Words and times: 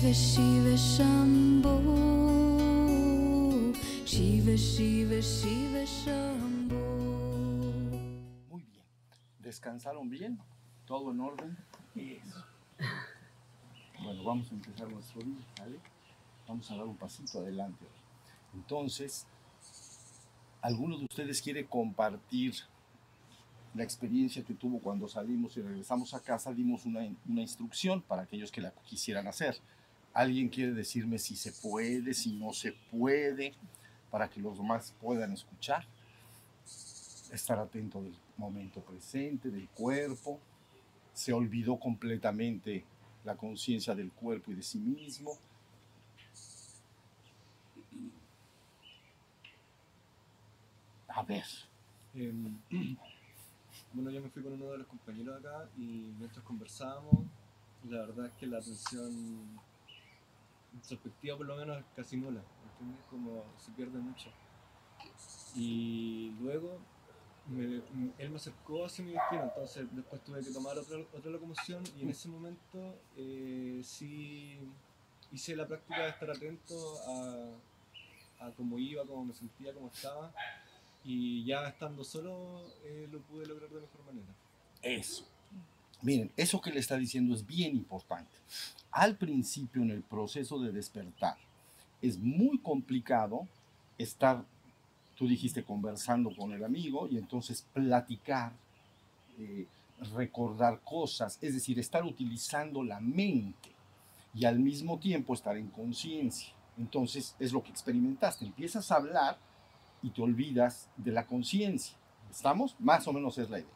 Shiva 0.00 0.14
Shiva 0.14 0.76
Shambho 0.76 1.76
Shiva 4.06 4.56
Shiva 4.56 5.20
Shiva 5.20 5.84
Shambho 5.84 6.74
Muy 8.48 8.62
bien. 8.62 8.84
¿Descansaron 9.40 10.08
bien? 10.08 10.40
¿Todo 10.86 11.10
en 11.10 11.20
orden? 11.20 11.58
Eso. 11.94 12.44
Bueno, 14.02 14.24
vamos 14.24 14.50
a 14.50 14.54
empezar 14.54 14.90
nuestro 14.90 15.20
día, 15.20 15.44
¿vale? 15.58 15.78
Vamos 16.48 16.70
a 16.70 16.76
dar 16.76 16.86
un 16.86 16.96
pasito 16.96 17.40
adelante. 17.40 17.84
Entonces, 18.54 19.26
¿alguno 20.62 20.96
de 20.96 21.04
ustedes 21.04 21.42
quiere 21.42 21.66
compartir 21.66 22.54
la 23.74 23.84
experiencia 23.84 24.42
que 24.42 24.54
tuvo 24.54 24.78
cuando 24.78 25.06
salimos 25.08 25.58
y 25.58 25.60
regresamos 25.60 26.14
a 26.14 26.20
casa? 26.20 26.54
Dimos 26.54 26.86
una, 26.86 27.00
una 27.28 27.42
instrucción 27.42 28.00
para 28.00 28.22
aquellos 28.22 28.50
que 28.50 28.62
la 28.62 28.72
quisieran 28.86 29.26
hacer. 29.26 29.60
¿Alguien 30.12 30.48
quiere 30.48 30.72
decirme 30.72 31.18
si 31.18 31.36
se 31.36 31.52
puede, 31.52 32.14
si 32.14 32.32
no 32.32 32.52
se 32.52 32.72
puede, 32.72 33.54
para 34.10 34.28
que 34.28 34.40
los 34.40 34.56
demás 34.56 34.94
puedan 35.00 35.32
escuchar? 35.32 35.86
Estar 37.32 37.58
atento 37.58 38.02
del 38.02 38.16
momento 38.36 38.80
presente, 38.80 39.50
del 39.50 39.68
cuerpo. 39.68 40.40
Se 41.12 41.32
olvidó 41.32 41.78
completamente 41.78 42.84
la 43.24 43.36
conciencia 43.36 43.94
del 43.94 44.10
cuerpo 44.10 44.50
y 44.50 44.54
de 44.54 44.62
sí 44.62 44.78
mismo. 44.78 45.38
A 51.08 51.22
ver, 51.22 51.44
Em, 52.14 52.58
bueno, 53.92 54.10
yo 54.10 54.20
me 54.20 54.28
fui 54.30 54.42
con 54.42 54.54
uno 54.54 54.72
de 54.72 54.78
los 54.78 54.86
compañeros 54.86 55.38
acá 55.38 55.68
y 55.76 56.12
mientras 56.18 56.44
conversábamos, 56.44 57.26
la 57.88 58.00
verdad 58.00 58.26
es 58.26 58.32
que 58.32 58.46
la 58.46 58.58
atención 58.58 59.60
introspectiva 60.74 61.36
por 61.36 61.46
lo 61.46 61.56
menos 61.56 61.82
casi 61.96 62.16
nula, 62.16 62.42
¿entiendes? 62.72 63.04
Como 63.10 63.44
se 63.58 63.70
pierde 63.72 63.98
mucho. 63.98 64.30
Y 65.54 66.30
luego 66.40 66.78
me- 67.48 67.82
él 68.18 68.30
me 68.30 68.36
acercó 68.36 68.84
hacia 68.84 69.04
mi 69.04 69.12
destino, 69.12 69.42
entonces 69.44 69.86
después 69.92 70.22
tuve 70.22 70.42
que 70.44 70.50
tomar 70.52 70.78
otra, 70.78 70.98
otra 71.12 71.30
locomoción 71.30 71.82
y 71.98 72.02
en 72.02 72.10
ese 72.10 72.28
momento 72.28 72.94
eh, 73.16 73.80
sí 73.84 74.58
hice 75.32 75.56
la 75.56 75.66
práctica 75.66 76.02
de 76.02 76.08
estar 76.10 76.30
atento 76.30 76.74
a, 77.08 78.46
a 78.46 78.50
cómo 78.52 78.78
iba, 78.78 79.04
cómo 79.04 79.24
me 79.24 79.34
sentía, 79.34 79.72
cómo 79.74 79.88
estaba 79.88 80.32
y 81.04 81.44
ya 81.44 81.66
estando 81.68 82.04
solo 82.04 82.62
eh, 82.84 83.08
lo 83.10 83.20
pude 83.22 83.46
lograr 83.46 83.70
de 83.70 83.80
mejor 83.80 84.04
manera. 84.06 84.32
eso. 84.82 85.26
Miren, 86.02 86.30
eso 86.36 86.60
que 86.60 86.70
le 86.70 86.80
está 86.80 86.96
diciendo 86.96 87.34
es 87.34 87.46
bien 87.46 87.76
importante. 87.76 88.30
Al 88.90 89.16
principio, 89.16 89.82
en 89.82 89.90
el 89.90 90.02
proceso 90.02 90.58
de 90.58 90.72
despertar, 90.72 91.36
es 92.00 92.18
muy 92.18 92.58
complicado 92.58 93.46
estar, 93.98 94.44
tú 95.16 95.28
dijiste, 95.28 95.62
conversando 95.62 96.34
con 96.34 96.52
el 96.52 96.64
amigo 96.64 97.06
y 97.10 97.18
entonces 97.18 97.64
platicar, 97.72 98.52
eh, 99.38 99.66
recordar 100.14 100.80
cosas, 100.80 101.38
es 101.42 101.54
decir, 101.54 101.78
estar 101.78 102.04
utilizando 102.04 102.82
la 102.82 103.00
mente 103.00 103.70
y 104.34 104.46
al 104.46 104.58
mismo 104.58 104.98
tiempo 104.98 105.34
estar 105.34 105.56
en 105.56 105.68
conciencia. 105.68 106.54
Entonces 106.78 107.36
es 107.38 107.52
lo 107.52 107.62
que 107.62 107.70
experimentaste, 107.70 108.46
empiezas 108.46 108.90
a 108.90 108.96
hablar 108.96 109.38
y 110.02 110.10
te 110.10 110.22
olvidas 110.22 110.88
de 110.96 111.12
la 111.12 111.26
conciencia. 111.26 111.96
¿Estamos? 112.30 112.76
Más 112.78 113.06
o 113.06 113.12
menos 113.12 113.36
es 113.38 113.50
la 113.50 113.58
idea. 113.58 113.68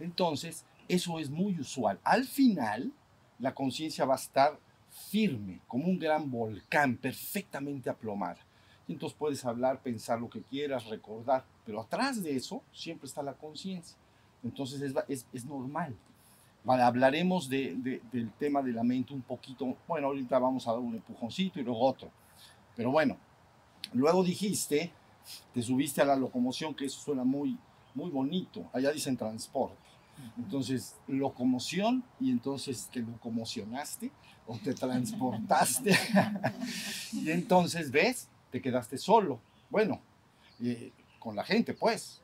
Entonces, 0.00 0.64
eso 0.88 1.18
es 1.18 1.30
muy 1.30 1.58
usual. 1.60 2.00
Al 2.02 2.24
final, 2.24 2.92
la 3.38 3.54
conciencia 3.54 4.04
va 4.04 4.14
a 4.14 4.18
estar 4.18 4.58
firme, 5.10 5.60
como 5.68 5.86
un 5.86 5.98
gran 5.98 6.30
volcán, 6.30 6.96
perfectamente 6.96 7.90
aplomada. 7.90 8.38
Entonces 8.88 9.16
puedes 9.18 9.44
hablar, 9.44 9.82
pensar 9.82 10.18
lo 10.18 10.30
que 10.30 10.42
quieras, 10.42 10.86
recordar, 10.86 11.44
pero 11.64 11.80
atrás 11.80 12.22
de 12.22 12.34
eso 12.34 12.62
siempre 12.72 13.06
está 13.06 13.22
la 13.22 13.34
conciencia. 13.34 13.96
Entonces 14.42 14.80
es, 14.80 14.94
es, 15.08 15.26
es 15.32 15.44
normal. 15.44 15.94
Hablaremos 16.64 17.48
de, 17.48 17.74
de, 17.76 18.02
del 18.12 18.30
tema 18.32 18.62
de 18.62 18.72
la 18.72 18.82
mente 18.82 19.12
un 19.12 19.22
poquito. 19.22 19.76
Bueno, 19.86 20.08
ahorita 20.08 20.38
vamos 20.38 20.66
a 20.66 20.72
dar 20.72 20.80
un 20.80 20.94
empujoncito 20.94 21.60
y 21.60 21.64
luego 21.64 21.80
otro. 21.80 22.10
Pero 22.76 22.90
bueno, 22.90 23.16
luego 23.92 24.22
dijiste, 24.22 24.92
te 25.52 25.62
subiste 25.62 26.00
a 26.00 26.04
la 26.04 26.16
locomoción, 26.16 26.74
que 26.74 26.86
eso 26.86 27.00
suena 27.00 27.24
muy, 27.24 27.58
muy 27.94 28.10
bonito. 28.10 28.64
Allá 28.72 28.90
dicen 28.90 29.16
transporte. 29.16 29.87
Entonces, 30.36 30.96
locomoción 31.06 32.04
y 32.20 32.30
entonces 32.30 32.88
te 32.92 33.00
locomocionaste 33.00 34.10
o 34.46 34.56
te 34.58 34.74
transportaste. 34.74 35.96
y 37.12 37.30
entonces, 37.30 37.90
¿ves? 37.90 38.28
Te 38.50 38.60
quedaste 38.60 38.96
solo. 38.98 39.40
Bueno, 39.70 40.00
eh, 40.60 40.92
con 41.18 41.36
la 41.36 41.44
gente, 41.44 41.74
pues. 41.74 42.22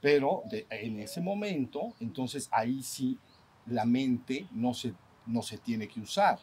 Pero 0.00 0.42
de- 0.50 0.66
en 0.70 1.00
ese 1.00 1.20
momento, 1.20 1.94
entonces 2.00 2.48
ahí 2.52 2.82
sí 2.82 3.18
la 3.66 3.84
mente 3.84 4.46
no 4.52 4.72
se, 4.72 4.94
no 5.26 5.42
se 5.42 5.58
tiene 5.58 5.88
que 5.88 6.00
usar. 6.00 6.38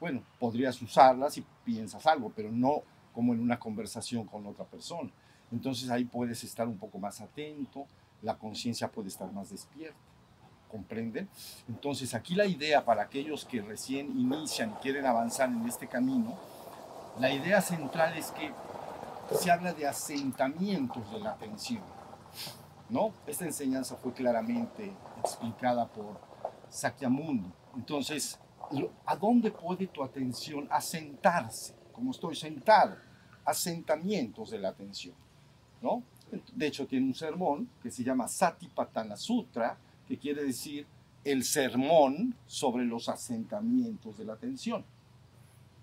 Bueno, 0.00 0.22
podrías 0.40 0.80
usarla 0.82 1.30
si 1.30 1.44
piensas 1.64 2.06
algo, 2.06 2.32
pero 2.34 2.50
no 2.50 2.82
como 3.12 3.32
en 3.32 3.40
una 3.40 3.58
conversación 3.58 4.26
con 4.26 4.46
otra 4.46 4.64
persona. 4.64 5.10
Entonces 5.52 5.88
ahí 5.90 6.04
puedes 6.04 6.42
estar 6.42 6.66
un 6.66 6.78
poco 6.78 6.98
más 6.98 7.20
atento, 7.20 7.86
la 8.22 8.36
conciencia 8.36 8.90
puede 8.90 9.08
estar 9.08 9.30
más 9.32 9.50
despierta. 9.50 9.96
¿Comprenden? 10.74 11.28
Entonces 11.68 12.14
aquí 12.14 12.34
la 12.34 12.46
idea 12.46 12.84
para 12.84 13.02
aquellos 13.02 13.44
que 13.44 13.62
recién 13.62 14.10
inician 14.18 14.72
y 14.72 14.82
quieren 14.82 15.06
avanzar 15.06 15.48
en 15.48 15.64
este 15.68 15.86
camino, 15.86 16.36
la 17.20 17.32
idea 17.32 17.60
central 17.60 18.18
es 18.18 18.32
que 18.32 18.50
se 19.38 19.52
habla 19.52 19.72
de 19.72 19.86
asentamientos 19.86 21.08
de 21.12 21.20
la 21.20 21.30
atención. 21.30 21.80
¿no? 22.88 23.12
Esta 23.24 23.44
enseñanza 23.44 23.94
fue 23.94 24.12
claramente 24.14 24.92
explicada 25.20 25.86
por 25.86 26.18
Sakyamuni. 26.70 27.52
Entonces, 27.76 28.40
¿a 29.06 29.14
dónde 29.14 29.52
puede 29.52 29.86
tu 29.86 30.02
atención 30.02 30.66
asentarse? 30.72 31.76
Como 31.92 32.10
estoy 32.10 32.34
sentado, 32.34 32.96
asentamientos 33.44 34.50
de 34.50 34.58
la 34.58 34.70
atención, 34.70 35.14
¿no? 35.80 36.02
De 36.52 36.66
hecho, 36.66 36.84
tiene 36.84 37.06
un 37.06 37.14
sermón 37.14 37.70
que 37.80 37.92
se 37.92 38.02
llama 38.02 38.26
Satipatthana 38.26 39.16
Sutra, 39.16 39.78
que 40.08 40.18
quiere 40.18 40.44
decir 40.44 40.86
el 41.24 41.44
sermón 41.44 42.34
sobre 42.46 42.84
los 42.84 43.08
asentamientos 43.08 44.18
de 44.18 44.24
la 44.24 44.34
atención, 44.34 44.84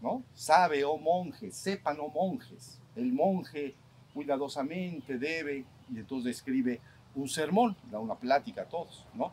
¿no? 0.01 0.23
Sabe, 0.33 0.83
oh 0.83 0.97
monjes, 0.97 1.55
sepan, 1.55 1.97
oh 1.99 2.09
monjes. 2.09 2.79
El 2.95 3.11
monje 3.13 3.75
cuidadosamente 4.13 5.17
debe, 5.17 5.65
y 5.91 5.97
entonces 5.97 6.25
describe 6.25 6.79
un 7.15 7.27
sermón, 7.27 7.75
da 7.89 7.99
una 7.99 8.15
plática 8.15 8.63
a 8.63 8.65
todos, 8.65 9.05
¿no? 9.15 9.31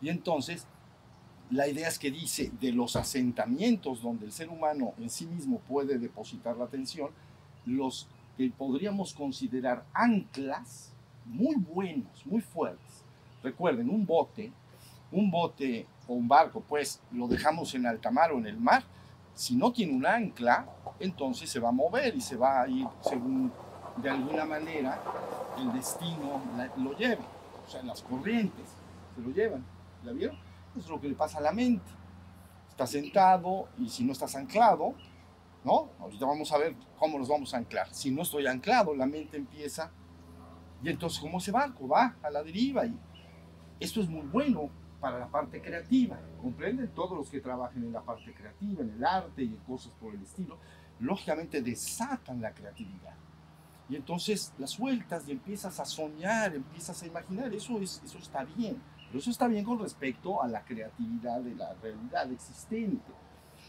Y 0.00 0.08
entonces, 0.08 0.66
la 1.50 1.68
idea 1.68 1.88
es 1.88 1.98
que 1.98 2.10
dice 2.10 2.50
de 2.60 2.72
los 2.72 2.96
asentamientos 2.96 4.02
donde 4.02 4.26
el 4.26 4.32
ser 4.32 4.48
humano 4.48 4.94
en 4.98 5.10
sí 5.10 5.26
mismo 5.26 5.60
puede 5.60 5.98
depositar 5.98 6.56
la 6.56 6.64
atención, 6.64 7.10
los 7.64 8.08
que 8.36 8.50
podríamos 8.50 9.14
considerar 9.14 9.86
anclas 9.92 10.92
muy 11.24 11.54
buenos, 11.56 12.26
muy 12.26 12.40
fuertes. 12.40 13.03
Recuerden, 13.44 13.90
un 13.90 14.06
bote, 14.06 14.50
un 15.12 15.30
bote 15.30 15.86
o 16.08 16.14
un 16.14 16.26
barco, 16.26 16.62
pues 16.66 17.02
lo 17.12 17.28
dejamos 17.28 17.74
en 17.74 17.86
alta 17.86 18.10
mar 18.10 18.32
o 18.32 18.38
en 18.38 18.46
el 18.46 18.56
mar, 18.58 18.82
si 19.34 19.54
no 19.54 19.70
tiene 19.70 19.92
un 19.92 20.06
ancla, 20.06 20.66
entonces 20.98 21.50
se 21.50 21.60
va 21.60 21.68
a 21.68 21.72
mover 21.72 22.16
y 22.16 22.22
se 22.22 22.36
va 22.36 22.62
a 22.62 22.68
ir 22.68 22.86
según 23.02 23.52
de 23.96 24.08
alguna 24.08 24.46
manera 24.46 24.98
el 25.58 25.72
destino 25.74 26.40
lo 26.78 26.96
lleve. 26.96 27.22
O 27.66 27.70
sea, 27.70 27.82
las 27.82 28.00
corrientes 28.02 28.66
se 29.14 29.20
lo 29.20 29.30
llevan. 29.30 29.62
¿La 30.04 30.12
vieron? 30.12 30.38
Es 30.76 30.88
lo 30.88 30.98
que 30.98 31.08
le 31.08 31.14
pasa 31.14 31.36
a 31.38 31.42
la 31.42 31.52
mente. 31.52 31.90
Está 32.70 32.86
sentado 32.86 33.68
y 33.78 33.90
si 33.90 34.04
no 34.04 34.12
estás 34.12 34.34
anclado, 34.36 34.94
¿no? 35.64 35.90
Ahorita 36.00 36.24
vamos 36.24 36.50
a 36.50 36.58
ver 36.58 36.74
cómo 36.98 37.18
nos 37.18 37.28
vamos 37.28 37.52
a 37.52 37.58
anclar. 37.58 37.92
Si 37.92 38.10
no 38.10 38.22
estoy 38.22 38.46
anclado, 38.46 38.94
la 38.94 39.06
mente 39.06 39.36
empieza 39.36 39.90
y 40.82 40.88
entonces 40.88 41.20
como 41.20 41.38
ese 41.38 41.50
barco 41.50 41.88
va 41.88 42.16
a 42.22 42.30
la 42.30 42.42
deriva 42.42 42.86
y 42.86 42.98
esto 43.84 44.00
es 44.00 44.08
muy 44.08 44.26
bueno 44.26 44.70
para 44.98 45.18
la 45.18 45.28
parte 45.28 45.60
creativa, 45.60 46.18
¿comprenden? 46.40 46.88
Todos 46.88 47.18
los 47.18 47.28
que 47.28 47.40
trabajen 47.40 47.84
en 47.84 47.92
la 47.92 48.00
parte 48.00 48.32
creativa, 48.32 48.82
en 48.82 48.90
el 48.90 49.04
arte 49.04 49.42
y 49.42 49.48
en 49.48 49.56
cosas 49.58 49.92
por 50.00 50.14
el 50.14 50.22
estilo, 50.22 50.58
lógicamente 51.00 51.60
desatan 51.60 52.40
la 52.40 52.54
creatividad. 52.54 53.14
Y 53.90 53.96
entonces 53.96 54.54
las 54.56 54.70
sueltas 54.70 55.28
y 55.28 55.32
empiezas 55.32 55.78
a 55.78 55.84
soñar, 55.84 56.54
empiezas 56.54 57.02
a 57.02 57.06
imaginar, 57.06 57.52
eso, 57.52 57.78
es, 57.78 58.00
eso 58.02 58.16
está 58.16 58.44
bien, 58.44 58.80
pero 59.08 59.18
eso 59.18 59.30
está 59.30 59.46
bien 59.46 59.64
con 59.64 59.78
respecto 59.78 60.42
a 60.42 60.48
la 60.48 60.64
creatividad 60.64 61.42
de 61.42 61.54
la 61.54 61.74
realidad 61.74 62.32
existente. 62.32 63.12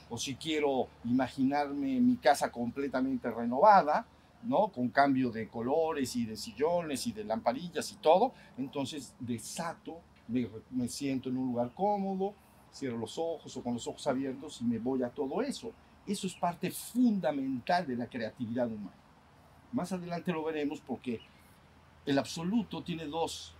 O 0.09 0.17
si 0.17 0.35
quiero 0.35 0.87
imaginarme 1.03 1.99
mi 1.99 2.15
casa 2.15 2.49
completamente 2.49 3.29
renovada, 3.29 4.05
¿no? 4.45 4.69
Con 4.69 4.89
cambio 4.89 5.31
de 5.31 5.47
colores 5.47 6.15
y 6.15 6.25
de 6.25 6.37
sillones 6.37 7.05
y 7.07 7.11
de 7.11 7.23
lamparillas 7.23 7.91
y 7.91 7.95
todo, 7.95 8.33
entonces 8.57 9.13
desato, 9.19 9.99
me, 10.27 10.47
me 10.71 10.87
siento 10.87 11.29
en 11.29 11.37
un 11.37 11.47
lugar 11.47 11.71
cómodo, 11.73 12.33
cierro 12.73 12.97
los 12.97 13.17
ojos 13.17 13.55
o 13.55 13.63
con 13.63 13.73
los 13.73 13.87
ojos 13.87 14.05
abiertos 14.07 14.61
y 14.61 14.65
me 14.65 14.79
voy 14.79 15.03
a 15.03 15.09
todo 15.09 15.41
eso. 15.41 15.71
Eso 16.05 16.27
es 16.27 16.33
parte 16.35 16.69
fundamental 16.71 17.87
de 17.87 17.95
la 17.95 18.07
creatividad 18.07 18.67
humana. 18.67 18.95
Más 19.71 19.91
adelante 19.91 20.31
lo 20.31 20.43
veremos 20.43 20.79
porque 20.79 21.19
el 22.05 22.19
absoluto 22.19 22.83
tiene 22.83 23.05
dos 23.05 23.55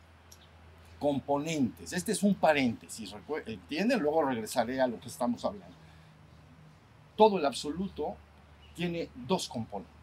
componentes. 1.00 1.94
Este 1.94 2.12
es 2.12 2.24
un 2.24 2.36
paréntesis, 2.36 3.16
¿entienden? 3.46 4.00
Luego 4.00 4.24
regresaré 4.24 4.80
a 4.80 4.88
lo 4.88 5.00
que 5.00 5.08
estamos 5.08 5.44
hablando. 5.44 5.76
Todo 7.16 7.40
el 7.40 7.46
absoluto 7.46 8.16
tiene 8.76 9.10
dos 9.16 9.48
componentes. 9.48 9.95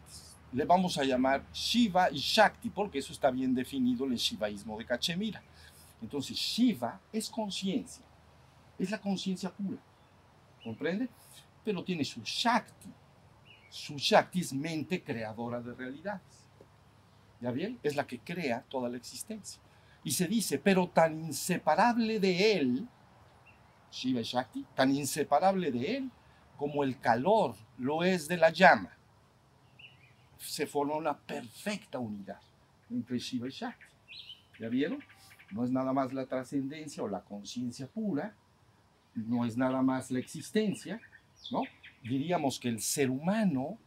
Le 0.53 0.65
vamos 0.65 0.99
a 0.99 1.03
llamar 1.03 1.43
Shiva 1.51 2.11
y 2.11 2.17
Shakti, 2.17 2.69
porque 2.69 2.99
eso 2.99 3.11
está 3.11 3.31
bien 3.31 3.55
definido 3.55 4.05
en 4.05 4.11
el 4.11 4.17
Shivaísmo 4.19 4.77
de 4.77 4.85
Cachemira. 4.85 5.41
Entonces, 5.99 6.37
Shiva 6.37 6.99
es 7.11 7.27
conciencia, 7.29 8.05
es 8.77 8.91
la 8.91 8.99
conciencia 8.99 9.49
pura, 9.49 9.81
¿comprende? 10.63 11.09
Pero 11.65 11.83
tiene 11.83 12.05
su 12.05 12.21
Shakti. 12.23 12.89
Su 13.69 13.95
Shakti 13.97 14.41
es 14.41 14.53
mente 14.53 15.01
creadora 15.01 15.59
de 15.59 15.73
realidades. 15.73 16.45
¿Ya 17.41 17.49
bien? 17.49 17.79
Es 17.81 17.95
la 17.95 18.05
que 18.05 18.19
crea 18.19 18.63
toda 18.69 18.89
la 18.89 18.97
existencia. 18.97 19.59
Y 20.03 20.11
se 20.11 20.27
dice, 20.27 20.59
pero 20.59 20.87
tan 20.87 21.19
inseparable 21.19 22.19
de 22.19 22.53
él, 22.53 22.87
Shiva 23.91 24.21
y 24.21 24.23
Shakti, 24.23 24.65
tan 24.75 24.91
inseparable 24.95 25.71
de 25.71 25.97
él 25.97 26.11
como 26.57 26.83
el 26.83 26.99
calor 26.99 27.55
lo 27.79 28.03
es 28.03 28.27
de 28.27 28.37
la 28.37 28.51
llama. 28.51 28.92
Se 30.43 30.67
forma 30.67 30.95
una 30.95 31.17
perfecta 31.17 31.99
unidad 31.99 32.39
entre 32.89 33.17
Shiva 33.17 33.47
y 33.47 33.51
Shakti. 33.51 33.85
¿Ya 34.59 34.69
vieron? 34.69 34.99
No 35.51 35.63
es 35.63 35.71
nada 35.71 35.93
más 35.93 36.13
la 36.13 36.25
trascendencia 36.25 37.01
o 37.03 37.07
la 37.07 37.21
conciencia 37.21 37.87
pura, 37.87 38.35
no 39.15 39.45
es 39.45 39.57
nada 39.57 39.81
más 39.81 40.11
la 40.11 40.19
existencia, 40.19 40.99
¿no? 41.51 41.61
Diríamos 42.03 42.59
que 42.59 42.69
el 42.69 42.81
ser 42.81 43.09
humano, 43.09 43.77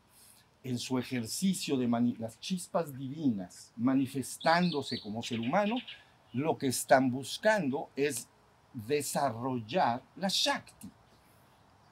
en 0.63 0.79
su 0.79 0.99
ejercicio 0.99 1.77
de 1.77 1.89
las 2.19 2.41
chispas 2.41 2.97
divinas, 2.97 3.73
manifestándose 3.77 5.01
como 5.01 5.23
ser 5.23 5.41
humano, 5.41 5.77
lo 6.33 6.57
que 6.57 6.69
están 6.69 7.11
buscando 7.11 7.91
es 7.95 8.29
desarrollar 8.73 10.03
la 10.17 10.29
Shakti, 10.29 10.91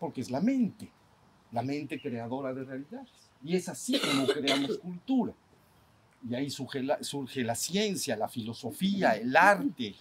porque 0.00 0.20
es 0.20 0.30
la 0.30 0.40
mente, 0.40 0.90
la 1.52 1.62
mente 1.62 2.00
creadora 2.00 2.52
de 2.52 2.64
realidades. 2.64 3.23
Y 3.44 3.54
es 3.54 3.68
así 3.68 4.00
como 4.00 4.26
creamos 4.26 4.78
cultura. 4.78 5.34
Y 6.28 6.34
ahí 6.34 6.48
surge 6.48 6.82
la, 6.82 7.02
surge 7.04 7.44
la 7.44 7.54
ciencia, 7.54 8.16
la 8.16 8.28
filosofía, 8.28 9.12
el 9.12 9.36
arte, 9.36 9.94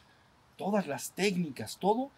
todas 0.58 0.88
las 0.88 1.12
técnicas, 1.12 1.78
todo. 1.78 2.10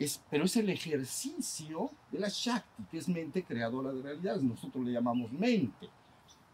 Es, 0.00 0.20
pero 0.28 0.44
es 0.44 0.56
el 0.56 0.68
ejercicio 0.68 1.90
de 2.10 2.18
la 2.18 2.28
Shakti, 2.28 2.82
que 2.90 2.98
es 2.98 3.08
mente 3.08 3.44
creadora 3.44 3.92
de 3.92 4.02
realidades. 4.02 4.42
Nosotros 4.42 4.84
le 4.84 4.92
llamamos 4.92 5.30
mente, 5.32 5.88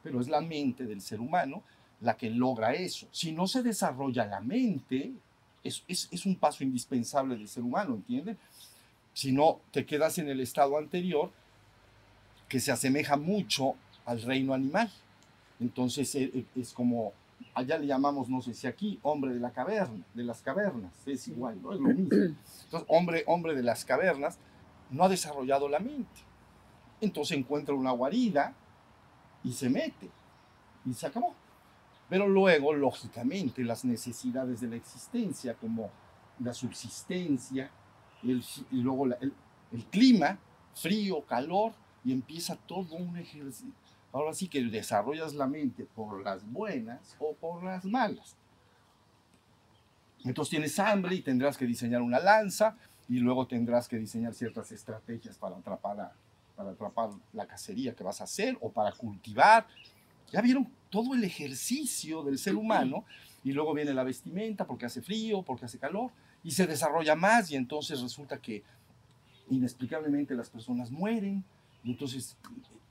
pero 0.02 0.20
es 0.20 0.28
la 0.28 0.42
mente 0.42 0.84
del 0.84 1.00
ser 1.00 1.20
humano 1.20 1.62
la 2.00 2.16
que 2.16 2.28
logra 2.28 2.74
eso. 2.74 3.08
Si 3.10 3.32
no 3.32 3.46
se 3.46 3.62
desarrolla 3.62 4.26
la 4.26 4.40
mente, 4.40 5.12
es, 5.64 5.82
es, 5.88 6.08
es 6.10 6.26
un 6.26 6.36
paso 6.36 6.64
indispensable 6.64 7.36
del 7.36 7.48
ser 7.48 7.62
humano, 7.62 7.94
¿entienden? 7.94 8.38
Si 9.12 9.32
no, 9.32 9.60
te 9.70 9.84
quedas 9.84 10.18
en 10.18 10.28
el 10.28 10.40
estado 10.40 10.78
anterior, 10.78 11.30
que 12.48 12.60
se 12.60 12.72
asemeja 12.72 13.16
mucho 13.16 13.74
al 14.10 14.20
reino 14.22 14.52
animal. 14.52 14.90
Entonces 15.60 16.12
eh, 16.16 16.30
eh, 16.34 16.44
es 16.56 16.72
como, 16.72 17.12
allá 17.54 17.78
le 17.78 17.86
llamamos, 17.86 18.28
no 18.28 18.42
sé 18.42 18.54
si 18.54 18.66
aquí, 18.66 18.98
hombre 19.02 19.32
de 19.32 19.38
la 19.38 19.52
caverna, 19.52 20.04
de 20.14 20.24
las 20.24 20.42
cavernas, 20.42 20.92
es 21.06 21.28
igual, 21.28 21.62
¿no? 21.62 21.72
Es 21.72 21.80
lo 21.80 21.88
mismo. 21.88 22.08
Entonces, 22.10 22.88
hombre, 22.88 23.22
hombre 23.26 23.54
de 23.54 23.62
las 23.62 23.84
cavernas 23.84 24.38
no 24.90 25.04
ha 25.04 25.08
desarrollado 25.08 25.68
la 25.68 25.78
mente. 25.78 26.20
Entonces 27.00 27.38
encuentra 27.38 27.72
una 27.74 27.92
guarida 27.92 28.52
y 29.44 29.52
se 29.52 29.70
mete 29.70 30.10
y 30.84 30.92
se 30.92 31.06
acabó. 31.06 31.34
Pero 32.08 32.26
luego, 32.26 32.72
lógicamente, 32.72 33.62
las 33.62 33.84
necesidades 33.84 34.60
de 34.60 34.66
la 34.66 34.76
existencia, 34.76 35.54
como 35.54 35.88
la 36.40 36.52
subsistencia, 36.52 37.70
y 38.24 38.42
luego 38.72 39.06
el, 39.06 39.32
el 39.70 39.84
clima, 39.84 40.36
frío, 40.74 41.24
calor, 41.24 41.72
y 42.04 42.12
empieza 42.12 42.56
todo 42.56 42.96
un 42.96 43.16
ejercicio. 43.16 43.72
Ahora 44.12 44.34
sí 44.34 44.48
que 44.48 44.62
desarrollas 44.64 45.34
la 45.34 45.46
mente 45.46 45.84
por 45.84 46.22
las 46.22 46.44
buenas 46.50 47.16
o 47.20 47.34
por 47.34 47.62
las 47.62 47.84
malas. 47.84 48.36
Entonces 50.24 50.50
tienes 50.50 50.78
hambre 50.78 51.14
y 51.14 51.22
tendrás 51.22 51.56
que 51.56 51.64
diseñar 51.66 52.02
una 52.02 52.18
lanza 52.18 52.76
y 53.08 53.18
luego 53.18 53.46
tendrás 53.46 53.88
que 53.88 53.96
diseñar 53.98 54.34
ciertas 54.34 54.70
estrategias 54.72 55.38
para 55.38 55.56
atrapar, 55.56 56.00
a- 56.00 56.12
para 56.56 56.70
atrapar 56.70 57.10
la 57.32 57.46
cacería 57.46 57.94
que 57.94 58.04
vas 58.04 58.20
a 58.20 58.24
hacer 58.24 58.56
o 58.60 58.70
para 58.70 58.92
cultivar. 58.92 59.66
Ya 60.30 60.40
vieron 60.42 60.70
todo 60.90 61.14
el 61.14 61.24
ejercicio 61.24 62.22
del 62.22 62.38
ser 62.38 62.56
humano 62.56 63.04
y 63.42 63.52
luego 63.52 63.72
viene 63.72 63.94
la 63.94 64.04
vestimenta 64.04 64.66
porque 64.66 64.86
hace 64.86 65.00
frío, 65.00 65.42
porque 65.42 65.64
hace 65.64 65.78
calor 65.78 66.10
y 66.44 66.50
se 66.50 66.66
desarrolla 66.66 67.14
más 67.16 67.50
y 67.50 67.56
entonces 67.56 68.00
resulta 68.00 68.38
que 68.38 68.62
inexplicablemente 69.48 70.34
las 70.34 70.50
personas 70.50 70.90
mueren 70.90 71.44
y 71.82 71.92
entonces 71.92 72.36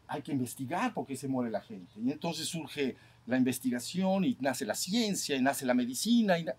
hay 0.10 0.22
que 0.22 0.32
investigar 0.32 0.94
por 0.94 1.06
qué 1.06 1.16
se 1.16 1.28
muere 1.28 1.52
la 1.52 1.62
gente. 1.62 1.94
Y 2.04 2.12
entonces 2.12 2.48
surge 2.48 2.96
la 3.28 3.38
investigación 3.38 4.26
y 4.26 4.36
nace 4.42 4.66
la 4.66 4.76
ciencia 4.76 5.36
y 5.38 5.42
nace 5.42 5.66
la 5.66 5.74
medicina. 5.74 6.38
Y 6.40 6.44
na- 6.46 6.56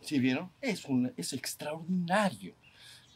¿Sí 0.00 0.18
vieron? 0.18 0.50
Es, 0.60 0.86
es 1.16 1.32
extraordinario. 1.32 2.54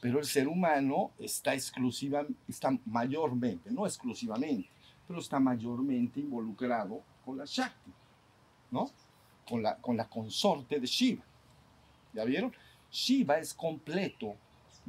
Pero 0.01 0.19
el 0.19 0.25
ser 0.25 0.49
humano 0.49 1.11
está 1.19 1.55
exclusiva, 1.55 2.27
está 2.49 2.71
mayormente, 2.87 3.71
no 3.71 3.87
exclusivamente, 3.87 4.69
pero 5.07 5.21
está 5.21 5.39
mayormente 5.39 6.21
involucrado 6.21 7.03
con 7.25 7.37
la 7.37 7.45
Shakti, 7.45 7.93
¿no? 8.71 8.91
Con 9.47 9.63
la, 9.63 9.77
con 9.77 9.97
la 9.97 10.09
consorte 10.09 10.81
de 10.81 10.87
Shiva. 10.87 11.23
¿Ya 12.15 12.25
vieron? 12.25 12.53
Shiva 12.91 13.39
es 13.39 13.53
completo 13.53 14.37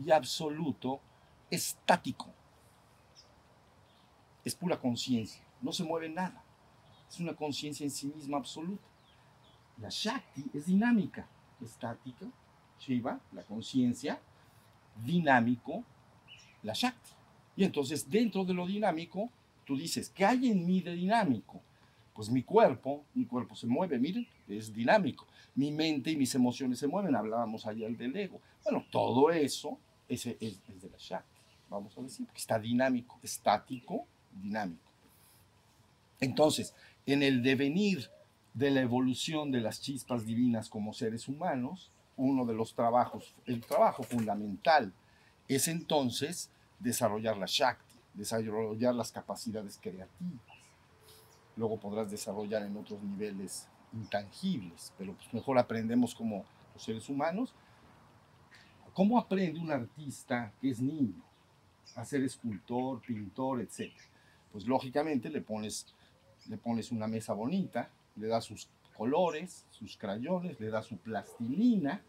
y 0.03 0.11
absoluto, 0.11 1.01
estático. 1.49 2.33
Es 4.43 4.55
pura 4.55 4.79
conciencia, 4.79 5.43
no 5.61 5.71
se 5.71 5.83
mueve 5.83 6.09
nada. 6.09 6.43
Es 7.09 7.19
una 7.19 7.35
conciencia 7.35 7.83
en 7.83 7.91
sí 7.91 8.07
misma 8.07 8.37
absoluta. 8.37 8.87
La 9.77 9.89
Shakti 9.89 10.45
es 10.53 10.65
dinámica, 10.65 11.27
estática, 11.61 12.27
Shiva, 12.79 13.19
la 13.31 13.43
conciencia, 13.43 14.19
dinámico, 15.03 15.83
la 16.63 16.73
Shakti. 16.73 17.11
Y 17.55 17.63
entonces 17.63 18.09
dentro 18.09 18.45
de 18.45 18.53
lo 18.53 18.65
dinámico, 18.65 19.29
tú 19.65 19.75
dices, 19.75 20.09
¿qué 20.09 20.25
hay 20.25 20.49
en 20.49 20.65
mí 20.65 20.81
de 20.81 20.93
dinámico? 20.93 21.61
Pues 22.13 22.29
mi 22.29 22.43
cuerpo, 22.43 23.03
mi 23.13 23.25
cuerpo 23.25 23.55
se 23.55 23.67
mueve, 23.67 23.99
miren, 23.99 24.27
es 24.47 24.73
dinámico. 24.73 25.27
Mi 25.55 25.71
mente 25.71 26.11
y 26.11 26.15
mis 26.15 26.33
emociones 26.35 26.79
se 26.79 26.87
mueven, 26.87 27.15
hablábamos 27.15 27.65
ayer 27.65 27.95
del 27.97 28.15
ego. 28.15 28.41
Bueno, 28.63 28.85
todo 28.91 29.31
eso 29.31 29.77
es, 30.07 30.25
es, 30.25 30.41
es 30.41 30.81
de 30.81 30.89
la 30.89 30.97
Shakti, 30.97 31.39
vamos 31.69 31.97
a 31.97 32.01
decir, 32.01 32.25
porque 32.25 32.39
está 32.39 32.59
dinámico, 32.59 33.19
estático, 33.23 34.07
dinámico. 34.41 34.81
Entonces, 36.19 36.73
en 37.05 37.23
el 37.23 37.41
devenir 37.41 38.09
de 38.53 38.69
la 38.71 38.81
evolución 38.81 39.51
de 39.51 39.61
las 39.61 39.81
chispas 39.81 40.25
divinas 40.25 40.69
como 40.69 40.93
seres 40.93 41.27
humanos, 41.27 41.91
uno 42.17 42.45
de 42.45 42.53
los 42.53 42.73
trabajos, 42.73 43.33
el 43.45 43.61
trabajo 43.61 44.03
fundamental 44.03 44.93
es 45.47 45.67
entonces 45.67 46.49
desarrollar 46.79 47.37
la 47.37 47.45
Shakti, 47.47 47.95
desarrollar 48.13 48.93
las 48.93 49.11
capacidades 49.11 49.79
creativas. 49.81 50.41
Luego 51.55 51.79
podrás 51.79 52.11
desarrollar 52.11 52.63
en 52.63 52.77
otros 52.77 53.01
niveles 53.01 53.67
intangibles, 53.93 54.93
pero 54.97 55.13
pues 55.13 55.33
mejor 55.33 55.57
aprendemos 55.57 56.15
como 56.15 56.45
los 56.73 56.83
seres 56.83 57.09
humanos. 57.09 57.53
¿Cómo 58.93 59.17
aprende 59.17 59.59
un 59.59 59.71
artista 59.71 60.51
que 60.61 60.69
es 60.69 60.81
niño 60.81 61.21
a 61.95 62.05
ser 62.05 62.23
escultor, 62.23 63.01
pintor, 63.01 63.61
etcétera? 63.61 64.05
Pues 64.51 64.65
lógicamente 64.65 65.29
le 65.29 65.41
pones, 65.41 65.87
le 66.49 66.57
pones 66.57 66.91
una 66.91 67.07
mesa 67.07 67.33
bonita, 67.33 67.89
le 68.15 68.27
das 68.27 68.45
sus 68.45 68.67
colores, 68.95 69.65
sus 69.71 69.97
crayones, 69.97 70.59
le 70.59 70.69
das 70.69 70.85
su 70.87 70.97
plastilina, 70.97 72.01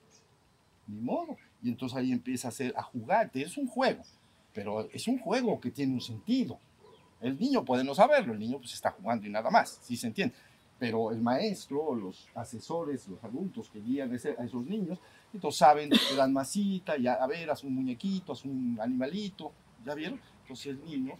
ni 0.88 1.00
modo. 1.00 1.36
Y 1.62 1.68
entonces 1.68 1.96
ahí 1.96 2.12
empieza 2.12 2.48
a, 2.48 2.50
hacer, 2.50 2.74
a 2.76 2.82
jugar. 2.82 3.30
Es 3.34 3.56
un 3.56 3.66
juego, 3.68 4.02
pero 4.52 4.88
es 4.92 5.06
un 5.08 5.18
juego 5.18 5.60
que 5.60 5.70
tiene 5.70 5.94
un 5.94 6.00
sentido. 6.00 6.58
El 7.20 7.38
niño 7.38 7.64
puede 7.64 7.84
no 7.84 7.94
saberlo, 7.94 8.32
el 8.32 8.40
niño 8.40 8.58
pues 8.58 8.74
está 8.74 8.90
jugando 8.90 9.26
y 9.26 9.30
nada 9.30 9.48
más, 9.48 9.78
¿sí 9.82 9.96
se 9.96 10.08
entiende? 10.08 10.34
Pero 10.80 11.12
el 11.12 11.20
maestro, 11.22 11.94
los 11.94 12.28
asesores, 12.34 13.06
los 13.06 13.22
adultos 13.22 13.70
que 13.70 13.80
guían 13.80 14.12
ese- 14.12 14.34
a 14.36 14.44
esos 14.44 14.66
niños, 14.66 14.98
entonces 15.32 15.56
saben, 15.60 15.88
le 15.90 16.16
dan 16.16 16.32
masita, 16.32 16.96
y 16.98 17.06
a, 17.06 17.14
a 17.14 17.26
ver, 17.28 17.48
haz 17.48 17.62
un 17.62 17.76
muñequito, 17.76 18.32
haz 18.32 18.44
un 18.44 18.76
animalito, 18.80 19.52
¿ya 19.86 19.94
vieron? 19.94 20.20
Entonces 20.42 20.66
el 20.66 20.84
niño 20.84 21.14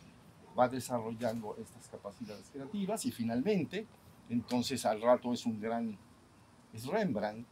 va 0.58 0.68
desarrollando 0.68 1.56
estas 1.58 1.88
capacidades 1.88 2.48
creativas 2.50 3.04
y 3.06 3.12
finalmente, 3.12 3.86
entonces 4.28 4.84
al 4.86 5.00
rato 5.00 5.32
es 5.32 5.46
un 5.46 5.60
gran, 5.60 5.98
es 6.72 6.86
Rembrandt 6.86 7.46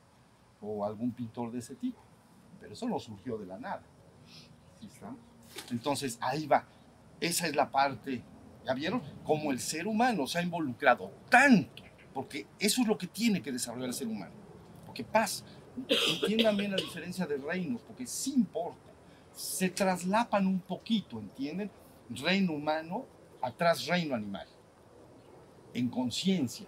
o 0.61 0.85
algún 0.85 1.12
pintor 1.12 1.50
de 1.50 1.59
ese 1.59 1.75
tipo. 1.75 2.00
Pero 2.61 2.75
eso 2.75 2.88
no 2.88 2.99
surgió 2.99 3.38
de 3.38 3.47
la 3.47 3.59
nada. 3.59 3.83
Entonces 5.71 6.19
ahí 6.21 6.47
va. 6.47 6.64
esa 7.21 7.47
es 7.47 7.57
la 7.57 7.71
parte, 7.71 8.23
¿ya 8.64 8.75
vieron? 8.75 9.02
Como 9.25 9.50
el 9.50 9.61
ser 9.61 9.87
humano 9.87 10.26
se 10.26 10.38
ha 10.38 10.42
involucrado 10.42 11.11
tanto, 11.28 11.83
porque 12.14 12.47
eso 12.59 12.83
es 12.83 12.88
lo 12.88 12.97
que 12.97 13.07
tiene 13.07 13.42
que 13.42 13.52
desarrollar 13.52 13.88
el 13.88 13.95
ser 13.95 14.07
humano. 14.07 14.33
Porque 14.87 15.04
paz, 15.04 15.45
entiendan 15.88 16.57
bien 16.57 16.71
la 16.71 16.76
diferencia 16.76 17.26
de 17.26 17.37
reinos, 17.38 17.83
porque 17.83 18.07
sí 18.07 18.33
importa. 18.35 18.90
Se 19.33 19.71
traslapan 19.71 20.47
un 20.47 20.61
poquito, 20.61 21.19
¿entienden? 21.19 21.71
Reino 22.11 22.52
humano, 22.52 23.07
atrás 23.40 23.87
reino 23.87 24.14
animal. 24.14 24.47
En 25.73 25.88
conciencia. 25.88 26.67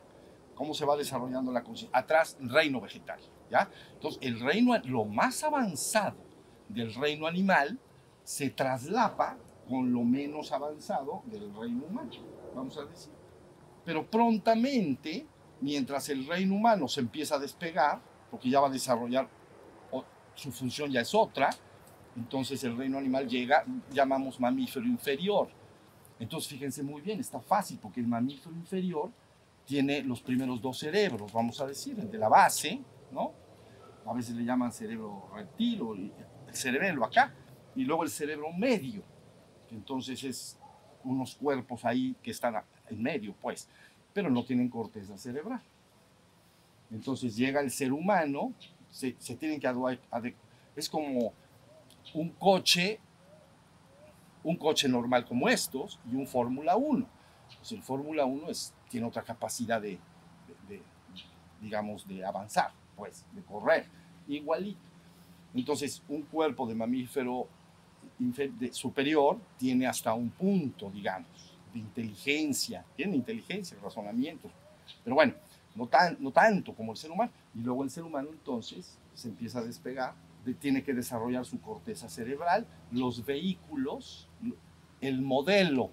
¿Cómo 0.55 0.75
se 0.75 0.85
va 0.85 0.97
desarrollando 0.97 1.53
la 1.53 1.63
conciencia? 1.63 1.99
Atrás 1.99 2.37
reino 2.41 2.81
vegetal. 2.81 3.21
¿ya? 3.51 3.71
Entonces, 3.95 4.21
el 4.23 4.41
reino, 4.41 4.77
lo 4.85 5.05
más 5.05 5.43
avanzado 5.45 6.17
del 6.69 6.95
reino 6.95 7.27
animal 7.27 7.79
se 8.25 8.51
traslapa 8.51 9.37
con 9.69 9.93
lo 9.93 10.03
menos 10.03 10.53
avanzado 10.53 11.23
del 11.27 11.55
reino 11.55 11.85
humano, 11.87 12.11
vamos 12.55 12.77
a 12.79 12.85
decir. 12.85 13.13
Pero 13.85 14.09
prontamente, 14.09 15.27
mientras 15.61 16.09
el 16.09 16.27
reino 16.27 16.55
humano 16.55 16.89
se 16.89 17.01
empieza 17.01 17.37
a 17.37 17.39
despegar, 17.39 18.01
porque 18.31 18.51
ya 18.51 18.61
va 18.61 18.69
a 18.69 18.71
desarrollar, 18.71 19.29
su 20.35 20.51
función 20.51 20.91
ya 20.91 21.01
es 21.01 21.15
otra, 21.15 21.51
entonces 22.17 22.63
el 22.65 22.77
reino 22.77 22.99
animal 22.99 23.29
llega, 23.29 23.65
llamamos 23.91 24.39
mamífero 24.39 24.87
inferior. 24.87 25.49
Entonces 26.19 26.51
fíjense 26.51 26.83
muy 26.83 27.01
bien, 27.01 27.21
está 27.21 27.41
fácil, 27.41 27.79
porque 27.81 28.01
el 28.01 28.07
mamífero 28.07 28.55
inferior 28.55 29.11
tiene 29.65 30.03
los 30.03 30.21
primeros 30.21 30.61
dos 30.61 30.79
cerebros, 30.79 31.33
vamos 31.33 31.61
a 31.61 31.67
decir, 31.67 31.99
el 31.99 32.11
de 32.11 32.19
la 32.19 32.29
base, 32.29 32.81
¿no? 33.11 33.33
A 34.07 34.13
veces 34.13 34.35
le 34.35 34.45
llaman 34.45 34.73
cerebro 34.73 35.31
reptil 35.35 35.83
o 35.83 35.95
el 35.95 36.13
cerebelo 36.51 37.05
acá, 37.05 37.33
y 37.75 37.85
luego 37.85 38.03
el 38.03 38.11
cerebro 38.11 38.53
medio, 38.53 39.03
entonces 39.71 40.23
es 40.25 40.59
unos 41.05 41.35
cuerpos 41.35 41.85
ahí 41.85 42.15
que 42.23 42.31
están 42.31 42.63
en 42.89 43.03
medio, 43.03 43.35
pues, 43.41 43.69
pero 44.13 44.31
no 44.31 44.45
tienen 44.45 44.69
corteza 44.69 45.17
cerebral. 45.17 45.63
Entonces 46.91 47.35
llega 47.35 47.61
el 47.61 47.71
ser 47.71 47.93
humano, 47.93 48.53
se, 48.91 49.17
se 49.19 49.35
tienen 49.37 49.59
que 49.59 49.67
adecuar, 49.67 49.99
es 50.77 50.89
como 50.89 51.33
un 52.15 52.31
coche, 52.31 53.01
un 54.45 54.57
coche 54.57 54.89
normal 54.89 55.25
como 55.25 55.49
estos 55.49 55.99
y 56.11 56.17
un 56.17 56.27
Fórmula 56.27 56.77
1. 56.77 57.07
Pues 57.59 57.73
el 57.73 57.83
Fórmula 57.83 58.25
1 58.25 58.49
es, 58.51 58.75
tiene 58.89 59.07
otra 59.07 59.23
capacidad 59.23 59.81
de, 59.81 59.99
digamos, 61.61 62.07
de 62.09 62.25
avanzar, 62.25 62.73
pues, 62.97 63.25
de 63.33 63.43
correr, 63.43 63.87
igualito. 64.27 64.81
Entonces, 65.55 66.03
un 66.09 66.23
cuerpo 66.23 66.67
de 66.67 66.75
mamífero 66.75 67.47
superior 68.73 69.39
tiene 69.59 69.87
hasta 69.87 70.13
un 70.15 70.31
punto, 70.31 70.91
digamos, 70.91 71.29
de 71.73 71.79
inteligencia, 71.79 72.85
tiene 72.97 73.17
inteligencia, 73.17 73.77
razonamiento, 73.83 74.51
pero 75.05 75.15
bueno, 75.17 75.35
no, 75.75 75.87
tan, 75.87 76.17
no 76.21 76.31
tanto 76.31 76.75
como 76.75 76.93
el 76.93 76.99
ser 76.99 77.11
humano. 77.11 77.31
Y 77.55 77.61
luego 77.61 77.83
el 77.85 77.91
ser 77.91 78.05
humano 78.05 78.29
entonces 78.31 78.99
se 79.15 79.29
empieza 79.29 79.61
a 79.61 79.63
despegar, 79.63 80.15
de- 80.15 80.19
tiene 80.61 80.83
que 80.83 80.95
desarrollar 80.95 81.45
su 81.45 81.61
corteza 81.61 82.09
cerebral, 82.09 82.67
los 82.91 83.25
vehículos, 83.25 84.29
el 85.01 85.23
modelo, 85.23 85.91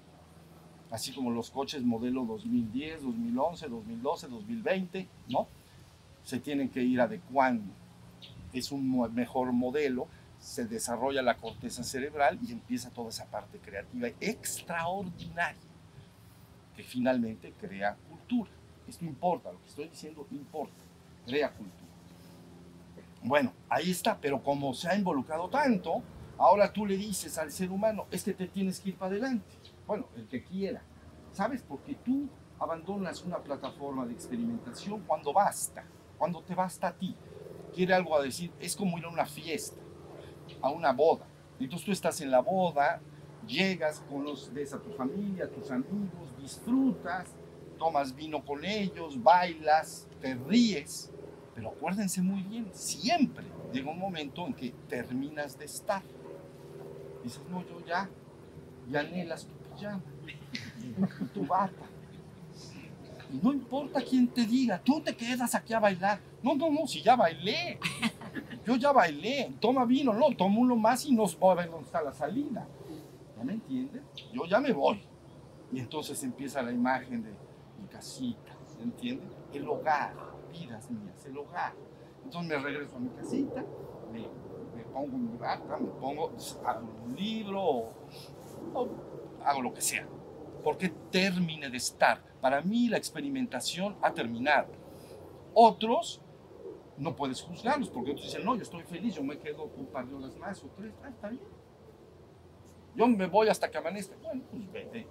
así 0.91 1.11
como 1.13 1.31
los 1.31 1.51
coches 1.51 1.83
modelo 1.83 2.25
2010, 2.25 3.03
2011, 3.03 3.67
2012, 3.67 4.27
2020, 4.27 5.07
¿no? 5.29 5.47
Se 6.23 6.39
tienen 6.39 6.69
que 6.69 6.81
ir 6.81 6.99
adecuando. 6.99 7.71
Es 8.53 8.71
un 8.71 9.13
mejor 9.13 9.51
modelo, 9.51 10.07
se 10.39 10.65
desarrolla 10.65 11.21
la 11.21 11.37
corteza 11.37 11.83
cerebral 11.83 12.39
y 12.41 12.51
empieza 12.51 12.89
toda 12.89 13.09
esa 13.09 13.25
parte 13.25 13.59
creativa 13.59 14.07
extraordinaria 14.19 15.59
que 16.75 16.83
finalmente 16.83 17.53
crea 17.59 17.95
cultura. 18.09 18.49
Esto 18.87 19.05
importa, 19.05 19.51
lo 19.51 19.61
que 19.61 19.67
estoy 19.67 19.89
diciendo 19.89 20.25
importa, 20.31 20.81
crea 21.25 21.51
cultura. 21.51 21.88
Bueno, 23.21 23.53
ahí 23.67 23.91
está, 23.91 24.17
pero 24.19 24.41
como 24.41 24.73
se 24.73 24.87
ha 24.87 24.95
involucrado 24.95 25.49
tanto, 25.49 26.01
ahora 26.37 26.71
tú 26.71 26.85
le 26.85 26.95
dices 26.95 27.37
al 27.37 27.51
ser 27.51 27.71
humano, 27.71 28.05
es 28.11 28.23
que 28.23 28.33
te 28.33 28.47
tienes 28.47 28.79
que 28.79 28.89
ir 28.89 28.95
para 28.95 29.11
adelante. 29.11 29.45
Bueno, 29.85 30.07
el 30.15 30.27
que 30.27 30.43
quiera. 30.43 30.81
¿Sabes? 31.33 31.63
Porque 31.67 31.95
tú 31.95 32.27
abandonas 32.59 33.23
una 33.23 33.37
plataforma 33.39 34.05
de 34.05 34.13
experimentación 34.13 35.03
cuando 35.05 35.33
basta, 35.33 35.83
cuando 36.17 36.41
te 36.41 36.55
basta 36.55 36.87
a 36.87 36.93
ti. 36.93 37.15
Quiere 37.73 37.93
algo 37.93 38.15
a 38.15 38.21
decir, 38.21 38.51
es 38.59 38.75
como 38.75 38.97
ir 38.97 39.05
a 39.05 39.09
una 39.09 39.25
fiesta, 39.25 39.79
a 40.61 40.69
una 40.69 40.91
boda. 40.91 41.25
Entonces 41.59 41.85
tú 41.85 41.91
estás 41.91 42.21
en 42.21 42.31
la 42.31 42.39
boda, 42.39 43.01
llegas, 43.47 44.01
conoces 44.09 44.73
a 44.73 44.79
tu 44.79 44.91
familia, 44.91 45.45
a 45.45 45.49
tus 45.49 45.71
amigos, 45.71 46.35
disfrutas, 46.41 47.29
tomas 47.77 48.15
vino 48.15 48.43
con 48.43 48.63
ellos, 48.63 49.21
bailas, 49.21 50.07
te 50.21 50.35
ríes. 50.35 51.11
Pero 51.59 51.71
acuérdense 51.71 52.21
muy 52.21 52.41
bien, 52.43 52.69
siempre 52.71 53.43
llega 53.73 53.91
un 53.91 53.99
momento 53.99 54.47
en 54.47 54.53
que 54.53 54.73
terminas 54.87 55.59
de 55.59 55.65
estar. 55.65 56.01
Dices, 57.21 57.41
no, 57.49 57.67
yo 57.67 57.85
ya, 57.85 58.09
ya 58.89 59.01
anhelas 59.01 59.45
tu 59.45 59.53
pijama, 59.75 60.01
tu 61.33 61.45
bata. 61.45 61.85
Y 63.33 63.39
no 63.43 63.51
importa 63.51 64.01
quién 64.01 64.29
te 64.29 64.45
diga, 64.45 64.81
tú 64.81 65.01
te 65.01 65.13
quedas 65.13 65.53
aquí 65.53 65.73
a 65.73 65.81
bailar. 65.81 66.21
No, 66.41 66.55
no, 66.55 66.71
no, 66.71 66.87
si 66.87 67.01
ya 67.01 67.17
bailé. 67.17 67.77
Yo 68.65 68.77
ya 68.77 68.93
bailé. 68.93 69.51
Toma 69.59 69.83
vino, 69.83 70.13
no, 70.13 70.33
tomo 70.37 70.61
uno 70.61 70.77
más 70.77 71.05
y 71.05 71.11
nos 71.11 71.37
voy 71.37 71.51
a 71.51 71.55
ver 71.55 71.69
dónde 71.69 71.87
está 71.87 72.01
la 72.01 72.13
salida. 72.13 72.65
¿Ya 73.37 73.43
me 73.43 73.51
entiendes? 73.51 74.01
Yo 74.31 74.45
ya 74.45 74.61
me 74.61 74.71
voy. 74.71 75.01
Y 75.73 75.79
entonces 75.79 76.23
empieza 76.23 76.61
la 76.61 76.71
imagen 76.71 77.21
de 77.21 77.31
mi 77.81 77.87
casita, 77.91 78.55
¿se 78.65 78.81
entiende? 78.81 79.25
El 79.53 79.67
hogar, 79.67 80.13
vidas 80.49 80.89
mías, 80.91 81.25
el 81.25 81.37
hogar. 81.37 81.73
Entonces 82.23 82.49
me 82.49 82.57
regreso 82.57 82.95
a 82.95 82.99
mi 82.99 83.09
casita, 83.09 83.63
me, 84.11 84.19
me 84.75 84.83
pongo 84.91 85.17
mi 85.17 85.37
bata, 85.37 85.77
me 85.77 85.87
pongo, 85.87 86.31
hago 86.65 86.87
un 87.05 87.15
libro 87.15 87.61
o, 87.61 87.93
o 88.73 88.89
hago 89.43 89.61
lo 89.61 89.73
que 89.73 89.81
sea. 89.81 90.07
Porque 90.63 90.89
termine 91.11 91.69
de 91.69 91.77
estar. 91.77 92.21
Para 92.41 92.61
mí 92.61 92.89
la 92.89 92.97
experimentación 92.97 93.95
ha 94.01 94.13
terminado. 94.13 94.67
Otros 95.53 96.21
no 96.97 97.15
puedes 97.15 97.41
juzgarlos 97.41 97.89
porque 97.89 98.11
otros 98.11 98.25
dicen, 98.25 98.45
no, 98.45 98.55
yo 98.55 98.63
estoy 98.63 98.83
feliz, 98.83 99.15
yo 99.15 99.23
me 99.23 99.37
quedo 99.39 99.63
un 99.77 99.85
par 99.87 100.05
de 100.05 100.15
horas 100.15 100.35
más 100.37 100.63
o 100.63 100.67
tres, 100.75 100.93
ah, 101.03 101.09
está 101.09 101.29
bien. 101.29 101.41
Yo 102.95 103.07
me 103.07 103.27
voy 103.27 103.47
hasta 103.47 103.71
que 103.71 103.77
amanezca. 103.77 104.15
Bueno, 104.21 104.41
pues 104.51 104.71
vete. 104.71 105.07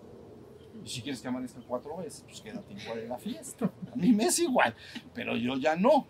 Y 0.88 0.90
si 0.90 1.02
quieres 1.02 1.20
que 1.20 1.28
amanezca 1.28 1.60
cuatro 1.68 1.98
veces, 1.98 2.24
pues 2.26 2.40
quédate 2.40 2.72
igual 2.72 3.00
en 3.00 3.10
la 3.10 3.18
fiesta. 3.18 3.70
A 3.92 3.94
mí 3.94 4.10
me 4.10 4.24
es 4.24 4.38
igual, 4.38 4.74
pero 5.12 5.36
yo 5.36 5.58
ya 5.58 5.76
no. 5.76 6.06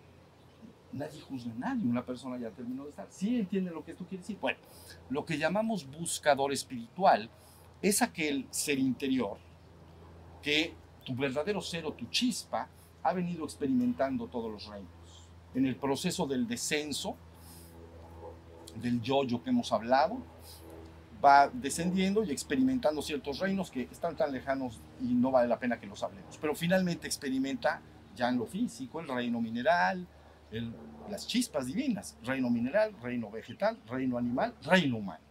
Nadie 0.93 1.19
juzga 1.19 1.51
a 1.51 1.55
nadie, 1.55 1.85
una 1.85 2.05
persona 2.05 2.39
ya 2.39 2.49
terminó 2.51 2.85
de 2.85 2.91
estar. 2.91 3.05
¿Sí 3.09 3.41
entiende 3.41 3.71
lo 3.71 3.83
que 3.83 3.91
esto 3.91 4.05
quiere 4.05 4.21
decir? 4.21 4.37
Bueno, 4.39 4.57
lo 5.09 5.25
que 5.25 5.37
llamamos 5.37 5.85
buscador 5.85 6.53
espiritual 6.53 7.29
es 7.81 8.01
aquel 8.01 8.47
ser 8.51 8.79
interior 8.79 9.37
que 10.41 10.73
tu 11.03 11.13
verdadero 11.13 11.59
ser 11.59 11.85
o 11.85 11.91
tu 11.91 12.05
chispa 12.05 12.69
ha 13.03 13.11
venido 13.11 13.43
experimentando 13.43 14.27
todos 14.27 14.49
los 14.49 14.65
reinos. 14.65 15.27
En 15.55 15.65
el 15.65 15.75
proceso 15.75 16.25
del 16.25 16.47
descenso, 16.47 17.17
del 18.81 19.01
yo-yo 19.01 19.43
que 19.43 19.49
hemos 19.49 19.73
hablado, 19.73 20.19
va 21.23 21.49
descendiendo 21.49 22.23
y 22.23 22.31
experimentando 22.31 23.01
ciertos 23.01 23.39
reinos 23.39 23.69
que 23.69 23.83
están 23.83 24.15
tan 24.15 24.31
lejanos 24.31 24.79
y 25.01 25.13
no 25.13 25.31
vale 25.31 25.47
la 25.47 25.59
pena 25.59 25.79
que 25.79 25.87
los 25.87 26.01
hablemos. 26.03 26.37
Pero 26.37 26.55
finalmente 26.55 27.07
experimenta 27.07 27.81
ya 28.15 28.29
en 28.29 28.37
lo 28.37 28.45
físico 28.45 28.99
el 28.99 29.07
reino 29.07 29.41
mineral, 29.41 30.07
las 31.09 31.27
chispas 31.27 31.65
divinas, 31.65 32.17
reino 32.23 32.49
mineral, 32.49 32.93
reino 33.01 33.29
vegetal, 33.29 33.77
reino 33.87 34.17
animal, 34.17 34.53
reino 34.63 34.97
humano. 34.97 35.23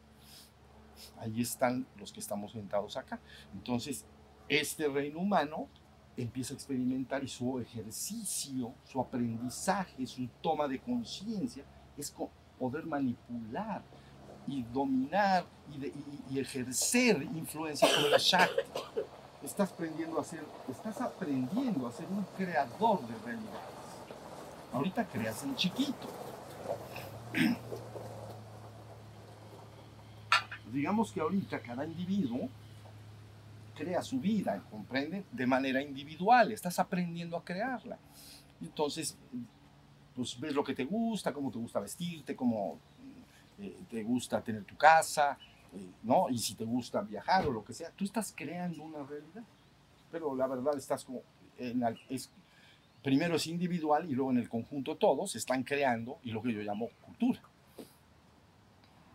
Ahí 1.18 1.40
están 1.40 1.87
los 1.97 2.12
que 2.12 2.21
estamos 2.21 2.52
sentados 2.52 2.97
acá. 2.97 3.18
Entonces, 3.54 4.04
este 4.49 4.88
reino 4.88 5.21
humano 5.21 5.68
empieza 6.16 6.52
a 6.52 6.57
experimentar 6.57 7.23
y 7.23 7.28
su 7.28 7.61
ejercicio, 7.61 8.75
su 8.85 9.00
aprendizaje, 9.00 10.07
su 10.07 10.26
toma 10.42 10.66
de 10.66 10.80
conciencia 10.80 11.64
es 11.97 12.14
poder 12.59 12.87
manipular 12.87 13.83
y 14.49 14.62
dominar 14.73 15.45
y, 16.31 16.38
ejercer 16.38 17.23
influencia 17.23 17.87
sobre 17.88 18.11
la 18.11 18.19
Shakti. 18.19 18.62
Estás 19.43 19.71
aprendiendo 19.73 20.19
a 20.21 20.25
ser, 20.25 20.43
estás 20.69 21.00
aprendiendo 21.00 21.87
a 21.87 21.93
ser 21.93 22.07
un 22.07 22.25
creador 22.37 23.00
de 23.07 23.14
realidades. 23.25 23.69
Ahorita 24.73 25.07
creas 25.07 25.43
en 25.45 25.55
chiquito. 25.57 26.09
Digamos 30.73 31.12
que 31.12 31.21
ahorita 31.21 31.61
cada 31.61 31.85
individuo 31.85 32.49
crea 33.75 34.02
su 34.02 34.19
vida, 34.19 34.62
¿comprenden? 34.71 35.25
De 35.31 35.47
manera 35.47 35.81
individual, 35.81 36.52
estás 36.52 36.78
aprendiendo 36.78 37.37
a 37.37 37.45
crearla. 37.45 37.99
Entonces, 38.61 39.17
pues 40.17 40.38
ves 40.40 40.55
lo 40.55 40.64
que 40.64 40.75
te 40.75 40.85
gusta, 40.85 41.33
cómo 41.33 41.50
te 41.50 41.59
gusta 41.59 41.78
vestirte, 41.81 42.35
cómo 42.35 42.78
eh, 43.60 43.76
te 43.90 44.02
gusta 44.02 44.42
tener 44.42 44.64
tu 44.64 44.76
casa, 44.76 45.38
eh, 45.74 45.90
¿no? 46.02 46.28
Y 46.30 46.38
si 46.38 46.54
te 46.54 46.64
gusta 46.64 47.00
viajar 47.02 47.46
o 47.46 47.52
lo 47.52 47.64
que 47.64 47.72
sea, 47.72 47.90
tú 47.90 48.04
estás 48.04 48.32
creando 48.36 48.82
una 48.82 49.02
realidad. 49.04 49.42
Pero 50.10 50.34
la 50.34 50.46
verdad 50.46 50.76
estás 50.76 51.04
como, 51.04 51.22
en 51.58 51.84
al- 51.84 52.00
es, 52.08 52.30
primero 53.02 53.36
es 53.36 53.46
individual 53.46 54.08
y 54.10 54.14
luego 54.14 54.30
en 54.30 54.38
el 54.38 54.48
conjunto 54.48 54.96
todos 54.96 55.36
están 55.36 55.62
creando 55.64 56.18
y 56.22 56.30
lo 56.30 56.42
que 56.42 56.52
yo 56.52 56.60
llamo 56.62 56.88
cultura. 57.04 57.40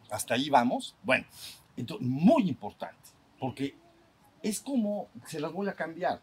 Hasta 0.09 0.35
ahí 0.35 0.49
vamos. 0.49 0.95
Bueno, 1.03 1.25
entonces, 1.75 2.05
muy 2.07 2.47
importante, 2.49 3.09
porque 3.39 3.75
es 4.41 4.59
como, 4.59 5.07
se 5.25 5.39
las 5.39 5.51
voy 5.51 5.67
a 5.67 5.73
cambiar, 5.73 6.21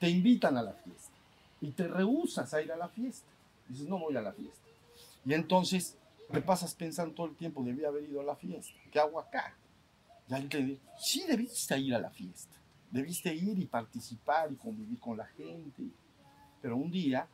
te 0.00 0.08
invitan 0.08 0.56
a 0.56 0.62
la 0.62 0.72
fiesta 0.72 1.12
y 1.60 1.70
te 1.70 1.86
rehusas 1.86 2.52
a 2.54 2.60
ir 2.62 2.72
a 2.72 2.76
la 2.76 2.88
fiesta. 2.88 3.28
Dices, 3.68 3.86
no 3.88 3.98
voy 3.98 4.16
a 4.16 4.22
la 4.22 4.32
fiesta. 4.32 4.58
Y 5.24 5.34
entonces 5.34 5.96
te 6.32 6.40
pasas 6.40 6.74
pensando 6.74 7.14
todo 7.14 7.26
el 7.26 7.36
tiempo, 7.36 7.62
debí 7.62 7.84
haber 7.84 8.04
ido 8.04 8.20
a 8.20 8.24
la 8.24 8.36
fiesta. 8.36 8.72
¿Qué 8.90 8.98
hago 8.98 9.20
acá? 9.20 9.54
Ya 10.28 10.38
entendí. 10.38 10.78
Sí, 10.98 11.24
debiste 11.28 11.78
ir 11.78 11.94
a 11.94 11.98
la 11.98 12.10
fiesta. 12.10 12.56
Debiste 12.90 13.34
ir 13.34 13.58
y 13.58 13.66
participar 13.66 14.50
y 14.52 14.56
convivir 14.56 14.98
con 14.98 15.16
la 15.16 15.26
gente. 15.26 15.82
Pero 16.60 16.76
un 16.76 16.90
día, 16.90 17.26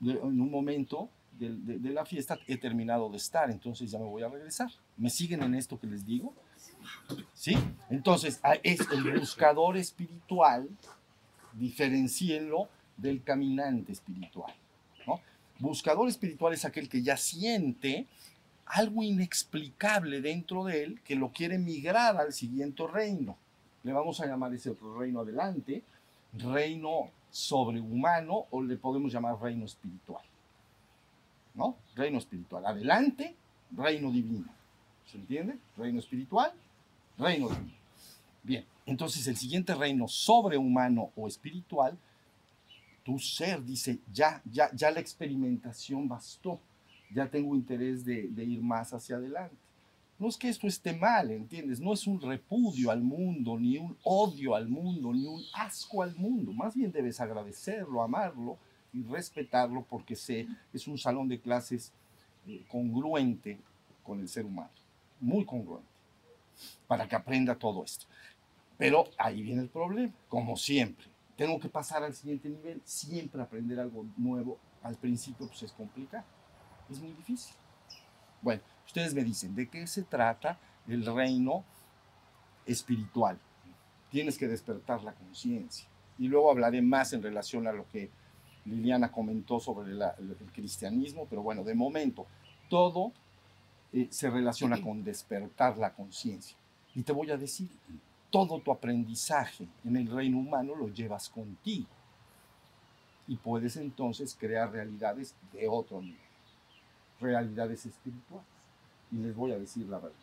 en 0.00 0.40
un 0.40 0.50
momento 0.50 1.08
de, 1.38 1.50
de- 1.56 1.78
de 1.78 1.90
la 1.90 2.04
fiesta, 2.04 2.38
he 2.46 2.56
terminado 2.56 3.08
de 3.10 3.16
estar, 3.16 3.50
entonces 3.50 3.90
ya 3.90 3.98
me 3.98 4.04
voy 4.06 4.22
a 4.22 4.28
regresar. 4.28 4.70
¿Me 4.96 5.08
siguen 5.10 5.42
en 5.42 5.54
esto 5.54 5.78
que 5.78 5.86
les 5.86 6.04
digo? 6.04 6.34
¿Sí? 7.34 7.56
Entonces, 7.90 8.40
es 8.62 8.80
el 8.90 9.18
buscador 9.18 9.76
espiritual, 9.76 10.68
diferencienlo 11.52 12.68
del 12.96 13.22
caminante 13.22 13.92
espiritual. 13.92 14.52
¿no? 15.06 15.20
Buscador 15.58 16.08
espiritual 16.08 16.52
es 16.54 16.64
aquel 16.64 16.88
que 16.88 17.02
ya 17.02 17.16
siente 17.16 18.06
algo 18.72 19.02
inexplicable 19.02 20.22
dentro 20.22 20.64
de 20.64 20.84
él 20.84 21.00
que 21.02 21.14
lo 21.14 21.30
quiere 21.30 21.58
migrar 21.58 22.16
al 22.16 22.32
siguiente 22.32 22.86
reino. 22.86 23.36
Le 23.82 23.92
vamos 23.92 24.20
a 24.20 24.26
llamar 24.26 24.54
ese 24.54 24.70
otro 24.70 24.98
reino 24.98 25.20
adelante, 25.20 25.82
reino 26.32 27.10
sobrehumano 27.30 28.46
o 28.50 28.62
le 28.62 28.78
podemos 28.78 29.12
llamar 29.12 29.38
reino 29.40 29.66
espiritual. 29.66 30.24
¿No? 31.54 31.76
Reino 31.94 32.16
espiritual. 32.16 32.64
Adelante, 32.64 33.36
reino 33.76 34.10
divino. 34.10 34.48
¿Se 35.06 35.18
entiende? 35.18 35.58
Reino 35.76 35.98
espiritual, 35.98 36.52
reino 37.18 37.50
divino. 37.50 37.76
Bien, 38.42 38.64
entonces 38.86 39.26
el 39.26 39.36
siguiente 39.36 39.74
reino 39.74 40.08
sobrehumano 40.08 41.10
o 41.14 41.28
espiritual, 41.28 41.98
tu 43.04 43.18
ser 43.18 43.62
dice, 43.62 43.98
ya, 44.10 44.40
ya, 44.50 44.70
ya 44.72 44.90
la 44.90 45.00
experimentación 45.00 46.08
bastó, 46.08 46.58
ya 47.14 47.28
tengo 47.28 47.54
interés 47.54 48.04
de, 48.04 48.28
de 48.28 48.44
ir 48.44 48.62
más 48.62 48.92
hacia 48.92 49.16
adelante. 49.16 49.56
No 50.18 50.28
es 50.28 50.36
que 50.36 50.48
esto 50.48 50.66
esté 50.66 50.96
mal, 50.96 51.30
¿entiendes? 51.30 51.80
No 51.80 51.92
es 51.92 52.06
un 52.06 52.20
repudio 52.20 52.90
al 52.90 53.02
mundo, 53.02 53.58
ni 53.58 53.76
un 53.76 53.96
odio 54.04 54.54
al 54.54 54.68
mundo, 54.68 55.12
ni 55.12 55.26
un 55.26 55.42
asco 55.54 56.02
al 56.02 56.14
mundo. 56.14 56.52
Más 56.52 56.76
bien 56.76 56.92
debes 56.92 57.20
agradecerlo, 57.20 58.02
amarlo 58.02 58.56
y 58.92 59.02
respetarlo 59.02 59.84
porque 59.88 60.14
sé, 60.14 60.46
es 60.72 60.86
un 60.86 60.98
salón 60.98 61.28
de 61.28 61.40
clases 61.40 61.92
eh, 62.46 62.64
congruente 62.68 63.58
con 64.02 64.20
el 64.20 64.28
ser 64.28 64.44
humano, 64.44 64.70
muy 65.20 65.44
congruente, 65.44 65.88
para 66.86 67.08
que 67.08 67.16
aprenda 67.16 67.54
todo 67.54 67.84
esto. 67.84 68.06
Pero 68.76 69.04
ahí 69.18 69.42
viene 69.42 69.62
el 69.62 69.68
problema, 69.68 70.12
como 70.28 70.56
siempre. 70.56 71.06
Tengo 71.36 71.58
que 71.58 71.68
pasar 71.68 72.02
al 72.04 72.14
siguiente 72.14 72.48
nivel, 72.48 72.80
siempre 72.84 73.42
aprender 73.42 73.80
algo 73.80 74.06
nuevo. 74.16 74.58
Al 74.82 74.96
principio 74.96 75.46
pues 75.46 75.62
es 75.62 75.72
complicado, 75.72 76.24
es 76.92 77.00
muy 77.00 77.12
difícil. 77.12 77.54
Bueno, 78.40 78.62
ustedes 78.86 79.14
me 79.14 79.24
dicen, 79.24 79.54
¿de 79.54 79.68
qué 79.68 79.86
se 79.86 80.02
trata 80.02 80.58
el 80.88 81.04
reino 81.06 81.64
espiritual? 82.66 83.38
Tienes 84.10 84.38
que 84.38 84.48
despertar 84.48 85.02
la 85.02 85.12
conciencia. 85.12 85.86
Y 86.18 86.28
luego 86.28 86.50
hablaré 86.50 86.82
más 86.82 87.12
en 87.12 87.22
relación 87.22 87.66
a 87.66 87.72
lo 87.72 87.88
que 87.90 88.10
Liliana 88.64 89.10
comentó 89.10 89.58
sobre 89.58 89.92
la- 89.92 90.14
el, 90.18 90.30
el 90.38 90.52
cristianismo, 90.52 91.26
pero 91.28 91.42
bueno, 91.42 91.64
de 91.64 91.74
momento, 91.74 92.26
todo 92.68 93.12
eh, 93.92 94.08
se 94.10 94.30
relaciona 94.30 94.80
con 94.80 95.02
despertar 95.04 95.76
la 95.78 95.92
conciencia. 95.92 96.56
Y 96.94 97.02
te 97.02 97.12
voy 97.12 97.30
a 97.30 97.36
decir, 97.36 97.68
todo 98.30 98.58
tu 98.60 98.70
aprendizaje 98.70 99.66
en 99.84 99.96
el 99.96 100.06
reino 100.08 100.38
humano 100.38 100.74
lo 100.74 100.88
llevas 100.88 101.28
contigo. 101.28 101.88
Y 103.26 103.36
puedes 103.36 103.76
entonces 103.76 104.34
crear 104.38 104.70
realidades 104.72 105.34
de 105.52 105.68
otro 105.68 106.00
nivel, 106.00 106.18
realidades 107.22 107.86
espirituales. 107.86 108.46
Y 109.10 109.16
les 109.16 109.34
voy 109.34 109.52
a 109.52 109.58
decir 109.58 109.86
la 109.86 109.98
verdad. 109.98 110.16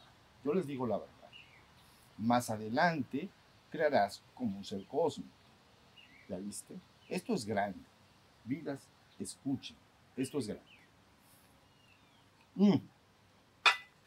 Yo 0.44 0.54
les 0.54 0.68
digo 0.68 0.86
la 0.86 0.98
verdad. 0.98 1.14
Más 2.18 2.50
adelante 2.50 3.30
crearás 3.70 4.22
como 4.34 4.58
un 4.58 4.66
ser 4.66 4.86
cósmico. 4.86 5.30
¿Ya 6.28 6.38
viste? 6.38 6.76
Esto 7.08 7.34
es 7.34 7.46
grande. 7.46 7.80
Vidas, 8.44 8.88
escuchen. 9.20 9.76
Esto 10.16 10.40
es 10.40 10.48
grande. 10.48 10.64
Mm. 12.56 12.76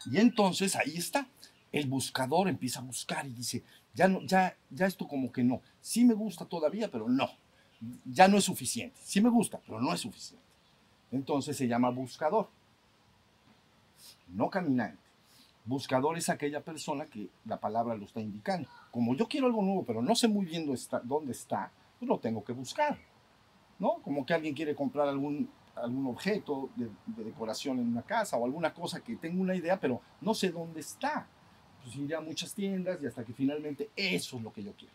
Y 0.07 0.19
entonces 0.19 0.77
ahí 0.77 0.97
está. 0.97 1.27
El 1.71 1.89
buscador 1.89 2.49
empieza 2.49 2.81
a 2.81 2.83
buscar 2.83 3.27
y 3.27 3.33
dice, 3.33 3.63
ya, 3.95 4.09
no, 4.09 4.21
ya, 4.23 4.55
ya 4.71 4.87
esto 4.87 5.09
como 5.09 5.33
que 5.33 5.43
no. 5.43 5.63
Sí 5.81 6.05
me 6.05 6.15
gusta 6.15 6.45
todavía, 6.45 6.91
pero 6.91 7.09
no. 7.09 7.31
Ya 8.05 8.29
no 8.29 8.37
es 8.37 8.45
suficiente. 8.45 8.99
Sí 9.03 9.21
me 9.21 9.31
gusta, 9.31 9.61
pero 9.65 9.81
no 9.81 9.93
es 9.93 10.01
suficiente. 10.01 10.45
Entonces 11.11 11.57
se 11.57 11.67
llama 11.67 11.91
buscador. 11.91 12.49
No 14.29 14.51
caminante. 14.51 14.99
Buscador 15.65 16.19
es 16.19 16.29
aquella 16.29 16.61
persona 16.61 17.07
que 17.07 17.29
la 17.45 17.59
palabra 17.59 17.95
lo 17.95 18.05
está 18.05 18.21
indicando. 18.21 18.69
Como 18.91 19.15
yo 19.15 19.29
quiero 19.29 19.47
algo 19.47 19.63
nuevo, 19.63 19.85
pero 19.85 20.03
no 20.03 20.15
sé 20.15 20.27
muy 20.27 20.45
bien 20.45 20.67
dónde 21.05 21.33
está, 21.33 21.71
pues 21.99 22.09
lo 22.09 22.19
tengo 22.19 22.43
que 22.43 22.53
buscar. 22.53 22.99
¿No? 23.79 23.95
Como 24.03 24.27
que 24.27 24.35
alguien 24.35 24.55
quiere 24.55 24.75
comprar 24.75 25.09
algún, 25.09 25.49
algún 25.75 26.07
objeto 26.07 26.71
de, 26.77 26.89
de 27.07 27.25
decoración 27.25 27.79
en 27.79 27.89
una 27.89 28.03
casa 28.03 28.37
o 28.37 28.45
alguna 28.45 28.73
cosa 28.73 29.01
que 29.01 29.17
tengo 29.17 29.41
una 29.41 29.55
idea, 29.55 29.79
pero 29.79 30.01
no 30.21 30.35
sé 30.35 30.51
dónde 30.51 30.81
está. 30.81 31.27
Pues 31.83 31.97
iré 31.97 32.15
a 32.15 32.21
muchas 32.21 32.55
tiendas 32.55 33.03
y 33.03 33.07
hasta 33.07 33.25
que 33.25 33.33
finalmente 33.33 33.91
eso 33.97 34.37
es 34.37 34.43
lo 34.43 34.53
que 34.53 34.63
yo 34.63 34.73
quiero. 34.73 34.95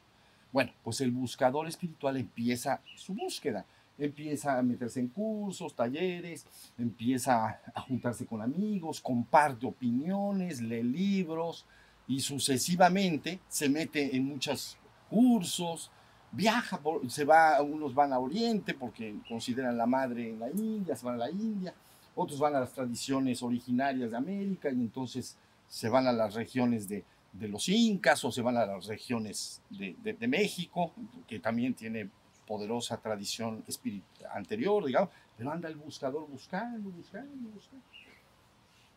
Bueno, 0.52 0.72
pues 0.84 1.02
el 1.02 1.12
buscador 1.12 1.68
espiritual 1.68 2.18
empieza 2.18 2.82
su 2.96 3.14
búsqueda. 3.14 3.66
Empieza 3.98 4.58
a 4.58 4.62
meterse 4.62 5.00
en 5.00 5.08
cursos, 5.08 5.74
talleres, 5.76 6.46
empieza 6.78 7.60
a 7.74 7.82
juntarse 7.82 8.26
con 8.28 8.42
amigos, 8.42 9.02
comparte 9.02 9.66
opiniones, 9.66 10.62
lee 10.62 10.84
libros 10.84 11.66
y 12.08 12.20
sucesivamente 12.20 13.40
se 13.48 13.70
mete 13.70 14.16
en 14.16 14.26
muchos 14.26 14.78
cursos, 15.10 15.90
viaja, 16.32 16.80
se 17.08 17.26
va, 17.26 17.62
unos 17.62 17.96
van 17.96 18.14
a 18.14 18.20
Oriente 18.20 18.74
porque 18.76 19.16
consideran 19.28 19.78
la 19.78 19.88
madre 19.88 20.30
en 20.30 20.40
la 20.40 20.50
India, 20.52 20.96
se 20.96 21.06
van 21.06 21.16
a 21.16 21.26
la 21.26 21.32
India, 21.32 21.74
otros 22.16 22.40
van 22.40 22.56
a 22.56 22.60
las 22.60 22.74
tradiciones 22.74 23.42
originarias 23.42 24.12
de 24.12 24.18
América 24.18 24.70
y 24.70 24.74
entonces 24.76 25.38
se 25.68 25.90
van 25.90 26.06
a 26.08 26.14
las 26.14 26.34
regiones 26.36 26.88
de, 26.88 27.04
de 27.34 27.48
los 27.48 27.68
incas 27.68 28.24
o 28.26 28.32
se 28.32 28.42
van 28.42 28.58
a 28.58 28.66
las 28.66 28.86
regiones 28.86 29.62
de- 29.70 29.96
de 30.14 30.28
México, 30.28 30.94
que 31.28 31.40
también 31.40 31.74
tiene 31.74 32.10
poderosa 32.48 32.98
tradición 32.98 33.64
anterior, 34.34 34.86
digamos, 34.86 35.10
pero 35.38 35.52
anda 35.52 35.70
el 35.70 35.76
buscador 35.76 36.28
buscando, 36.28 36.90
buscando, 36.90 37.50
buscando. 37.50 37.86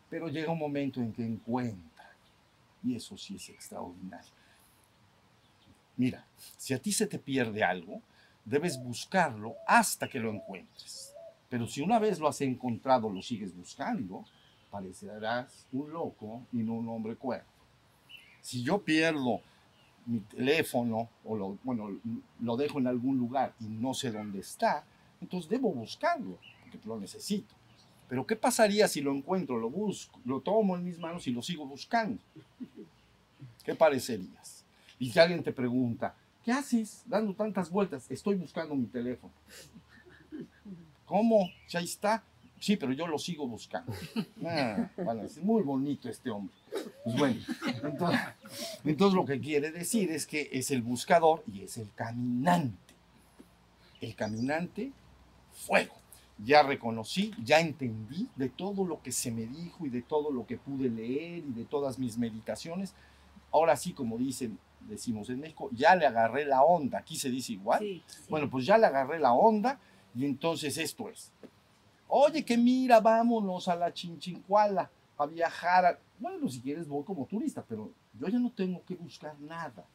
Pero 0.09 0.29
llega 0.29 0.51
un 0.51 0.57
momento 0.57 0.99
en 0.99 1.13
que 1.13 1.23
encuentra, 1.23 2.11
y 2.83 2.95
eso 2.95 3.17
sí 3.17 3.35
es 3.35 3.49
extraordinario. 3.49 4.31
Mira, 5.97 6.25
si 6.57 6.73
a 6.73 6.81
ti 6.81 6.91
se 6.91 7.05
te 7.05 7.19
pierde 7.19 7.63
algo, 7.63 8.01
debes 8.43 8.81
buscarlo 8.81 9.55
hasta 9.67 10.07
que 10.07 10.19
lo 10.19 10.31
encuentres. 10.31 11.13
Pero 11.49 11.67
si 11.67 11.81
una 11.81 11.99
vez 11.99 12.19
lo 12.19 12.27
has 12.27 12.41
encontrado, 12.41 13.09
lo 13.09 13.21
sigues 13.21 13.55
buscando, 13.55 14.25
parecerás 14.71 15.67
un 15.73 15.91
loco 15.91 16.41
y 16.53 16.57
no 16.57 16.73
un 16.73 16.89
hombre 16.89 17.15
cuerdo. 17.15 17.45
Si 18.41 18.63
yo 18.63 18.81
pierdo 18.81 19.41
mi 20.05 20.19
teléfono 20.19 21.09
o 21.23 21.35
lo, 21.35 21.57
bueno, 21.63 21.99
lo 22.39 22.57
dejo 22.57 22.79
en 22.79 22.87
algún 22.87 23.17
lugar 23.17 23.53
y 23.59 23.65
no 23.65 23.93
sé 23.93 24.11
dónde 24.11 24.39
está, 24.39 24.83
entonces 25.19 25.49
debo 25.49 25.71
buscarlo, 25.71 26.37
porque 26.61 26.87
lo 26.87 26.99
necesito. 26.99 27.53
Pero 28.07 28.25
¿qué 28.27 28.35
pasaría 28.35 28.87
si 28.87 29.01
lo 29.01 29.13
encuentro, 29.13 29.57
lo 29.57 29.69
busco, 29.69 30.19
lo 30.25 30.41
tomo 30.41 30.75
en 30.75 30.83
mis 30.83 30.99
manos 30.99 31.27
y 31.27 31.31
lo 31.31 31.41
sigo 31.41 31.65
buscando? 31.65 32.21
¿Qué 33.63 33.75
parecerías? 33.75 34.65
Y 34.99 35.11
si 35.11 35.19
alguien 35.19 35.43
te 35.43 35.53
pregunta, 35.53 36.15
¿qué 36.43 36.51
haces 36.51 37.03
dando 37.05 37.33
tantas 37.33 37.69
vueltas? 37.69 38.09
Estoy 38.09 38.35
buscando 38.35 38.75
mi 38.75 38.87
teléfono. 38.87 39.33
¿Cómo? 41.05 41.49
Ya 41.69 41.79
está. 41.79 42.23
Sí, 42.61 42.77
pero 42.77 42.93
yo 42.93 43.07
lo 43.07 43.17
sigo 43.17 43.47
buscando. 43.47 43.91
Ah, 44.45 44.87
van 44.97 45.19
a 45.19 45.23
decir, 45.23 45.43
muy 45.43 45.63
bonito 45.63 46.07
este 46.07 46.29
hombre. 46.29 46.55
Pues 47.03 47.17
bueno, 47.17 47.41
entonces, 47.83 48.19
entonces 48.85 49.15
lo 49.15 49.25
que 49.25 49.39
quiere 49.39 49.71
decir 49.71 50.11
es 50.11 50.27
que 50.27 50.47
es 50.51 50.69
el 50.69 50.83
buscador 50.83 51.43
y 51.51 51.63
es 51.63 51.77
el 51.77 51.91
caminante. 51.95 52.93
El 53.99 54.15
caminante, 54.15 54.91
fuego. 55.51 55.95
Ya 56.37 56.61
reconocí, 56.61 57.33
ya 57.43 57.59
entendí 57.59 58.29
de 58.35 58.49
todo 58.49 58.85
lo 58.85 59.01
que 59.01 59.11
se 59.11 59.31
me 59.31 59.47
dijo 59.47 59.87
y 59.87 59.89
de 59.89 60.03
todo 60.03 60.29
lo 60.31 60.45
que 60.45 60.57
pude 60.57 60.87
leer 60.87 61.39
y 61.39 61.53
de 61.53 61.65
todas 61.65 61.97
mis 61.97 62.19
meditaciones. 62.19 62.93
ahora 63.51 63.75
sí, 63.75 63.93
como 63.93 64.19
dicen, 64.19 64.59
decimos 64.87 65.29
en 65.31 65.39
México, 65.39 65.69
ya 65.71 65.95
le 65.95 66.05
agarré 66.05 66.45
la 66.45 66.61
onda, 66.61 66.99
aquí 66.99 67.15
se 67.15 67.31
dice 67.31 67.53
igual. 67.53 67.79
Sí, 67.79 68.03
sí. 68.05 68.21
Bueno, 68.29 68.51
pues 68.51 68.67
ya 68.67 68.77
le 68.77 68.85
agarré 68.85 69.19
la 69.19 69.33
onda 69.33 69.79
y 70.13 70.25
entonces 70.25 70.77
esto 70.77 71.09
es. 71.09 71.31
Oye, 72.13 72.43
que 72.43 72.57
mira, 72.57 72.99
vámonos 72.99 73.69
a 73.69 73.75
la 73.77 73.93
Chinchincuala 73.93 74.91
a 75.17 75.25
viajar. 75.25 75.97
Bueno, 76.19 76.49
si 76.49 76.59
quieres 76.59 76.85
voy 76.85 77.05
como 77.05 77.25
turista, 77.25 77.63
pero 77.65 77.89
yo 78.19 78.27
ya 78.27 78.37
no 78.37 78.51
tengo 78.51 78.83
que 78.83 78.95
buscar 78.95 79.39
nada. 79.39 79.85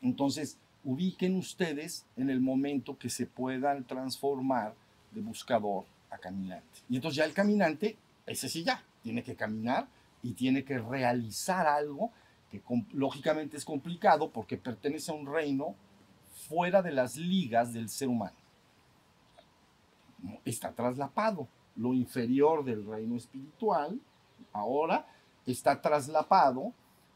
Entonces, 0.00 0.56
ubiquen 0.84 1.34
ustedes 1.34 2.06
en 2.16 2.30
el 2.30 2.40
momento 2.40 2.96
que 2.96 3.10
se 3.10 3.26
puedan 3.26 3.82
transformar 3.82 4.72
de 5.10 5.20
buscador 5.20 5.84
a 6.10 6.18
caminante. 6.18 6.78
Y 6.88 6.94
entonces 6.94 7.16
ya 7.16 7.24
el 7.24 7.32
caminante, 7.32 7.96
ese 8.24 8.48
sí 8.48 8.62
ya, 8.62 8.80
tiene 9.02 9.24
que 9.24 9.34
caminar 9.34 9.88
y 10.22 10.34
tiene 10.34 10.62
que 10.62 10.78
realizar 10.78 11.66
algo 11.66 12.12
que 12.52 12.62
lógicamente 12.92 13.56
es 13.56 13.64
complicado 13.64 14.30
porque 14.30 14.56
pertenece 14.56 15.10
a 15.10 15.14
un 15.14 15.26
reino 15.26 15.74
fuera 16.48 16.82
de 16.82 16.92
las 16.92 17.16
ligas 17.16 17.72
del 17.72 17.88
ser 17.88 18.06
humano. 18.06 18.39
Está 20.44 20.72
traslapado. 20.72 21.48
Lo 21.76 21.94
inferior 21.94 22.64
del 22.64 22.86
reino 22.86 23.16
espiritual 23.16 24.00
ahora 24.52 25.06
está 25.46 25.80
traslapado 25.80 26.72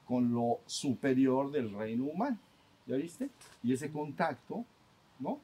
con 0.07 0.33
lo 0.33 0.61
superior 0.67 1.51
del 1.51 1.75
reino 1.75 2.05
humano. 2.05 2.39
¿Ya 2.87 2.97
viste? 2.97 3.31
Y 3.63 3.73
ese 3.73 3.91
contacto, 3.91 4.65
¿no? 5.19 5.41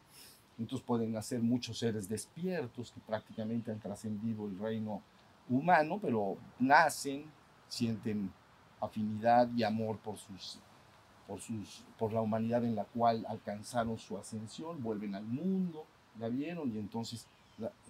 Entonces 0.58 0.86
pueden 0.86 1.12
nacer 1.12 1.40
muchos 1.40 1.78
seres 1.78 2.08
despiertos 2.08 2.92
que 2.92 3.00
prácticamente 3.00 3.70
han 3.70 3.80
trascendido 3.80 4.46
el 4.46 4.58
reino 4.58 5.00
humano, 5.48 5.98
pero 6.00 6.36
nacen, 6.58 7.24
sienten 7.66 8.30
afinidad 8.80 9.48
y 9.56 9.62
amor 9.62 9.98
por 9.98 10.18
sus 10.18 10.60
por, 11.30 11.40
sus, 11.40 11.84
por 11.96 12.12
la 12.12 12.20
humanidad 12.20 12.64
en 12.64 12.74
la 12.74 12.84
cual 12.84 13.24
alcanzaron 13.28 13.96
su 13.98 14.18
ascensión, 14.18 14.82
vuelven 14.82 15.14
al 15.14 15.22
mundo, 15.22 15.86
¿ya 16.18 16.26
vieron? 16.26 16.74
Y 16.74 16.78
entonces 16.78 17.28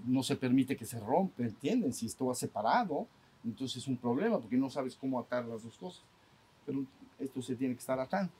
no 0.06 0.22
se 0.22 0.37
permite 0.37 0.76
que 0.76 0.85
se 0.85 0.98
rompa, 1.00 1.42
¿entienden? 1.42 1.92
Si 1.92 2.06
esto 2.06 2.26
va 2.26 2.35
separado, 2.35 3.06
entonces 3.44 3.78
es 3.83 3.88
un 3.88 3.96
problema 3.96 4.38
porque 4.38 4.56
no 4.56 4.70
sabes 4.70 4.96
cómo 4.96 5.18
atar 5.18 5.44
las 5.44 5.62
dos 5.62 5.76
cosas. 5.78 6.02
Pero 6.66 6.85
esto 7.18 7.42
se 7.42 7.56
tiene 7.56 7.74
que 7.74 7.80
estar 7.80 7.98
atando, 7.98 8.33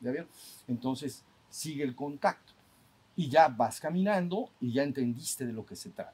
¿ya 0.00 0.10
vieron? 0.10 0.28
Entonces 0.68 1.22
sigue 1.48 1.84
el 1.84 1.94
contacto 1.94 2.52
y 3.16 3.28
ya 3.28 3.48
vas 3.48 3.80
caminando 3.80 4.50
y 4.60 4.72
ya 4.72 4.82
entendiste 4.82 5.46
de 5.46 5.52
lo 5.52 5.64
que 5.64 5.76
se 5.76 5.90
trata. 5.90 6.12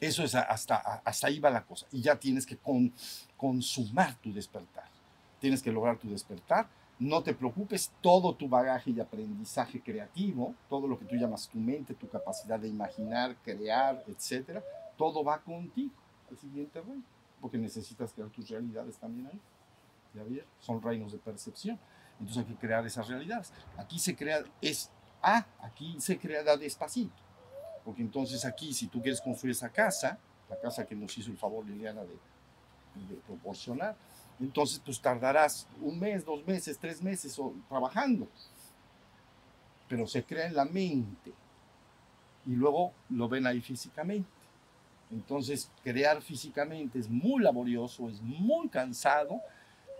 Eso 0.00 0.24
es 0.24 0.34
hasta, 0.34 0.76
hasta 0.76 1.26
ahí 1.28 1.38
va 1.38 1.48
la 1.50 1.64
cosa. 1.64 1.86
Y 1.92 2.02
ya 2.02 2.18
tienes 2.18 2.44
que 2.44 2.56
con- 2.56 2.92
consumar 3.36 4.16
tu 4.16 4.32
despertar. 4.32 4.88
Tienes 5.40 5.62
que 5.62 5.70
lograr 5.70 5.96
tu 5.96 6.10
despertar. 6.10 6.66
No 7.02 7.20
te 7.20 7.34
preocupes, 7.34 7.90
todo 8.00 8.32
tu 8.32 8.48
bagaje 8.48 8.92
y 8.92 9.00
aprendizaje 9.00 9.80
creativo, 9.80 10.54
todo 10.68 10.86
lo 10.86 10.96
que 10.96 11.04
tú 11.04 11.16
llamas 11.16 11.48
tu 11.48 11.58
mente, 11.58 11.94
tu 11.94 12.08
capacidad 12.08 12.60
de 12.60 12.68
imaginar, 12.68 13.34
crear, 13.42 14.04
etcétera, 14.06 14.62
todo 14.96 15.24
va 15.24 15.40
contigo 15.40 15.92
al 16.30 16.38
siguiente 16.38 16.80
reino, 16.80 17.02
porque 17.40 17.58
necesitas 17.58 18.12
crear 18.12 18.30
tus 18.30 18.48
realidades 18.48 18.96
también 18.98 19.26
ahí. 19.26 19.40
¿Ya 20.14 20.22
vieron? 20.22 20.48
Son 20.60 20.80
reinos 20.80 21.10
de 21.10 21.18
percepción. 21.18 21.76
Entonces 22.20 22.44
hay 22.44 22.54
que 22.54 22.60
crear 22.60 22.86
esas 22.86 23.08
realidades. 23.08 23.52
Aquí 23.76 23.98
se 23.98 24.14
crea, 24.14 24.44
es, 24.60 24.88
ah, 25.22 25.44
aquí 25.60 25.96
se 25.98 26.16
crea 26.16 26.56
despacito. 26.56 27.20
Porque 27.84 28.02
entonces 28.02 28.44
aquí, 28.44 28.72
si 28.72 28.86
tú 28.86 29.02
quieres 29.02 29.20
construir 29.20 29.56
esa 29.56 29.70
casa, 29.70 30.20
la 30.48 30.56
casa 30.60 30.86
que 30.86 30.94
nos 30.94 31.18
hizo 31.18 31.32
el 31.32 31.36
favor 31.36 31.66
Liliana 31.66 32.02
de, 32.02 32.14
de 33.08 33.16
proporcionar, 33.26 33.96
entonces 34.40 34.80
pues 34.84 35.00
tardarás 35.00 35.66
un 35.80 35.98
mes, 35.98 36.24
dos 36.24 36.46
meses, 36.46 36.78
tres 36.78 37.02
meses 37.02 37.40
trabajando. 37.68 38.26
Pero 39.88 40.06
se 40.06 40.24
crea 40.24 40.46
en 40.46 40.54
la 40.54 40.64
mente 40.64 41.32
y 42.46 42.50
luego 42.50 42.92
lo 43.10 43.28
ven 43.28 43.46
ahí 43.46 43.60
físicamente. 43.60 44.28
Entonces 45.10 45.70
crear 45.84 46.22
físicamente 46.22 46.98
es 46.98 47.08
muy 47.08 47.42
laborioso, 47.42 48.08
es 48.08 48.20
muy 48.22 48.68
cansado, 48.68 49.40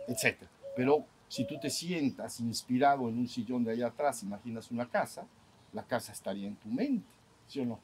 etc. 0.09 0.39
Pero 0.75 1.05
si 1.29 1.47
tú 1.47 1.59
te 1.61 1.71
sientas 1.71 2.41
inspirado 2.41 3.09
en 3.09 3.19
un 3.19 3.29
sillón 3.29 3.65
de 3.65 3.73
allá 3.73 3.89
atrás, 3.89 4.23
imaginas 4.23 4.71
una 4.71 4.89
casa, 4.89 5.25
la 5.73 5.83
casa 5.83 6.13
estaría 6.13 6.49
en 6.49 6.57
tu 6.57 6.69
mente, 6.69 7.07
¿sí 7.47 7.61
o 7.61 7.67
no? 7.67 7.79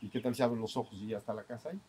¿Y 0.00 0.08
qué 0.08 0.20
tal 0.20 0.34
si 0.34 0.42
abres 0.42 0.60
los 0.60 0.76
ojos 0.76 0.98
y 1.00 1.08
ya 1.08 1.18
está 1.18 1.32
la 1.34 1.44
casa 1.44 1.70
ahí? 1.70 1.80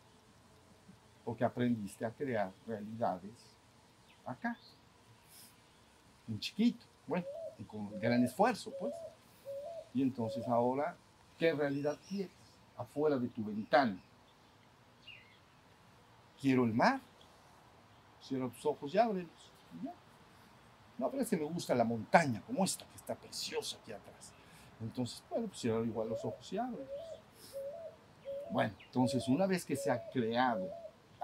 Porque 1.24 1.44
aprendiste 1.44 2.04
a 2.04 2.10
crear 2.10 2.52
realidades 2.66 3.55
acá, 4.26 4.58
en 6.28 6.40
chiquito, 6.40 6.84
bueno, 7.06 7.26
con 7.66 7.98
gran 8.00 8.22
esfuerzo, 8.24 8.72
pues. 8.78 8.92
Y 9.94 10.02
entonces 10.02 10.46
ahora, 10.48 10.96
¿qué 11.38 11.52
realidad 11.52 11.98
quieres? 12.08 12.30
Afuera 12.76 13.16
de 13.16 13.28
tu 13.28 13.44
ventana. 13.44 13.98
Quiero 16.40 16.64
el 16.64 16.74
mar. 16.74 17.00
Cierra 18.20 18.48
tus 18.48 18.66
ojos 18.66 18.92
y 18.92 18.98
ábrelos. 18.98 19.52
ya. 19.82 19.92
No, 20.98 21.10
pero 21.10 21.22
es 21.22 21.30
que 21.30 21.36
me 21.36 21.44
gusta 21.44 21.74
la 21.74 21.84
montaña, 21.84 22.42
como 22.46 22.64
esta, 22.64 22.84
que 22.86 22.96
está 22.96 23.14
preciosa 23.14 23.78
aquí 23.80 23.92
atrás. 23.92 24.32
Entonces, 24.80 25.22
bueno, 25.30 25.46
pues 25.46 25.60
cierra 25.60 25.82
igual 25.84 26.08
los 26.08 26.24
ojos 26.24 26.52
y 26.52 26.58
ábrelos. 26.58 26.88
Bueno, 28.50 28.74
entonces 28.84 29.26
una 29.28 29.46
vez 29.46 29.64
que 29.64 29.76
se 29.76 29.90
ha 29.90 30.08
creado, 30.10 30.70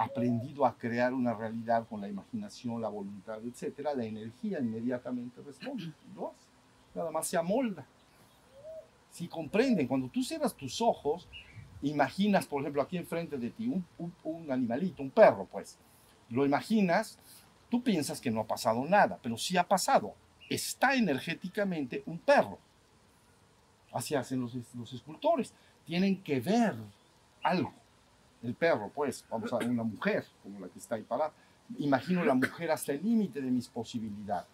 aprendido 0.04 0.64
a 0.66 0.76
crear 0.76 1.12
una 1.12 1.34
realidad 1.34 1.86
con 1.88 2.00
la 2.00 2.08
imaginación, 2.08 2.80
la 2.80 2.88
voluntad, 2.88 3.38
etcétera, 3.44 3.94
la 3.94 4.04
energía 4.04 4.58
inmediatamente 4.60 5.40
responde. 5.42 5.92
Lo. 6.14 6.32
Nada 6.94 7.10
más 7.10 7.26
se 7.26 7.36
amolda. 7.36 7.86
Si 9.10 9.28
comprenden, 9.28 9.86
cuando 9.86 10.08
tú 10.08 10.22
cierras 10.22 10.54
tus 10.54 10.80
ojos, 10.80 11.28
imaginas, 11.82 12.46
por 12.46 12.60
ejemplo, 12.62 12.80
aquí 12.82 12.96
enfrente 12.96 13.36
de 13.38 13.50
ti 13.50 13.68
un, 13.68 13.84
un- 14.24 14.50
animalito, 14.50 15.02
un 15.02 15.10
perro, 15.10 15.46
pues. 15.50 15.78
Lo 16.30 16.46
imaginas, 16.46 17.18
tú 17.70 17.82
piensas 17.82 18.20
que 18.20 18.30
no 18.30 18.40
ha 18.40 18.46
pasado 18.46 18.84
nada, 18.84 19.18
pero 19.22 19.36
sí 19.36 19.56
ha 19.56 19.64
pasado. 19.68 20.14
Está 20.48 20.94
energéticamente 20.94 22.02
un 22.06 22.18
perro. 22.18 22.58
Así 23.92 24.14
hacen 24.14 24.40
los 24.40 24.92
escultores. 24.94 25.52
Tienen 25.84 26.22
que 26.22 26.40
ver 26.40 26.74
algo. 27.42 27.72
El 28.42 28.54
perro, 28.54 28.90
pues, 28.92 29.24
vamos 29.30 29.52
a 29.52 29.56
una 29.56 29.84
mujer, 29.84 30.24
como 30.42 30.58
la 30.58 30.68
que 30.68 30.78
está 30.78 30.96
ahí 30.96 31.02
parada. 31.02 31.32
Imagino 31.78 32.24
la 32.24 32.34
mujer 32.34 32.70
hasta 32.70 32.92
el 32.92 33.02
límite 33.02 33.40
de 33.40 33.50
mis 33.50 33.68
posibilidades. 33.68 34.48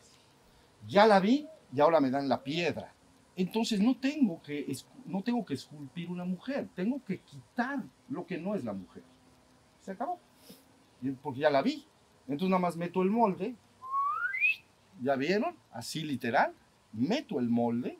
Ya 0.87 1.07
la 1.07 1.19
vi 1.21 1.47
y 1.75 1.81
ahora 1.81 2.01
me 2.01 2.11
dan 2.11 2.29
la 2.29 2.43
piedra. 2.43 2.93
Entonces 3.35 3.81
no 3.81 3.97
tengo 3.97 4.43
que, 4.43 4.71
no 5.07 5.23
tengo 5.23 5.45
que 5.45 5.55
esculpir 5.55 6.11
una 6.11 6.25
mujer, 6.25 6.69
tengo 6.75 7.03
que 7.05 7.21
quitar 7.21 7.83
lo 8.11 8.27
que 8.27 8.37
no 8.37 8.55
es 8.55 8.65
la 8.65 8.73
mujer. 8.73 9.03
Se 9.81 9.93
acabó. 9.93 10.19
Porque 11.23 11.41
ya 11.41 11.51
la 11.51 11.63
vi. 11.63 11.87
Entonces 12.27 12.51
nada 12.51 12.61
más 12.61 12.77
meto 12.77 13.01
el 13.03 13.11
molde. 13.11 13.55
¿Ya 15.01 15.17
vieron? 15.17 15.57
Así 15.73 16.03
literal. 16.03 16.53
Meto 16.93 17.39
el 17.39 17.49
molde. 17.49 17.97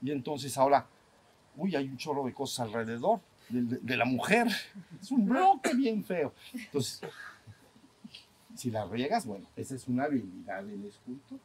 Y 0.00 0.10
entonces 0.12 0.56
ahora, 0.56 0.86
uy, 1.56 1.76
hay 1.76 1.88
un 1.88 1.96
chorro 1.96 2.24
de 2.24 2.32
cosas 2.32 2.66
alrededor 2.66 3.20
de, 3.54 3.96
la 3.96 4.04
mujer. 4.04 4.48
Es 5.00 5.10
un 5.10 5.26
bloque 5.26 5.74
bien 5.74 6.04
feo. 6.04 6.32
Entonces, 6.52 7.00
si 8.54 8.70
la 8.70 8.86
riegas, 8.86 9.26
bueno, 9.26 9.46
esa 9.56 9.74
es 9.74 9.88
una 9.88 10.04
habilidad 10.04 10.62
del 10.64 10.84
escultor. 10.84 11.38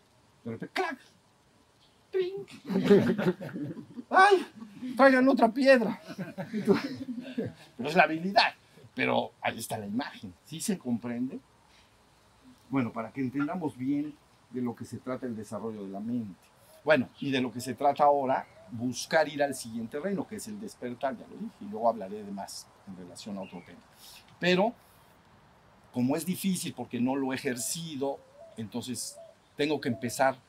De 0.43 0.51
repente, 0.51 0.73
¡clac! 0.73 0.97
¡Trin! 2.11 2.33
¡Ay! 4.09 4.45
Traigan 4.95 5.27
otra 5.27 5.53
piedra. 5.53 6.01
Pero 7.77 7.89
es 7.89 7.95
la 7.95 8.03
habilidad. 8.03 8.53
Pero 8.95 9.31
ahí 9.41 9.59
está 9.59 9.77
la 9.77 9.85
imagen. 9.85 10.33
¿Sí 10.45 10.59
se 10.59 10.77
comprende? 10.77 11.39
Bueno, 12.69 12.91
para 12.91 13.11
que 13.11 13.21
entendamos 13.21 13.77
bien 13.77 14.13
de 14.51 14.61
lo 14.61 14.75
que 14.75 14.85
se 14.85 14.97
trata 14.97 15.25
el 15.25 15.35
desarrollo 15.35 15.83
de 15.83 15.89
la 15.89 15.99
mente. 15.99 16.39
Bueno, 16.89 17.07
y 17.19 17.29
de 17.29 17.39
lo 17.39 17.51
que 17.51 17.61
se 17.61 17.75
trata 17.75 18.05
ahora, 18.05 18.47
buscar 18.71 19.29
ir 19.29 19.43
al 19.43 19.53
siguiente 19.53 19.99
reino, 19.99 20.25
que 20.25 20.37
es 20.37 20.47
el 20.47 20.59
despertar, 20.59 21.15
ya 21.15 21.27
lo 21.27 21.37
dije, 21.37 21.53
y 21.61 21.65
luego 21.65 21.87
hablaré 21.87 22.23
de 22.23 22.31
más 22.31 22.65
en 22.87 22.97
relación 22.97 23.37
a 23.37 23.41
otro 23.41 23.61
tema. 23.63 23.77
Pero, 24.39 24.73
como 25.93 26.15
es 26.15 26.25
difícil 26.25 26.73
porque 26.73 26.99
no 26.99 27.15
lo 27.15 27.31
he 27.31 27.35
ejercido, 27.35 28.17
entonces 28.57 29.19
tengo 29.55 29.79
que 29.79 29.89
empezar 29.89 30.39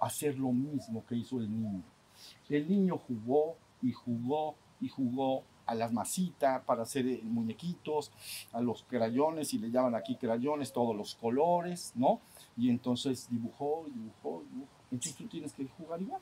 a 0.00 0.06
hacer 0.06 0.38
lo 0.38 0.52
mismo 0.52 1.04
que 1.04 1.16
hizo 1.16 1.36
el 1.36 1.50
niño. 1.50 1.82
El 2.48 2.66
niño 2.66 2.96
jugó 2.96 3.56
y 3.82 3.92
jugó 3.92 4.54
y 4.80 4.88
jugó 4.88 5.42
a 5.66 5.74
las 5.74 5.92
masitas 5.92 6.62
para 6.64 6.84
hacer 6.84 7.06
eh, 7.06 7.20
muñequitos, 7.24 8.10
a 8.54 8.62
los 8.62 8.84
crayones, 8.84 9.52
y 9.52 9.58
le 9.58 9.70
llaman 9.70 9.94
aquí 9.94 10.16
crayones, 10.16 10.72
todos 10.72 10.96
los 10.96 11.14
colores, 11.14 11.92
¿no? 11.94 12.22
Y 12.56 12.70
entonces 12.70 13.28
dibujó, 13.28 13.84
dibujó, 13.92 14.42
dibujó. 14.50 14.79
Entonces 14.90 15.14
tú 15.14 15.26
tienes 15.26 15.52
que 15.52 15.66
jugar 15.66 16.00
igual. 16.00 16.20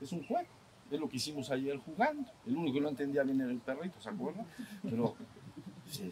Es 0.00 0.12
un 0.12 0.24
juego. 0.26 0.48
Es 0.90 0.98
lo 0.98 1.08
que 1.08 1.16
hicimos 1.16 1.50
ayer 1.50 1.76
jugando. 1.78 2.30
El 2.46 2.56
único 2.56 2.74
que 2.74 2.80
no 2.80 2.88
entendía 2.88 3.22
bien 3.22 3.40
era 3.40 3.50
el 3.50 3.58
perrito, 3.58 4.00
¿se 4.00 4.08
acuerdan? 4.08 4.46
Pero, 4.82 5.14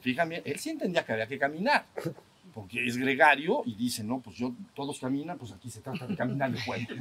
bien, 0.04 0.42
él 0.44 0.58
sí 0.58 0.70
entendía 0.70 1.04
que 1.04 1.12
había 1.12 1.26
que 1.26 1.38
caminar. 1.38 1.86
porque 2.56 2.86
es 2.86 2.96
gregario 2.96 3.62
y 3.66 3.74
dice, 3.74 4.02
no, 4.02 4.20
pues 4.20 4.36
yo, 4.36 4.54
todos 4.74 4.98
caminan, 4.98 5.36
pues 5.36 5.52
aquí 5.52 5.68
se 5.70 5.82
trata 5.82 6.06
de 6.06 6.16
caminar 6.16 6.50
de 6.50 6.58
cuerpo. 6.64 6.94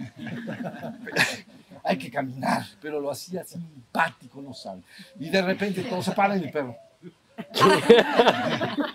Hay 1.84 1.98
que 1.98 2.12
caminar, 2.12 2.66
pero 2.82 3.00
lo 3.00 3.10
hacía 3.10 3.44
simpático, 3.46 4.42
no 4.42 4.54
saben. 4.54 4.84
Y 5.18 5.30
de 5.30 5.42
repente 5.42 5.84
todos 5.84 6.04
se 6.04 6.12
paran 6.12 6.42
y 6.42 6.46
el 6.46 6.52
perro. 6.52 6.76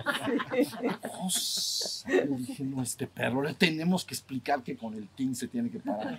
Yo 2.09 2.37
dije, 2.37 2.65
no, 2.65 2.83
este 2.83 3.07
perro, 3.07 3.43
le 3.43 3.55
tenemos 3.55 4.05
que 4.05 4.15
explicar 4.15 4.63
que 4.63 4.77
con 4.77 4.95
el 4.95 5.09
team 5.09 5.35
se 5.35 5.49
tiene 5.49 5.71
que 5.71 5.79
parar. 5.81 6.19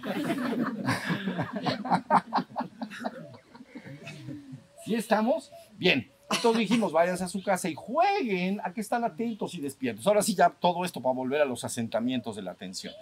¿Sí 4.86 4.96
estamos? 4.96 5.52
Bien. 5.78 6.10
Entonces 6.34 6.60
dijimos, 6.62 6.94
váyanse 6.94 7.26
a 7.26 7.28
su 7.28 7.44
casa 7.44 7.68
y 7.68 7.76
jueguen 7.76 8.62
a 8.64 8.72
que 8.74 8.80
están 8.80 9.04
atentos 9.04 9.54
y 9.54 9.60
despiertos. 9.60 10.08
Ahora 10.08 10.22
sí, 10.22 10.34
ya 10.34 10.50
todo 10.50 10.86
esto 10.86 11.02
para 11.02 11.14
volver 11.14 11.42
a 11.42 11.46
los 11.46 11.66
asentamientos 11.66 12.38
de 12.38 12.42
la 12.42 12.52
atención. 12.52 12.94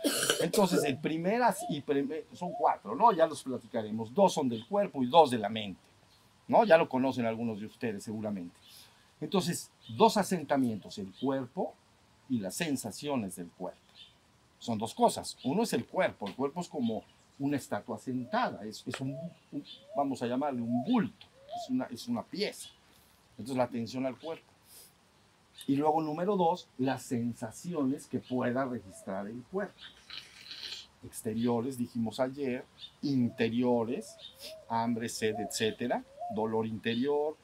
Entonces, 0.42 0.84
el 0.84 0.98
primeras 0.98 1.60
y 1.70 1.82
primer- 1.82 2.26
son 2.34 2.52
cuatro, 2.54 2.96
¿no? 2.96 3.12
Ya 3.12 3.28
los 3.28 3.44
platicaremos. 3.44 4.12
Dos 4.16 4.34
son 4.34 4.50
del 4.50 4.66
cuerpo 4.66 5.04
y 5.04 5.06
dos 5.08 5.30
de 5.30 5.38
la 5.38 5.48
mente, 5.48 5.80
¿no? 6.48 6.64
Ya 6.66 6.76
lo 6.76 6.90
conocen 6.90 7.28
algunos 7.28 7.60
de 7.60 7.68
ustedes 7.68 8.04
seguramente. 8.04 8.56
Entonces, 9.22 9.70
dos 9.98 10.18
asentamientos, 10.18 10.98
el 10.98 11.12
cuerpo 11.20 11.74
y 12.30 12.40
las 12.40 12.56
sensaciones 12.56 13.36
del 13.36 13.50
cuerpo. 13.50 13.80
Son 14.60 14.78
dos 14.78 14.94
cosas. 14.94 15.38
Uno 15.44 15.64
es 15.64 15.74
el 15.74 15.86
cuerpo. 15.86 16.28
El 16.28 16.36
cuerpo 16.36 16.62
es 16.62 16.68
como 16.68 17.04
una 17.38 17.58
estatua 17.58 17.98
sentada. 17.98 18.64
Es, 18.66 18.84
un, 19.00 19.16
un- 19.52 19.64
vamos 19.96 20.22
a 20.22 20.28
llamarle 20.28 20.62
un 20.62 20.84
bulto. 20.84 21.26
Es 21.64 21.70
una, 21.70 21.86
es 21.86 22.08
una 22.08 22.24
pieza. 22.24 22.70
Entonces 23.32 23.58
la 23.58 23.64
atención 23.64 24.06
al 24.06 24.18
cuerpo. 24.18 24.44
Y 25.68 25.76
luego 25.76 26.02
número 26.02 26.36
dos, 26.38 26.68
las 26.78 27.04
sensaciones 27.04 28.08
que 28.08 28.20
pueda 28.20 28.66
registrar 28.66 29.28
el 29.28 29.44
cuerpo. 29.52 29.80
Exteriores, 31.06 31.78
dijimos 31.78 32.20
ayer, 32.20 32.66
interiores, 33.02 34.16
hambre, 34.68 35.08
sed, 35.08 35.36
etcétera, 35.40 36.04
dolor 36.36 36.66
interior, 36.68 37.38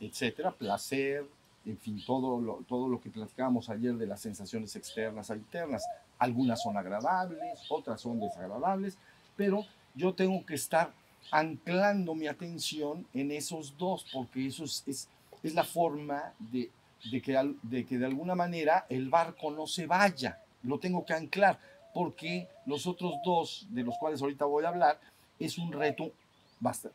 etcétera, 0.00 0.50
placer, 0.50 1.24
en 1.66 1.78
fin, 1.78 2.02
todo 2.06 2.40
lo, 2.40 2.64
todo 2.68 2.88
lo 2.88 3.00
que 3.00 3.10
platicábamos 3.10 3.68
ayer 3.68 3.94
de 3.94 4.06
las 4.06 4.20
sensaciones 4.20 4.74
externas 4.76 5.30
e 5.30 5.34
internas. 5.34 5.84
Algunas 6.18 6.62
son 6.62 6.76
agradables, 6.76 7.60
otras 7.68 8.00
son 8.00 8.20
desagradables, 8.20 8.96
pero 9.36 9.64
yo 9.94 10.14
tengo 10.14 10.44
que 10.44 10.54
estar 10.54 10.92
anclando 11.30 12.14
mi 12.14 12.26
atención 12.26 13.06
en 13.12 13.30
esos 13.30 13.76
dos, 13.76 14.06
porque 14.12 14.46
eso 14.46 14.64
es, 14.64 14.82
es, 14.86 15.08
es 15.42 15.54
la 15.54 15.64
forma 15.64 16.32
de, 16.38 16.70
de, 17.10 17.22
que, 17.22 17.54
de 17.62 17.86
que 17.86 17.98
de 17.98 18.06
alguna 18.06 18.34
manera 18.34 18.86
el 18.88 19.08
barco 19.08 19.50
no 19.50 19.66
se 19.66 19.86
vaya. 19.86 20.40
Lo 20.62 20.78
tengo 20.78 21.04
que 21.04 21.14
anclar, 21.14 21.58
porque 21.94 22.48
los 22.66 22.86
otros 22.86 23.14
dos, 23.24 23.66
de 23.70 23.82
los 23.82 23.96
cuales 23.98 24.20
ahorita 24.22 24.44
voy 24.44 24.64
a 24.64 24.68
hablar, 24.68 25.00
es 25.38 25.58
un 25.58 25.72
reto 25.72 26.12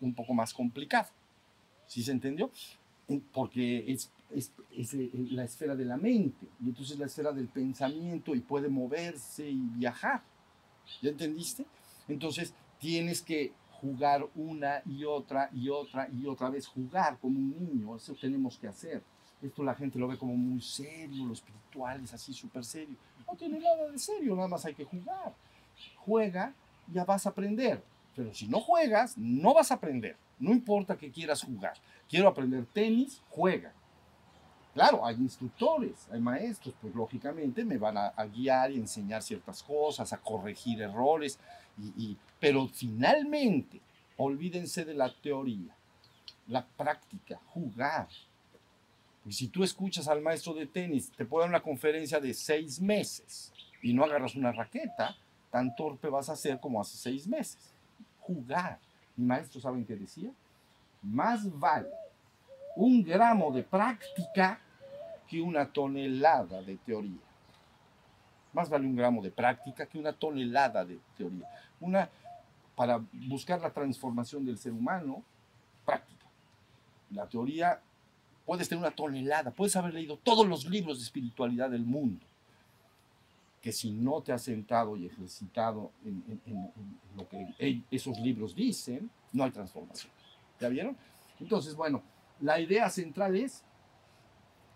un 0.01 0.13
poco 0.13 0.33
más 0.33 0.53
complicado. 0.53 1.09
¿Sí 1.87 2.03
se 2.03 2.11
entendió? 2.11 2.49
En- 3.07 3.21
Porque 3.21 3.91
es, 3.91 4.11
es, 4.31 4.51
es, 4.75 4.93
eh, 4.93 5.09
la 5.31 5.43
esfera 5.43 5.75
de 5.75 5.85
la 5.85 5.97
mente, 5.97 6.47
y 6.63 6.69
entonces 6.69 6.97
la 6.97 7.05
esfera 7.05 7.31
del 7.31 7.47
pensamiento, 7.47 8.33
y 8.35 8.39
puede 8.41 8.67
moverse 8.69 9.49
y 9.49 9.59
viajar. 9.59 10.21
¿Ya 11.01 11.09
entendiste? 11.09 11.65
Entonces 12.07 12.53
tienes 12.79 13.21
que 13.21 13.53
jugar 13.81 14.25
una 14.35 14.81
y 14.85 15.03
otra 15.03 15.49
y 15.53 15.69
otra 15.69 16.07
y 16.11 16.25
otra 16.25 16.49
vez, 16.49 16.65
jugar 16.67 17.17
como 17.19 17.37
un 17.37 17.51
niño, 17.51 17.95
eso 17.95 18.15
tenemos 18.19 18.57
que 18.57 18.67
hacer. 18.67 19.03
Esto 19.41 19.63
la 19.63 19.75
gente 19.75 19.99
lo 19.99 20.07
ve 20.07 20.17
como 20.17 20.35
muy 20.35 20.61
serio, 20.61 21.25
lo 21.25 21.33
espiritual 21.33 22.03
es 22.03 22.13
así 22.13 22.33
súper 22.33 22.63
serio. 22.63 22.95
No 23.27 23.35
tiene 23.35 23.59
nada 23.59 23.91
de 23.91 23.99
serio, 23.99 24.35
nada 24.35 24.47
más 24.47 24.65
hay 24.65 24.73
que 24.73 24.85
jugar. 24.85 25.35
Juega, 25.97 26.53
ya 26.91 27.03
vas 27.05 27.25
a 27.25 27.29
aprender. 27.29 27.83
Pero 28.15 28.33
si 28.33 28.47
no 28.47 28.59
juegas, 28.61 29.17
no 29.17 29.53
vas 29.53 29.71
a 29.71 29.75
aprender. 29.75 30.15
No 30.39 30.51
importa 30.51 30.97
que 30.97 31.11
quieras 31.11 31.43
jugar. 31.43 31.73
Quiero 32.09 32.27
aprender 32.27 32.65
tenis, 32.65 33.21
juega. 33.29 33.73
Claro, 34.73 35.05
hay 35.05 35.15
instructores, 35.15 36.05
hay 36.11 36.19
maestros, 36.19 36.75
pues 36.81 36.93
lógicamente 36.93 37.63
me 37.63 37.77
van 37.77 37.97
a, 37.97 38.11
guiar 38.25 38.71
y 38.71 38.75
enseñar 38.75 39.23
ciertas 39.23 39.63
cosas, 39.63 40.11
a 40.11 40.17
corregir 40.17 40.81
errores, 40.81 41.39
pero 42.41 42.67
finalmente, 42.67 43.79
olvídense 44.17 44.83
de 44.83 44.93
la 44.93 45.13
teoría, 45.21 45.73
la 46.47 46.65
práctica, 46.65 47.39
jugar. 47.53 48.09
Y 49.25 49.31
si 49.31 49.47
tú 49.47 49.63
escuchas 49.63 50.09
al 50.09 50.21
maestro 50.21 50.53
de 50.53 50.67
tenis, 50.67 51.09
te 51.15 51.23
puede 51.23 51.43
dar 51.43 51.49
una 51.51 51.63
conferencia 51.63 52.19
de 52.19 52.33
seis 52.33 52.81
meses 52.81 53.53
y 53.81 53.93
no 53.93 54.03
agarras 54.03 54.35
una 54.35 54.51
raqueta, 54.51 55.15
tan 55.51 55.73
torpe 55.73 56.09
vas 56.09 56.27
a 56.27 56.35
ser 56.35 56.59
como 56.59 56.81
hace 56.81 56.97
seis 56.97 57.25
meses. 57.25 57.73
Jugar. 58.19 58.79
Mi 59.15 59.25
maestro, 59.25 59.61
¿saben 59.61 59.85
qué 59.85 59.95
decía? 59.95 60.31
Más 61.01 61.57
vale 61.59 61.89
un 62.75 63.03
gramo 63.03 63.51
de 63.51 63.63
práctica 63.63 64.59
que 65.27 65.41
una 65.41 65.65
tonelada 65.65 66.61
de 66.61 66.77
teoría. 66.77 67.21
Más 68.53 68.69
vale 68.69 68.85
un 68.85 68.95
gramo 68.95 69.21
de 69.21 69.31
práctica 69.31 69.85
que 69.85 69.97
una 69.97 70.13
tonelada 70.13 70.85
de 70.85 70.99
teoría. 71.17 71.47
Una, 71.79 72.09
para 72.75 73.01
buscar 73.11 73.61
la 73.61 73.71
transformación 73.71 74.45
del 74.45 74.57
ser 74.57 74.71
humano, 74.71 75.23
práctica. 75.85 76.25
La 77.11 77.27
teoría, 77.27 77.81
puedes 78.45 78.67
tener 78.67 78.83
una 78.83 78.95
tonelada, 78.95 79.51
puedes 79.51 79.75
haber 79.75 79.93
leído 79.93 80.17
todos 80.17 80.47
los 80.47 80.65
libros 80.65 80.97
de 80.97 81.03
espiritualidad 81.03 81.69
del 81.69 81.85
mundo, 81.85 82.25
que 83.65 83.71
si 83.71 83.89
no 83.89 84.21
te 84.21 84.31
has 84.31 84.43
sentado 84.43 84.95
y 84.95 85.07
ejercitado 85.07 85.91
en, 86.05 86.71
lo 87.17 87.27
que 87.27 87.81
esos 87.89 88.19
libros 88.19 88.53
dicen, 88.53 89.09
no 89.33 89.43
hay 89.43 89.49
transformación. 89.49 90.11
¿Ya 90.59 90.69
vieron? 90.69 90.95
Entonces, 91.39 91.73
bueno, 91.73 92.03
la 92.41 92.59
idea 92.59 92.87
central 92.91 93.35
es 93.35 93.63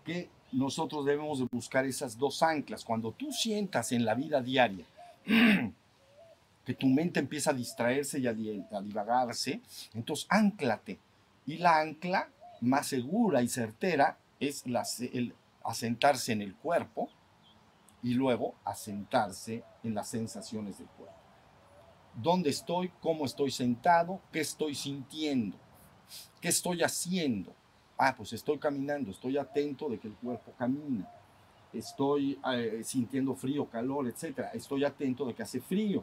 que 0.04 0.28
nosotros 0.50 1.06
debemos 1.06 1.38
de 1.38 1.46
buscar 1.52 1.86
esas 1.86 2.18
dos 2.18 2.42
anclas. 2.42 2.84
Cuando 2.84 3.12
tú 3.12 3.30
sientas 3.30 3.92
en 3.92 4.04
la 4.04 4.16
vida 4.16 4.42
diaria 4.42 4.84
que 6.64 6.74
tu 6.74 6.88
mente 6.88 7.20
empieza 7.20 7.52
a 7.52 7.54
distraerse 7.54 8.18
y 8.18 8.26
a, 8.26 8.30
a 8.76 8.82
divagarse, 8.82 9.60
entonces 9.94 10.26
anclate. 10.28 10.98
Y 11.46 11.58
la 11.58 11.78
ancla 11.78 12.28
más 12.60 12.88
segura 12.88 13.40
y 13.40 13.46
certera 13.46 14.18
es 14.40 14.64
el 14.66 15.32
asentarse 15.62 16.32
en 16.32 16.42
el 16.42 16.56
cuerpo 16.56 17.08
y 18.02 18.14
luego 18.14 18.54
asentarse 18.64 19.62
en 19.82 19.94
las 19.94 20.08
sensaciones 20.08 20.78
del 20.78 20.88
cuerpo. 20.88 21.14
¿Dónde 22.14 22.50
estoy? 22.50 22.90
¿Cómo 23.00 23.24
estoy 23.24 23.50
sentado? 23.50 24.20
¿Qué 24.32 24.40
estoy 24.40 24.74
sintiendo? 24.74 25.56
¿Qué 26.40 26.48
estoy 26.48 26.82
haciendo? 26.82 27.52
Ah, 27.96 28.14
pues 28.16 28.32
estoy 28.32 28.58
caminando, 28.58 29.10
estoy 29.10 29.36
atento 29.36 29.88
de 29.88 29.98
que 29.98 30.08
el 30.08 30.14
cuerpo 30.14 30.52
camina. 30.58 31.08
Estoy 31.72 32.38
eh, 32.52 32.82
sintiendo 32.84 33.34
frío, 33.34 33.66
calor, 33.66 34.08
etc. 34.08 34.46
Estoy 34.54 34.84
atento 34.84 35.24
de 35.26 35.34
que 35.34 35.42
hace 35.42 35.60
frío. 35.60 36.02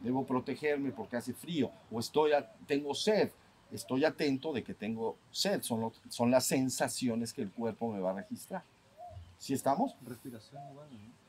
Debo 0.00 0.24
protegerme 0.24 0.92
porque 0.92 1.16
hace 1.16 1.32
frío. 1.32 1.70
O 1.90 1.98
estoy 1.98 2.32
tengo 2.66 2.94
sed. 2.94 3.30
Estoy 3.72 4.04
atento 4.04 4.52
de 4.52 4.62
que 4.62 4.74
tengo 4.74 5.16
sed. 5.30 5.62
Son, 5.62 5.92
son 6.08 6.30
las 6.30 6.46
sensaciones 6.46 7.32
que 7.32 7.42
el 7.42 7.50
cuerpo 7.50 7.90
me 7.90 7.98
va 7.98 8.10
a 8.10 8.14
registrar. 8.14 8.62
¿Sí 9.38 9.54
estamos? 9.54 9.94
Respiración. 10.04 10.60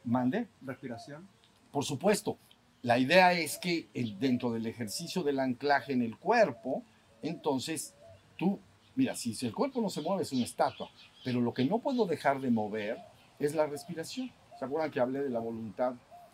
Mande. 0.03 0.47
Respiración. 0.61 1.27
Por 1.71 1.83
supuesto, 1.85 2.37
la 2.81 2.97
idea 2.97 3.33
es 3.33 3.57
que 3.57 3.87
el- 3.93 4.17
dentro 4.19 4.51
del 4.51 4.65
ejercicio 4.65 5.23
del 5.23 5.39
anclaje 5.39 5.93
en 5.93 6.01
el 6.01 6.17
cuerpo, 6.17 6.83
entonces 7.21 7.93
tú, 8.37 8.59
mira, 8.95 9.15
si, 9.15 9.35
si 9.35 9.45
el 9.45 9.53
cuerpo 9.53 9.81
no 9.81 9.89
se 9.89 10.01
mueve 10.01 10.23
es 10.23 10.31
una 10.31 10.43
estatua, 10.45 10.89
pero 11.23 11.41
lo 11.41 11.53
que 11.53 11.65
no 11.65 11.79
puedo 11.79 12.05
dejar 12.05 12.39
de 12.41 12.49
mover 12.49 12.97
es 13.37 13.53
la 13.53 13.67
respiración. 13.67 14.31
¿Se 14.57 14.65
acuerdan 14.65 14.91
que 14.91 14.99
hablé 14.99 15.21
de 15.21 15.29
la 15.29 15.39
voluntad 15.39 15.93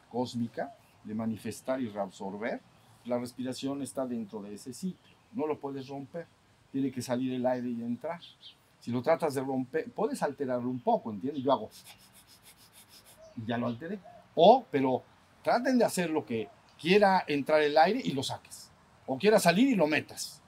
cósmica, 0.10 0.74
de 1.04 1.14
manifestar 1.14 1.82
y 1.82 1.90
reabsorber? 1.90 2.62
La 3.06 3.20
respiración 3.20 3.82
está 3.82 4.06
dentro 4.08 4.42
de 4.42 4.54
ese 4.56 4.74
ciclo, 4.74 5.00
no 5.34 5.46
lo 5.46 5.60
puedes 5.60 5.88
romper, 5.88 6.26
tiene 6.72 6.92
que 6.92 7.02
salir 7.02 7.34
el 7.34 7.46
aire 7.46 7.70
y 7.70 7.82
entrar. 7.84 8.20
Si 8.86 8.92
lo 8.92 9.02
tratas 9.02 9.34
de 9.34 9.42
romper, 9.42 9.92
puedes 9.92 10.22
alterarlo 10.22 10.70
un 10.70 10.80
poco, 10.80 11.10
¿entiendes? 11.10 11.44
Yo 11.44 11.52
hago, 11.52 11.72
y 13.36 13.44
ya 13.48 13.58
lo 13.58 13.66
alteré. 13.66 13.98
O, 14.36 14.64
pero 14.70 15.02
traten 15.42 15.80
de 15.80 15.86
hacer 15.86 16.12
lo 16.12 16.24
que 16.24 16.50
quiera 16.80 17.24
entrar 17.26 17.64
el 17.64 17.76
aire 17.80 18.00
y 18.04 18.12
lo 18.12 18.22
saques. 18.22 18.70
O 19.08 19.18
quiera 19.18 19.40
salir 19.40 19.70
y 19.70 19.76
lo 19.76 19.88
metas. 19.88 20.40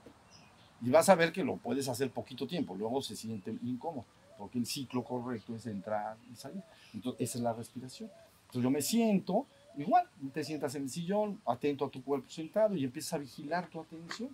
Y 0.80 0.88
vas 0.88 1.08
a 1.08 1.16
ver 1.16 1.32
que 1.32 1.42
lo 1.42 1.56
puedes 1.56 1.88
hacer 1.88 2.12
poquito 2.12 2.46
tiempo. 2.46 2.76
Luego 2.76 3.02
se 3.02 3.16
siente 3.16 3.50
incómodo. 3.64 4.04
Porque 4.38 4.58
el 4.58 4.66
ciclo 4.66 5.02
correcto 5.02 5.56
es 5.56 5.66
entrar 5.66 6.16
y 6.32 6.36
salir. 6.36 6.62
Entonces, 6.94 7.20
esa 7.20 7.38
es 7.38 7.42
la 7.42 7.54
respiración. 7.54 8.08
Entonces 8.42 8.62
yo 8.62 8.70
me 8.70 8.82
siento, 8.82 9.46
igual, 9.76 10.08
te 10.32 10.44
sientas 10.44 10.76
en 10.76 10.84
el 10.84 10.90
sillón, 10.90 11.40
atento 11.44 11.86
a 11.86 11.90
tu 11.90 12.04
cuerpo 12.04 12.30
sentado 12.30 12.76
y 12.76 12.84
empiezas 12.84 13.14
a 13.14 13.18
vigilar 13.18 13.68
tu 13.68 13.80
atención. 13.80 14.30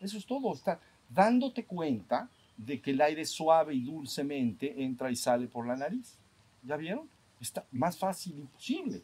Eso 0.00 0.16
es 0.16 0.24
todo. 0.24 0.54
Está 0.54 0.80
dándote 1.10 1.66
cuenta 1.66 2.30
de 2.56 2.80
que 2.80 2.92
el 2.92 3.00
aire 3.00 3.24
suave 3.24 3.74
y 3.74 3.82
dulcemente 3.82 4.82
entra 4.82 5.10
y 5.10 5.16
sale 5.16 5.46
por 5.46 5.66
la 5.66 5.76
nariz. 5.76 6.16
¿Ya 6.62 6.76
vieron? 6.76 7.08
Está 7.40 7.64
más 7.72 7.98
fácil 7.98 8.38
imposible. 8.38 9.02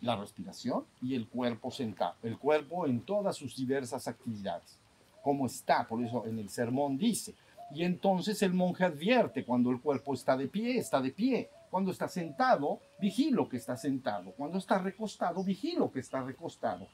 La 0.00 0.16
respiración 0.16 0.84
y 1.00 1.14
el 1.14 1.26
cuerpo 1.26 1.70
sentado, 1.70 2.14
el 2.22 2.38
cuerpo 2.38 2.86
en 2.86 3.00
todas 3.00 3.36
sus 3.36 3.56
diversas 3.56 4.06
actividades. 4.08 4.76
¿Cómo 5.22 5.46
está? 5.46 5.86
Por 5.86 6.04
eso 6.04 6.26
en 6.26 6.38
el 6.38 6.48
sermón 6.48 6.98
dice. 6.98 7.34
Y 7.74 7.82
entonces 7.82 8.42
el 8.42 8.54
monje 8.54 8.84
advierte 8.84 9.44
cuando 9.44 9.70
el 9.70 9.80
cuerpo 9.80 10.14
está 10.14 10.36
de 10.36 10.46
pie, 10.46 10.78
está 10.78 11.00
de 11.00 11.10
pie. 11.10 11.50
Cuando 11.70 11.90
está 11.90 12.08
sentado, 12.08 12.80
vigilo 13.00 13.48
que 13.48 13.56
está 13.56 13.76
sentado. 13.76 14.30
Cuando 14.32 14.58
está 14.58 14.78
recostado, 14.78 15.42
vigilo 15.42 15.90
que 15.90 16.00
está 16.00 16.22
recostado. 16.22 16.86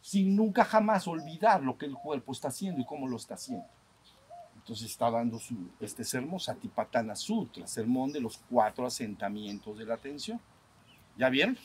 Sin 0.00 0.34
nunca 0.34 0.64
jamás 0.64 1.06
olvidar 1.06 1.62
lo 1.62 1.78
que 1.78 1.86
el 1.86 1.94
cuerpo 1.94 2.32
está 2.32 2.48
haciendo 2.48 2.80
y 2.80 2.84
cómo 2.84 3.06
lo 3.06 3.16
está 3.16 3.34
haciendo. 3.34 3.66
Entonces 4.66 4.90
está 4.90 5.08
dando 5.12 5.38
su, 5.38 5.54
este 5.78 6.02
sermón, 6.02 6.40
Satipatthana 6.40 7.14
Sutra, 7.14 7.68
sermón 7.68 8.10
de 8.10 8.18
los 8.18 8.36
cuatro 8.50 8.84
asentamientos 8.84 9.78
de 9.78 9.86
la 9.86 9.94
atención. 9.94 10.40
¿Ya 11.16 11.28
vieron? 11.28 11.56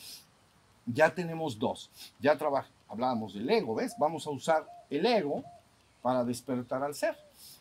Ya 0.85 1.11
tenemos 1.11 1.57
dos. 1.57 1.89
Ya 2.19 2.37
hablábamos 2.87 3.33
del 3.33 3.49
ego, 3.49 3.73
¿ves? 3.73 3.95
Vamos 3.97 4.27
a 4.27 4.29
usar 4.29 4.67
el 4.87 5.03
ego 5.03 5.43
para 6.03 6.23
despertar 6.23 6.83
al 6.83 6.93
ser. 6.93 7.17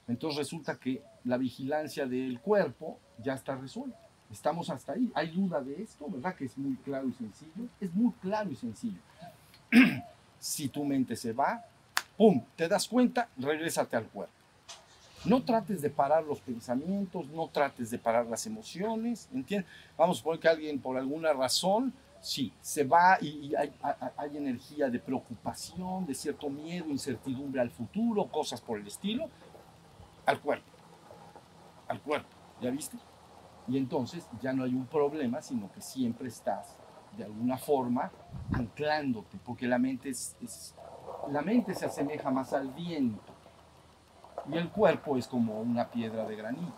Entonces 0.07 0.37
resulta 0.37 0.79
que 0.79 1.03
la 1.25 1.39
vigilancia 1.39 2.05
del 2.05 2.39
cuerpo 2.41 2.99
ya 3.17 3.33
está 3.33 3.57
resuelta. 3.57 3.97
Estamos 4.31 4.69
hasta 4.69 4.93
ahí. 4.93 5.11
¿Hay 5.15 5.29
duda 5.31 5.63
de 5.63 5.83
esto? 5.83 6.05
¿Verdad 6.07 6.35
que 6.35 6.45
es 6.45 6.59
muy 6.59 6.77
claro 6.77 7.09
y 7.09 7.15
sencillo? 7.15 7.67
Es 7.81 7.95
muy 7.95 8.13
claro 8.21 8.51
y 8.51 8.57
sencillo. 8.57 9.01
si 10.39 10.69
tu 10.69 10.85
mente 10.85 11.17
se 11.17 11.33
va, 11.33 11.65
¡pum! 12.19 12.45
Te 12.55 12.69
das 12.69 12.87
cuenta, 12.87 13.31
regrésate 13.39 13.97
al 13.97 14.07
cuerpo. 14.07 14.40
No 15.25 15.43
trates 15.43 15.83
de 15.83 15.91
parar 15.91 16.25
los 16.25 16.41
pensamientos, 16.41 17.29
no 17.29 17.49
trates 17.49 17.91
de 17.91 17.99
parar 17.99 18.27
las 18.27 18.47
emociones, 18.47 19.29
¿entiendes? 19.35 19.71
Vamos 19.99 20.21
a 20.21 20.25
poner 20.25 20.41
que 20.41 20.49
alguien 20.49 20.81
por 20.81 20.97
alguna 20.97 21.35
razón, 21.35 21.93
sí, 22.23 22.53
se 22.63 22.85
va 22.85 23.19
y, 23.21 23.55
hay, 23.55 23.71
hay, 24.17 24.37
energía 24.37 24.89
de 24.89 24.99
preocupación, 24.99 26.07
de 26.07 26.15
cierto 26.15 26.49
miedo, 26.49 26.87
incertidumbre 26.89 27.61
al 27.61 27.71
futuro, 27.71 28.29
cosas 28.29 28.63
por 28.63 28.79
el 28.79 28.87
estilo, 28.87 29.29
al 30.25 30.41
cuerpo, 30.41 30.71
al 31.89 32.01
cuerpo, 32.01 32.31
¿ya 32.63 32.71
viste? 32.71 32.97
Y 33.69 33.77
entonces 33.77 34.27
ya 34.41 34.55
no 34.55 34.65
hay 34.65 34.75
un 34.75 34.87
problema, 34.87 35.43
sino 35.43 35.71
que 35.71 35.83
siempre 35.83 36.29
estás 36.29 36.77
de 37.19 37.25
alguna 37.25 37.59
forma 37.59 38.11
anclándote, 38.53 39.39
porque 39.45 39.67
la 39.67 39.79
mente, 39.79 40.09
es, 40.09 40.75
la 41.31 41.43
mente 41.43 41.75
se 41.75 41.85
asemeja 41.85 42.31
más 42.31 42.55
al 42.55 42.69
viento 42.69 43.30
y 44.53 44.57
el 44.57 44.69
cuerpo 44.69 45.17
es 45.17 45.27
como 45.27 45.61
una 45.61 45.91
piedra 45.91 46.25
de 46.27 46.37
granito, 46.37 46.75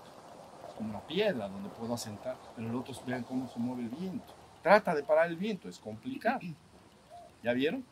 es 0.69 0.75
como 0.75 0.91
una 0.91 1.01
piedra 1.01 1.49
donde 1.49 1.69
puedo 1.71 1.95
asentar, 1.95 2.37
pero 2.57 2.69
los 2.69 2.81
otros 2.83 3.03
vean 3.07 3.23
cómo 3.23 3.49
se 3.49 3.59
mueve 3.59 3.83
el 3.83 3.89
viento. 3.89 4.35
Trata 4.63 4.95
de 4.95 5.03
parar 5.03 5.29
el 5.29 5.37
viento, 5.37 5.69
es 5.69 5.79
complicado. 5.79 6.41
¿Ya 7.43 7.53
vieron? 7.53 7.85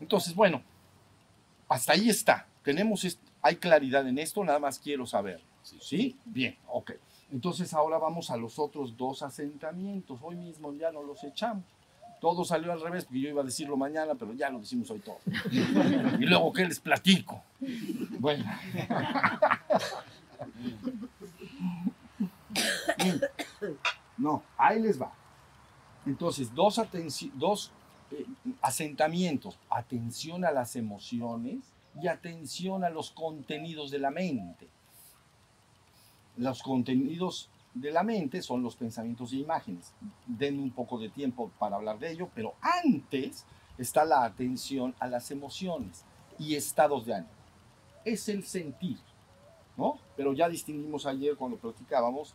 Entonces, 0.00 0.34
bueno, 0.34 0.62
hasta 1.68 1.92
ahí 1.92 2.08
está. 2.08 2.46
Tenemos, 2.62 3.06
hay 3.42 3.56
claridad 3.56 4.06
en 4.08 4.18
esto, 4.18 4.42
nada 4.44 4.58
más 4.58 4.78
quiero 4.78 5.06
saber. 5.06 5.40
¿Sí? 5.62 6.16
Bien, 6.24 6.56
ok. 6.68 6.92
Entonces 7.32 7.74
ahora 7.74 7.98
vamos 7.98 8.30
a 8.30 8.36
los 8.36 8.58
otros 8.58 8.96
dos 8.96 9.22
asentamientos. 9.22 10.18
Hoy 10.22 10.36
mismo 10.36 10.72
ya 10.72 10.90
no 10.90 11.02
los 11.02 11.22
echamos. 11.22 11.64
Todo 12.20 12.44
salió 12.44 12.72
al 12.72 12.80
revés, 12.80 13.04
porque 13.04 13.20
yo 13.20 13.28
iba 13.30 13.40
a 13.40 13.44
decirlo 13.44 13.76
mañana, 13.76 14.14
pero 14.14 14.34
ya 14.34 14.50
lo 14.50 14.58
decimos 14.58 14.90
hoy 14.90 14.98
todo. 14.98 15.18
y 16.20 16.26
luego, 16.26 16.52
¿qué 16.52 16.66
les 16.66 16.80
platico? 16.80 17.42
Bueno. 18.20 18.44
No, 24.18 24.42
ahí 24.58 24.80
les 24.82 25.00
va. 25.00 25.12
Entonces, 26.04 26.54
dos, 26.54 26.78
dos 27.34 27.72
eh, 28.10 28.26
asentamientos. 28.60 29.58
Atención 29.70 30.44
a 30.44 30.50
las 30.50 30.76
emociones 30.76 31.72
y 32.02 32.06
atención 32.06 32.84
a 32.84 32.90
los 32.90 33.10
contenidos 33.12 33.90
de 33.90 33.98
la 33.98 34.10
mente. 34.10 34.68
Los 36.36 36.62
contenidos 36.62 37.48
de 37.72 37.92
la 37.92 38.02
mente 38.02 38.42
son 38.42 38.62
los 38.62 38.76
pensamientos 38.76 39.32
y 39.32 39.40
imágenes. 39.40 39.94
Den 40.26 40.58
un 40.58 40.70
poco 40.70 40.98
de 40.98 41.08
tiempo 41.08 41.50
para 41.58 41.76
hablar 41.76 41.98
de 41.98 42.10
ello, 42.12 42.28
pero 42.34 42.54
antes 42.60 43.46
está 43.78 44.04
la 44.04 44.24
atención 44.24 44.94
a 44.98 45.06
las 45.06 45.30
emociones 45.30 46.04
y 46.38 46.56
estados 46.56 47.06
de 47.06 47.14
ánimo. 47.14 47.39
Es 48.04 48.28
el 48.28 48.44
sentir, 48.44 48.98
¿no? 49.76 49.98
Pero 50.16 50.32
ya 50.32 50.48
distinguimos 50.48 51.06
ayer 51.06 51.36
cuando 51.36 51.56
platicábamos, 51.56 52.34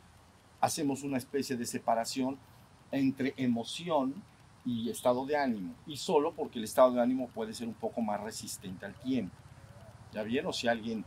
hacemos 0.62 1.04
una 1.04 1.17
especie 1.17 1.56
de 1.56 1.65
separación 1.65 2.38
entre 2.91 3.34
emoción 3.38 4.13
y 4.65 4.89
estado 4.89 5.25
de 5.25 5.38
ánimo, 5.38 5.75
y 5.86 5.95
solo 5.97 6.34
porque 6.34 6.58
el 6.58 6.65
estado 6.65 6.91
de 6.93 7.01
ánimo 7.01 7.28
puede 7.28 7.54
ser 7.54 7.67
un 7.67 7.75
poco 7.75 8.01
más 8.01 8.19
resistente 8.21 8.86
al 8.86 8.95
tiempo. 8.95 9.36
¿Ya 10.12 10.23
vieron? 10.23 10.54
Si 10.54 10.67
alguien 10.67 11.06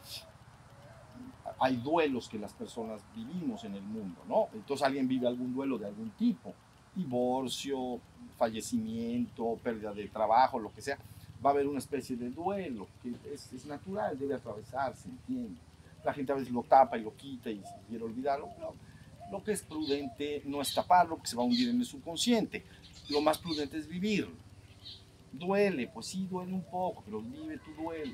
hay 1.58 1.76
duelos 1.76 2.28
que 2.28 2.38
las 2.38 2.52
personas 2.52 3.02
vivimos 3.16 3.64
en 3.64 3.74
el 3.74 3.82
mundo, 3.82 4.20
¿no? 4.28 4.48
Entonces 4.52 4.86
alguien 4.86 5.08
vive 5.08 5.26
algún 5.26 5.52
duelo 5.54 5.76
de 5.76 5.86
algún 5.86 6.10
tipo, 6.10 6.54
divorcio, 6.94 8.00
fallecimiento, 8.36 9.58
pérdida 9.62 9.92
de 9.92 10.06
trabajo, 10.08 10.58
lo 10.58 10.72
que 10.72 10.82
sea, 10.82 10.98
va 11.44 11.50
a 11.50 11.52
haber 11.52 11.66
una 11.66 11.78
especie 11.78 12.16
de 12.16 12.30
duelo 12.30 12.88
que 13.02 13.12
es, 13.32 13.66
natural, 13.66 14.18
debe 14.18 14.34
atravesarse, 14.34 15.08
entiende. 15.08 15.60
La 16.04 16.12
gente 16.12 16.32
a 16.32 16.36
veces 16.36 16.52
lo 16.52 16.62
tapa 16.62 16.96
y 16.98 17.02
lo 17.02 17.14
quita 17.16 17.50
y 17.50 17.62
quiere 17.88 18.04
olvidarlo, 18.04 18.48
lo 19.30 19.44
que 19.44 19.52
es 19.52 19.62
prudente 19.62 20.42
no 20.46 20.62
es 20.62 20.72
taparlo, 20.72 21.16
porque 21.16 21.28
se 21.28 21.36
va 21.36 21.42
a 21.42 21.46
hundir 21.46 21.68
en 21.68 21.80
el 21.80 21.84
subconsciente. 21.84 22.64
Lo 23.10 23.20
más 23.20 23.38
prudente 23.38 23.76
es 23.76 23.86
vivirlo 23.86 24.48
Duele, 25.32 25.88
pues 25.88 26.06
sí, 26.06 26.26
duele 26.26 26.52
un 26.52 26.62
poco, 26.62 27.02
pero 27.04 27.20
vive 27.20 27.58
tu 27.58 27.72
duelo. 27.74 28.12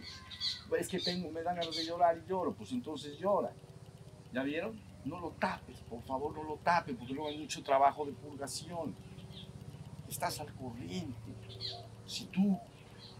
Es 0.79 0.89
que 0.89 0.99
tengo, 0.99 1.31
me 1.31 1.43
dan 1.43 1.57
ganas 1.57 1.77
de 1.77 1.87
llorar 1.87 2.19
y 2.19 2.29
lloro, 2.29 2.53
pues 2.53 2.73
entonces 2.73 3.19
llora. 3.19 3.53
¿Ya 4.33 4.43
vieron? 4.43 4.79
No 5.05 5.21
lo 5.21 5.31
tapes, 5.31 5.77
por 5.89 6.03
favor, 6.03 6.35
no 6.35 6.43
lo 6.43 6.57
tapes, 6.57 6.97
porque 6.97 7.15
luego 7.15 7.29
hay 7.29 7.39
mucho 7.39 7.63
trabajo 7.63 8.05
de 8.05 8.13
purgación. 8.13 8.95
Estás 10.09 10.41
al 10.41 10.53
corriente. 10.55 11.15
Si 12.07 12.25
tú 12.27 12.59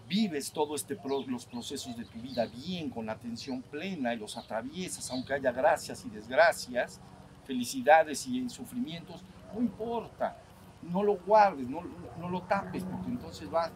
vives 0.09 0.53
todos 0.53 0.83
este 0.83 0.99
los 1.29 1.47
procesos 1.47 1.97
de 1.97 2.05
tu 2.05 2.21
vida 2.21 2.47
bien, 2.47 2.91
con 2.91 3.09
atención 3.09 3.63
plena 3.63 4.15
y 4.15 4.19
los 4.19 4.37
atraviesas, 4.37 5.11
aunque 5.11 5.35
haya 5.35 5.53
gracias 5.53 6.05
y 6.05 6.11
desgracias, 6.11 7.01
felicidades 7.47 8.27
y 8.27 8.49
sufrimientos, 8.49 9.23
no 9.55 9.61
importa 9.61 10.37
no 10.91 11.03
lo 11.03 11.17
guardes, 11.17 11.69
no, 11.69 11.83
no 12.19 12.29
lo 12.29 12.43
tapes, 12.43 12.85
porque 12.85 13.09
entonces 13.09 13.53
va, 13.53 13.71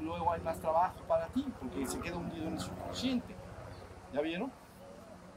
luego 0.00 0.32
hay 0.32 0.40
más 0.40 0.58
trabajo 0.60 1.00
para 1.08 1.26
ti, 1.28 1.46
porque 1.58 1.86
se 1.86 1.98
queda 2.00 2.16
hundido 2.16 2.46
en 2.48 2.54
el 2.54 2.60
subconsciente. 2.60 3.34
¿Ya 4.12 4.20
vieron? 4.20 4.52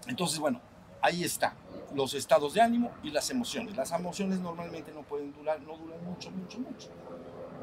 Entonces, 0.07 0.39
bueno, 0.39 0.59
ahí 1.01 1.23
está, 1.23 1.53
los 1.93 2.13
estados 2.13 2.53
de 2.53 2.61
ánimo 2.61 2.91
y 3.03 3.11
las 3.11 3.29
emociones. 3.29 3.75
Las 3.75 3.91
emociones 3.91 4.39
normalmente 4.39 4.91
no 4.93 5.01
pueden 5.03 5.33
durar, 5.33 5.59
no 5.61 5.77
duran 5.77 6.03
mucho, 6.03 6.29
mucho, 6.31 6.59
mucho. 6.59 6.89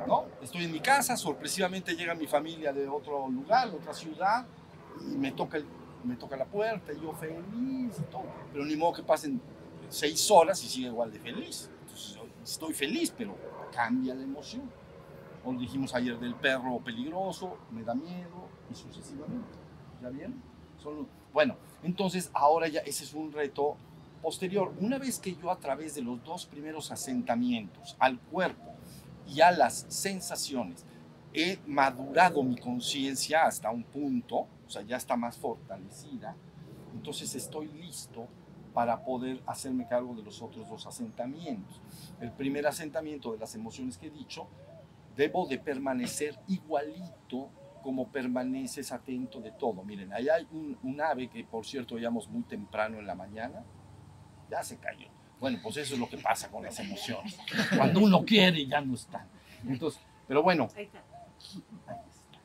¿No? 0.06 0.26
Estoy 0.42 0.64
en 0.64 0.72
mi 0.72 0.80
casa, 0.80 1.16
sorpresivamente 1.16 1.94
llega 1.94 2.14
mi 2.14 2.26
familia 2.26 2.72
de 2.72 2.88
otro 2.88 3.28
lugar, 3.28 3.70
de 3.70 3.76
otra 3.76 3.94
ciudad, 3.94 4.46
y 5.00 5.16
me 5.16 5.32
toca, 5.32 5.58
me 6.04 6.16
toca 6.16 6.36
la 6.36 6.44
puerta, 6.44 6.92
y 6.92 7.00
yo 7.00 7.12
feliz 7.12 7.98
y 7.98 8.02
todo. 8.10 8.24
Pero 8.52 8.64
ni 8.64 8.76
modo 8.76 8.94
que 8.94 9.02
pasen 9.02 9.40
seis 9.88 10.30
horas 10.30 10.62
y 10.64 10.68
siga 10.68 10.88
igual 10.88 11.12
de 11.12 11.18
feliz. 11.18 11.70
Estoy 12.42 12.74
feliz, 12.74 13.14
pero 13.16 13.36
cambia 13.72 14.14
la 14.14 14.22
emoción. 14.22 14.62
O 15.44 15.52
dijimos 15.52 15.94
ayer 15.94 16.18
del 16.18 16.34
perro 16.34 16.78
peligroso, 16.78 17.58
me 17.70 17.82
da 17.82 17.94
miedo 17.94 18.48
y 18.70 18.74
sucesivamente. 18.74 19.48
¿Ya 20.00 20.08
bien? 20.08 20.40
Bueno, 21.32 21.56
entonces 21.82 22.30
ahora 22.34 22.68
ya 22.68 22.80
ese 22.80 23.04
es 23.04 23.14
un 23.14 23.32
reto 23.32 23.76
posterior. 24.20 24.72
Una 24.80 24.98
vez 24.98 25.18
que 25.18 25.34
yo 25.34 25.50
a 25.50 25.58
través 25.58 25.94
de 25.94 26.02
los 26.02 26.22
dos 26.24 26.46
primeros 26.46 26.90
asentamientos, 26.90 27.96
al 27.98 28.18
cuerpo 28.18 28.71
y 29.26 29.40
a 29.40 29.50
las 29.50 29.86
sensaciones, 29.88 30.84
he 31.34 31.58
madurado 31.66 32.42
mi 32.42 32.56
conciencia 32.56 33.44
hasta 33.44 33.70
un 33.70 33.84
punto, 33.84 34.46
o 34.66 34.70
sea, 34.70 34.82
ya 34.82 34.96
está 34.96 35.16
más 35.16 35.36
fortalecida, 35.36 36.36
entonces 36.94 37.34
estoy 37.34 37.68
listo 37.68 38.26
para 38.74 39.04
poder 39.04 39.42
hacerme 39.46 39.86
cargo 39.86 40.14
de 40.14 40.22
los 40.22 40.40
otros 40.40 40.68
dos 40.68 40.86
asentamientos. 40.86 41.80
El 42.20 42.32
primer 42.32 42.66
asentamiento 42.66 43.32
de 43.32 43.38
las 43.38 43.54
emociones 43.54 43.98
que 43.98 44.06
he 44.06 44.10
dicho, 44.10 44.46
debo 45.16 45.46
de 45.46 45.58
permanecer 45.58 46.38
igualito 46.48 47.50
como 47.82 48.08
permaneces 48.08 48.92
atento 48.92 49.40
de 49.40 49.50
todo. 49.50 49.82
Miren, 49.84 50.12
ahí 50.12 50.28
hay 50.28 50.46
un, 50.52 51.00
ave 51.00 51.28
que 51.28 51.44
por 51.44 51.66
cierto 51.66 51.96
veíamos 51.96 52.28
muy 52.28 52.42
temprano 52.44 52.98
en 52.98 53.06
la 53.06 53.14
mañana, 53.14 53.64
ya 54.50 54.62
se 54.62 54.78
cayó. 54.78 55.08
Bueno, 55.42 55.58
pues 55.60 55.76
eso 55.78 55.94
es 55.94 56.00
lo 56.00 56.08
que 56.08 56.18
pasa 56.18 56.48
con 56.50 56.62
las 56.62 56.78
emociones. 56.78 57.36
Cuando 57.76 57.98
uno 57.98 58.24
quiere 58.24 58.64
ya 58.64 58.80
no 58.80 58.94
están. 58.94 59.26
Entonces, 59.66 60.00
pero 60.28 60.40
bueno. 60.42 60.68
Ahí 60.76 60.84
está. 60.84 62.40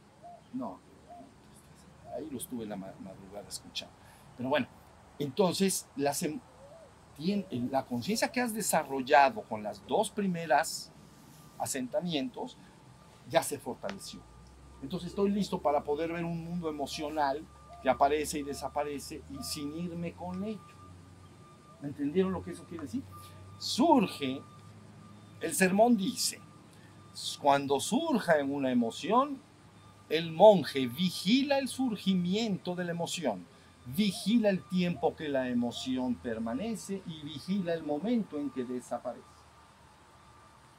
No, 0.54 0.80
ahí 2.16 2.28
lo 2.32 2.40
estuve 2.40 2.64
en 2.64 2.70
la 2.72 2.76
madrugada 2.76 3.48
escuchando. 3.48 3.94
Pero 4.36 4.50
bueno, 4.50 4.66
entonces, 5.20 5.88
las, 5.96 6.24
em, 6.24 6.40
tien- 7.20 7.46
la 7.70 7.86
conciencia 7.86 8.32
que 8.32 8.42
has 8.42 8.56
desarrollado 8.56 9.44
con 9.44 9.62
las 9.62 9.86
dos 9.86 10.10
primeras 10.10 10.92
asentamientos 11.60 12.58
ya 13.30 13.44
se 13.44 13.60
fortaleció. 13.60 14.22
Entonces 14.82 15.10
estoy 15.10 15.30
listo 15.30 15.62
para 15.62 15.84
poder 15.84 16.12
ver 16.14 16.24
un 16.26 16.44
mundo 16.44 16.68
emocional 16.70 17.46
que 17.84 17.90
aparece 17.90 18.40
y 18.40 18.44
desaparece 18.44 19.22
y 19.30 19.44
sin 19.44 19.76
irme 19.78 20.14
con 20.14 20.44
ello. 20.44 20.77
¿Me 21.82 21.90
entendieron 21.90 22.32
lo 22.32 22.44
que 22.44 22.52
eso 22.52 22.64
quiere 22.66 22.84
decir? 22.84 23.04
Surge, 23.58 24.42
el 25.42 25.54
sermón 25.54 25.98
dice, 25.98 26.40
cuando 27.42 27.80
surja 27.80 28.40
en 28.40 28.54
una 28.54 28.72
emoción, 28.72 29.40
el 30.10 30.32
monje 30.32 30.88
vigila 30.88 31.58
el 31.60 31.68
surgimiento 31.68 32.76
de 32.76 32.86
la 32.86 32.92
emoción, 32.92 33.46
vigila 33.86 34.50
el 34.50 34.64
tiempo 34.64 35.16
que 35.16 35.30
la 35.30 35.50
emoción 35.50 36.16
permanece 36.16 37.02
y 37.06 37.22
vigila 37.24 37.74
el 37.74 37.84
momento 37.84 38.38
en 38.38 38.50
que 38.50 38.64
desaparece. 38.64 39.26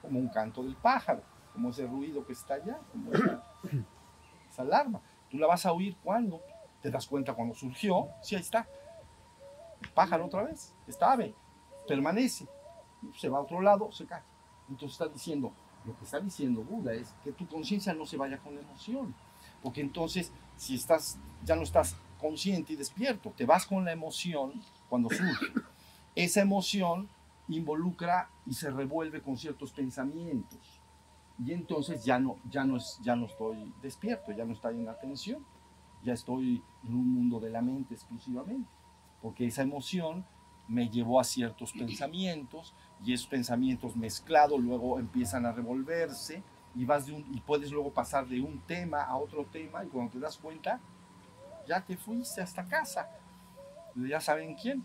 Como 0.03 0.19
un 0.19 0.29
canto 0.29 0.63
del 0.63 0.77
pájaro, 0.77 1.23
como 1.53 1.71
ese 1.71 1.87
ruido 1.87 2.25
que 2.27 2.33
está 2.33 2.55
allá, 2.55 2.79
como 2.93 3.13
esa, 3.13 3.43
esa 4.51 4.63
alarma. 4.63 5.01
Tú 5.31 5.39
la 5.39 5.47
vas 5.47 5.67
a 5.67 5.73
oír 5.73 5.97
cuando 6.03 6.41
te 6.81 6.91
das 6.91 7.07
cuenta 7.07 7.35
cuando 7.35 7.55
surgió, 7.55 8.09
sí, 8.23 8.35
ahí 8.35 8.41
está. 8.41 8.67
Pájaro 9.95 10.27
otra 10.27 10.45
vez, 10.45 10.75
esta 10.87 11.13
ave, 11.13 11.35
permanece, 11.87 12.47
se 13.17 13.29
va 13.29 13.39
a 13.39 13.43
otro 13.43 13.61
lado, 13.61 13.91
se 13.93 14.07
cae. 14.07 14.23
Entonces 14.69 15.01
está 15.01 15.09
diciendo, 15.13 15.53
lo 15.85 15.97
que 15.97 16.05
está 16.05 16.21
diciendo 16.21 16.63
Buda 16.63 16.93
es 16.93 17.15
que 17.25 17.33
tu 17.33 17.47
conciencia 17.47 17.95
no 17.95 18.07
se 18.07 18.17
vaya 18.17 18.39
con 18.39 18.55
la 18.55 18.61
emoción. 18.61 19.15
Porque 19.63 19.81
entonces, 19.81 20.33
si 20.57 20.75
estás, 20.75 21.19
ya 21.45 21.57
no 21.57 21.63
estás 21.63 21.97
consciente 22.21 22.73
y 22.73 22.77
despierto, 22.77 23.33
te 23.37 23.47
vas 23.47 23.67
con 23.67 23.85
la 23.85 23.93
emoción 23.93 24.61
cuando 24.89 25.09
surge. 25.09 25.47
Esa 26.15 26.41
emoción 26.41 27.09
involucra 27.49 28.29
y 28.47 28.55
se 28.55 28.71
revuelve 28.71 29.23
con 29.23 29.37
ciertos 29.37 29.73
pensamientos. 29.73 30.59
Y 31.45 31.53
entonces 31.53 32.05
ya 32.05 32.19
no, 32.19 32.37
ya 32.51 32.65
no, 32.65 32.77
es, 32.77 32.99
ya 33.03 33.15
no 33.15 33.27
estoy 33.27 33.73
despierto, 33.81 34.33
ya 34.33 34.45
no 34.45 34.53
estoy 34.53 34.81
en 34.81 34.89
atención, 34.89 35.45
ya 36.03 36.13
estoy 36.13 36.63
en 36.85 36.95
un 36.95 37.13
mundo 37.15 37.39
de 37.39 37.51
la 37.51 37.63
mente 37.63 37.95
exclusivamente. 37.95 38.69
Porque 39.23 39.47
esa 39.47 39.63
emoción 39.63 40.25
me 40.69 40.89
llevó 40.89 41.21
a 41.21 41.25
ciertos 41.25 41.73
pensamientos 41.73 42.75
y 43.05 43.13
esos 43.13 43.27
pensamientos 43.27 43.97
mezclados 43.97 44.61
luego 44.61 44.99
empiezan 44.99 45.47
a 45.47 45.53
revolverse 45.53 46.43
y, 46.75 46.85
vas 46.85 47.07
de 47.07 47.13
un, 47.13 47.27
y 47.35 47.41
puedes 47.41 47.73
luego 47.73 47.91
pasar 47.91 48.27
de 48.27 48.41
un 48.41 48.61
tema 48.61 49.03
a 49.03 49.17
otro 49.17 49.47
tema 49.47 49.85
y 49.85 49.89
cuando 49.89 50.13
te 50.13 50.21
das 50.21 50.37
cuenta 50.37 50.81
ya 51.67 51.85
te 51.85 51.97
fuiste 51.97 52.41
hasta 52.41 52.65
casa. 52.65 53.11
Ya 53.95 54.21
saben 54.21 54.55
quién. 54.55 54.83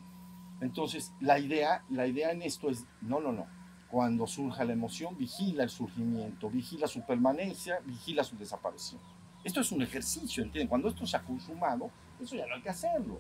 Entonces, 0.60 1.14
la 1.20 1.40
idea, 1.40 1.84
la 1.90 2.08
idea 2.08 2.32
en 2.32 2.42
esto 2.42 2.70
es, 2.70 2.86
no, 3.02 3.20
no, 3.20 3.32
no. 3.32 3.48
Cuando 3.90 4.28
surja 4.28 4.64
la 4.66 4.74
emoción, 4.74 5.18
vigila 5.18 5.64
el 5.64 5.70
surgimiento, 5.70 6.50
vigila 6.50 6.88
su 6.88 7.02
permanencia, 7.06 7.80
vigila 7.86 8.24
su 8.24 8.38
desaparición. 8.38 9.00
Esto 9.44 9.62
es 9.62 9.72
un 9.72 9.82
ejercicio, 9.82 10.44
¿entienden? 10.44 10.68
Cuando 10.68 10.90
esto 10.90 11.06
se 11.06 11.18
ha 11.18 11.22
consumado, 11.22 11.92
eso 12.20 12.36
ya 12.36 12.48
no 12.48 12.56
hay 12.56 12.62
que 12.62 12.70
hacerlo. 12.70 13.20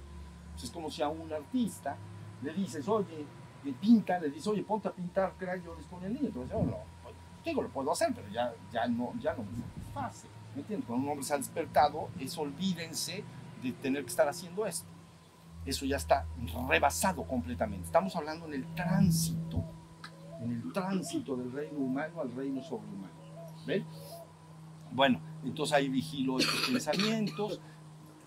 Pues 0.54 0.66
es 0.66 0.72
como 0.72 0.90
si 0.90 1.02
a 1.02 1.10
un 1.10 1.32
artista 1.32 1.98
le 2.42 2.54
dices, 2.54 2.88
oye, 2.88 3.26
que 3.64 3.74
pinta, 3.74 4.20
le 4.20 4.30
dices, 4.30 4.48
oye, 4.48 4.64
ponte 4.64 4.88
a 4.88 4.92
pintar 4.92 5.34
crayones 5.38 5.86
con 5.88 6.04
el 6.04 6.14
niño. 6.14 6.28
Entonces, 6.28 6.56
oh, 6.56 6.64
no, 6.64 6.78
digo, 7.44 7.62
lo 7.62 7.70
puedo 7.70 7.92
hacer, 7.92 8.14
pero 8.14 8.28
ya, 8.30 8.54
ya, 8.72 8.88
no, 8.88 9.14
ya 9.20 9.34
no 9.34 9.44
me 9.44 9.52
satisface. 9.58 10.28
¿Me 10.56 10.62
entiendes? 10.62 10.88
Cuando 10.88 11.06
un 11.06 11.12
hombre 11.12 11.26
se 11.26 11.34
ha 11.34 11.38
despertado, 11.38 12.10
es 12.20 12.38
olvídense 12.38 13.24
de 13.62 13.72
tener 13.72 14.04
que 14.04 14.10
estar 14.10 14.28
haciendo 14.28 14.66
esto. 14.66 14.88
Eso 15.66 15.86
ya 15.86 15.96
está 15.96 16.26
rebasado 16.68 17.24
completamente. 17.24 17.86
Estamos 17.86 18.16
hablando 18.16 18.46
en 18.48 18.54
el 18.56 18.66
tránsito, 18.76 19.64
en 20.42 20.52
el 20.52 20.74
tránsito 20.74 21.38
del 21.38 21.52
reino 21.52 21.80
humano 21.80 22.22
al 22.22 22.36
reino 22.36 22.62
sobrehumano. 22.62 23.14
¿Ven? 23.66 23.86
Bueno, 24.92 25.20
entonces 25.44 25.74
ahí 25.74 25.88
vigilo 25.88 26.38
estos 26.38 26.62
pensamientos, 26.72 27.62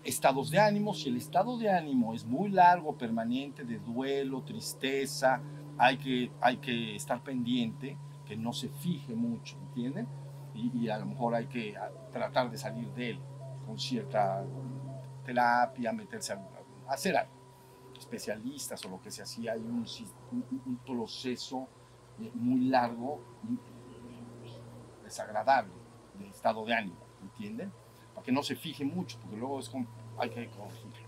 estados 0.03 0.49
de 0.49 0.59
ánimo. 0.59 0.93
Si 0.93 1.09
el 1.09 1.17
estado 1.17 1.57
de 1.57 1.69
ánimo 1.69 2.13
es 2.13 2.25
muy 2.25 2.49
largo, 2.49 2.97
permanente, 2.97 3.63
de 3.63 3.79
duelo, 3.79 4.41
tristeza, 4.41 5.41
hay 5.77 5.97
que, 5.97 6.31
hay 6.41 6.57
que 6.57 6.95
estar 6.95 7.21
pendiente, 7.21 7.97
que 8.25 8.35
no 8.35 8.53
se 8.53 8.69
fije 8.69 9.13
mucho, 9.15 9.57
¿entienden? 9.57 10.07
Y, 10.53 10.89
a 10.89 10.97
lo 10.97 11.05
mejor 11.05 11.35
hay 11.35 11.45
que 11.45 11.75
tratar 12.11 12.49
de 12.49 12.57
salir 12.57 12.87
de 12.93 13.11
él 13.11 13.19
con 13.65 13.77
cierta 13.77 14.43
terapia, 15.23 15.93
meterse 15.93 16.33
a, 16.33 16.37
a 16.87 16.93
hacer 16.93 17.15
algo. 17.15 17.31
Especialistas 17.97 18.83
o 18.85 18.89
lo 18.89 19.01
que 19.01 19.11
sea, 19.11 19.25
si 19.25 19.47
hay 19.47 19.59
un, 19.59 19.85
proceso 20.85 21.67
eh, 22.19 22.31
muy 22.33 22.61
largo, 22.61 23.21
eh, 23.43 25.03
desagradable 25.03 25.73
de 26.17 26.27
estado 26.27 26.65
de 26.65 26.73
ánimo, 26.73 26.97
¿entienden? 27.21 27.71
Para 28.17 28.25
que 28.25 28.31
no 28.31 28.41
se 28.41 28.55
fije 28.55 28.83
mucho, 28.83 29.19
porque 29.19 29.37
luego 29.37 29.59
es 29.59 29.69
como, 29.69 29.85
hay 30.17 30.31
que 30.31 30.49
corregirlo. 30.49 31.07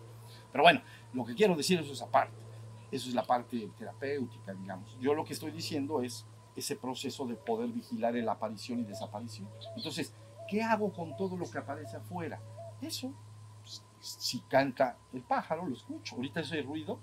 Pero 0.52 0.64
bueno, 0.64 0.84
lo 1.12 1.26
que 1.26 1.34
quiero 1.34 1.56
decir 1.56 1.80
eso 1.80 1.92
es 1.92 2.04
aparte. 2.04 2.38
Eso 2.92 3.10
es 3.10 3.16
la 3.16 3.24
parte 3.24 3.72
terapéutica, 3.76 4.54
digamos. 4.54 4.96
Yo 5.00 5.16
lo 5.16 5.26
que 5.26 5.34
estoy 5.34 5.50
diciendo 5.50 6.04
es 6.04 6.28
ese 6.56 6.76
proceso 6.76 7.26
de 7.26 7.34
poder 7.34 7.70
vigilar 7.70 8.14
la 8.14 8.34
aparición 8.34 8.82
y 8.82 8.84
desaparición. 8.84 9.50
Entonces, 9.76 10.14
¿qué 10.48 10.62
hago 10.62 10.94
con 10.94 11.18
todo 11.18 11.36
lo 11.36 11.50
que 11.50 11.58
aparece 11.58 11.98
afuera? 11.98 12.40
Eso, 12.80 13.12
pues, 13.62 13.84
si 14.00 14.42
canta 14.42 14.96
el 15.12 15.24
pájaro, 15.24 15.66
lo 15.66 15.74
escucho. 15.74 16.16
Ahorita 16.16 16.42
ese 16.42 16.62
ruido, 16.62 17.00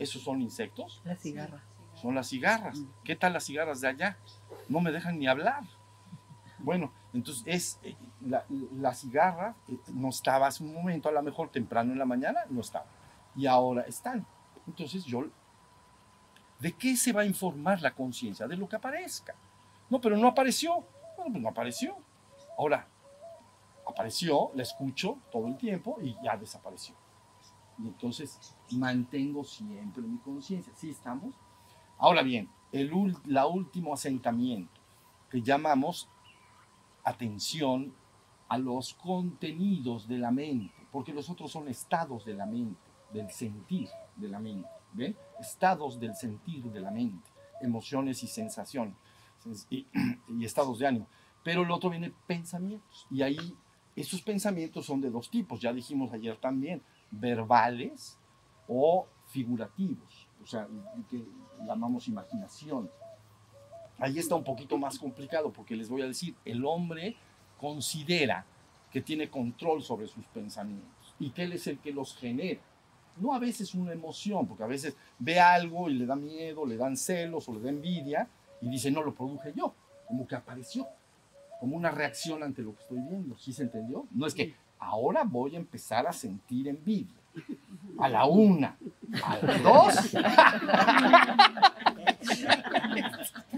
esos 0.00 0.20
son 0.20 0.42
insectos. 0.42 1.00
La 1.04 1.14
cigarra. 1.14 1.62
Son 1.94 2.16
las 2.16 2.28
cigarras. 2.28 2.76
¿Qué 3.04 3.14
tal 3.14 3.34
las 3.34 3.44
cigarras 3.44 3.80
de 3.80 3.86
allá? 3.86 4.18
No 4.68 4.80
me 4.80 4.90
dejan 4.90 5.16
ni 5.16 5.28
hablar. 5.28 5.62
Bueno, 6.58 6.92
entonces 7.12 7.42
es 7.46 7.80
eh, 7.82 7.96
la, 8.20 8.94
cigarra 8.94 9.56
eh, 9.68 9.76
no 9.92 10.10
estaba 10.10 10.46
hace 10.46 10.62
un 10.62 10.72
momento, 10.72 11.08
a 11.08 11.12
lo 11.12 11.22
mejor 11.22 11.50
temprano 11.50 11.92
en 11.92 11.98
la 11.98 12.04
mañana 12.04 12.40
no 12.50 12.60
estaba. 12.60 12.86
Y 13.34 13.46
ahora 13.46 13.82
están. 13.82 14.26
Entonces 14.66 15.04
yo, 15.04 15.26
¿de 16.60 16.72
qué 16.72 16.96
se 16.96 17.12
va 17.12 17.22
a 17.22 17.26
informar 17.26 17.80
la 17.80 17.92
conciencia? 17.92 18.46
De 18.46 18.56
lo 18.56 18.68
que 18.68 18.76
aparezca. 18.76 19.34
No, 19.88 20.00
pero 20.00 20.16
no 20.16 20.28
apareció. 20.28 20.84
Bueno, 21.16 21.32
pues 21.32 21.42
no 21.42 21.48
apareció. 21.48 21.96
Ahora, 22.56 22.86
apareció, 23.86 24.50
la 24.54 24.62
escucho 24.62 25.18
todo 25.32 25.48
el 25.48 25.56
tiempo 25.56 25.98
y 26.00 26.16
ya 26.22 26.36
desapareció. 26.36 26.94
Y 27.78 27.88
entonces 27.88 28.54
mantengo 28.70 29.42
siempre 29.42 30.02
mi 30.02 30.18
conciencia. 30.18 30.72
¿Sí 30.76 30.90
estamos? 30.90 31.34
Ahora 31.98 32.22
bien, 32.22 32.48
el 32.72 33.16
la 33.26 33.46
último 33.46 33.94
asentamiento 33.94 34.80
que 35.30 35.42
llamamos 35.42 36.08
atención 37.10 37.92
a 38.48 38.58
los 38.58 38.94
contenidos 38.94 40.08
de 40.08 40.18
la 40.18 40.30
mente, 40.30 40.74
porque 40.90 41.12
los 41.12 41.30
otros 41.30 41.52
son 41.52 41.68
estados 41.68 42.24
de 42.24 42.34
la 42.34 42.46
mente, 42.46 42.80
del 43.12 43.30
sentir 43.30 43.88
de 44.16 44.28
la 44.28 44.40
mente, 44.40 44.68
¿ven? 44.92 45.16
Estados 45.38 46.00
del 46.00 46.14
sentir 46.16 46.64
de 46.64 46.80
la 46.80 46.90
mente, 46.90 47.28
emociones 47.60 48.22
y 48.22 48.26
sensaciones 48.26 48.96
y, 49.70 49.86
y 50.28 50.44
estados 50.44 50.78
de 50.78 50.86
ánimo. 50.86 51.06
Pero 51.44 51.62
el 51.62 51.70
otro 51.70 51.90
viene 51.90 52.12
pensamientos, 52.26 53.06
y 53.10 53.22
ahí 53.22 53.56
esos 53.96 54.22
pensamientos 54.22 54.86
son 54.86 55.00
de 55.00 55.10
dos 55.10 55.30
tipos, 55.30 55.60
ya 55.60 55.72
dijimos 55.72 56.12
ayer 56.12 56.36
también, 56.36 56.82
verbales 57.10 58.18
o 58.68 59.06
figurativos, 59.26 60.28
o 60.42 60.46
sea, 60.46 60.66
que 61.08 61.24
llamamos 61.66 62.08
imaginación. 62.08 62.90
Ahí 64.00 64.18
está 64.18 64.34
un 64.34 64.44
poquito 64.44 64.78
más 64.78 64.98
complicado 64.98 65.52
porque 65.52 65.76
les 65.76 65.90
voy 65.90 66.00
a 66.02 66.06
decir, 66.06 66.34
el 66.46 66.64
hombre 66.64 67.16
considera 67.60 68.46
que 68.90 69.02
tiene 69.02 69.28
control 69.28 69.82
sobre 69.82 70.06
sus 70.06 70.24
pensamientos 70.26 71.14
y 71.18 71.30
que 71.30 71.44
él 71.44 71.52
es 71.52 71.66
el 71.66 71.78
que 71.78 71.92
los 71.92 72.16
genera. 72.16 72.60
No 73.16 73.34
a 73.34 73.38
veces 73.38 73.74
una 73.74 73.92
emoción, 73.92 74.46
porque 74.46 74.64
a 74.64 74.66
veces 74.66 74.96
ve 75.18 75.38
algo 75.38 75.90
y 75.90 75.94
le 75.94 76.06
da 76.06 76.16
miedo, 76.16 76.64
le 76.64 76.78
dan 76.78 76.96
celos 76.96 77.46
o 77.48 77.52
le 77.52 77.60
da 77.60 77.68
envidia 77.68 78.26
y 78.62 78.70
dice, 78.70 78.90
no 78.90 79.02
lo 79.02 79.14
produje 79.14 79.52
yo, 79.54 79.74
como 80.08 80.26
que 80.26 80.34
apareció, 80.34 80.88
como 81.60 81.76
una 81.76 81.90
reacción 81.90 82.42
ante 82.42 82.62
lo 82.62 82.74
que 82.74 82.82
estoy 82.82 83.00
viendo. 83.00 83.36
¿Sí 83.36 83.52
se 83.52 83.64
entendió? 83.64 84.06
No 84.12 84.26
es 84.26 84.34
que 84.34 84.54
ahora 84.78 85.24
voy 85.24 85.56
a 85.56 85.58
empezar 85.58 86.06
a 86.06 86.12
sentir 86.12 86.68
envidia. 86.68 87.20
A 87.98 88.08
la 88.08 88.24
una, 88.24 88.78
a 89.22 89.38
las 89.38 89.62
dos. 89.62 89.94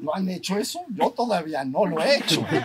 ¿No 0.00 0.14
han 0.14 0.28
hecho 0.28 0.56
eso? 0.58 0.84
Yo 0.88 1.10
todavía 1.10 1.64
no 1.64 1.86
lo 1.86 2.02
he 2.02 2.18
hecho. 2.18 2.44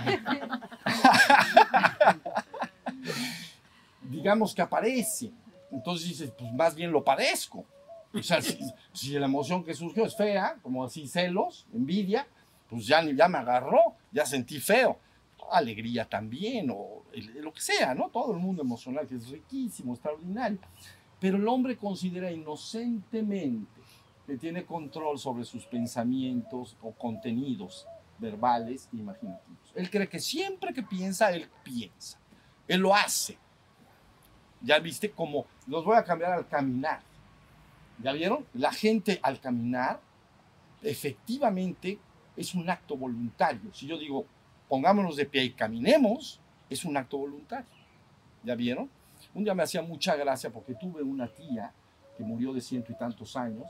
Digamos 4.01 4.53
que 4.53 4.61
aparece. 4.61 5.32
Entonces 5.72 6.07
dices, 6.09 6.32
pues 6.38 6.51
más 6.53 6.76
bien 6.76 6.91
lo 6.91 7.03
padezco. 7.03 7.65
O 8.13 8.24
sea, 8.24 8.41
si, 8.41 9.11
la 9.20 9.26
emoción 9.26 9.63
que 9.63 9.74
surgió 9.74 10.05
es 10.05 10.15
fea, 10.15 10.57
como 10.61 10.84
así 10.84 11.07
celos, 11.07 11.65
envidia, 11.74 12.28
pues 12.70 12.88
ya, 12.88 13.03
ya 13.03 13.28
me 13.28 13.38
agarró, 13.38 13.95
ya 14.11 14.26
sentí 14.26 14.59
feo. 14.59 14.97
Alegría 15.51 16.05
también, 16.05 16.70
o 16.72 17.03
lo 17.36 17.53
que 17.53 17.61
sea, 17.61 17.93
¿no? 17.95 18.09
Todo 18.09 18.34
el 18.34 18.39
mundo 18.39 18.61
emocional, 18.61 19.07
que 19.07 19.15
es 19.15 19.30
riquísimo, 19.30 19.93
extraordinario. 19.93 20.59
Pero 21.20 21.38
el 21.38 21.47
hombre 21.47 21.78
considera 21.78 22.32
inocentemente 22.32 23.82
que 24.26 24.38
tiene 24.38 24.65
control 24.65 25.18
sobre 25.18 25.45
sus 25.45 25.65
pensamientos 25.65 26.76
o 26.82 26.91
contenidos 26.91 27.88
verbales 28.20 28.89
e 28.93 28.97
imaginativos. 28.97 29.72
Él 29.74 29.89
cree 29.89 30.09
que 30.09 30.20
siempre 30.20 30.74
que 30.74 30.84
piensa, 30.84 31.32
él 31.32 31.49
piensa. 31.63 32.20
Él 32.68 32.82
lo 32.82 32.93
hace. 32.93 33.38
Ya 34.61 34.80
viste 34.80 35.11
como 35.11 35.45
los 35.68 35.86
voy 35.86 35.95
a 35.95 36.03
cambiar 36.03 36.34
al 36.34 36.47
caminar. 36.47 37.01
¿Ya 38.03 38.11
vieron? 38.11 38.45
La 38.53 38.72
gente 38.72 39.20
al 39.24 39.39
caminar 39.39 39.99
efectivamente 40.82 41.99
es 42.36 42.53
un 42.53 42.70
acto 42.70 42.95
voluntario. 42.95 43.74
Si 43.74 43.88
yo 43.88 43.97
digo, 43.97 44.26
pongámonos 44.68 45.15
de 45.15 45.26
pie 45.26 45.43
y 45.45 45.51
caminemos, 45.51 46.39
es 46.70 46.86
un 46.86 46.97
acto 46.97 47.18
voluntario. 47.18 47.70
¿Ya 48.43 48.55
vieron? 48.55 48.89
Un 49.34 49.43
día 49.43 49.53
me 49.53 49.63
hacía 49.63 49.82
mucha 49.82 50.15
gracia 50.15 50.49
porque 50.49 50.73
tuve 50.75 51.03
una 51.03 51.28
tía 51.28 51.73
que 52.17 52.23
murió 52.23 52.53
de 52.53 52.61
ciento 52.61 52.91
y 52.91 52.95
tantos 52.95 53.36
años 53.36 53.67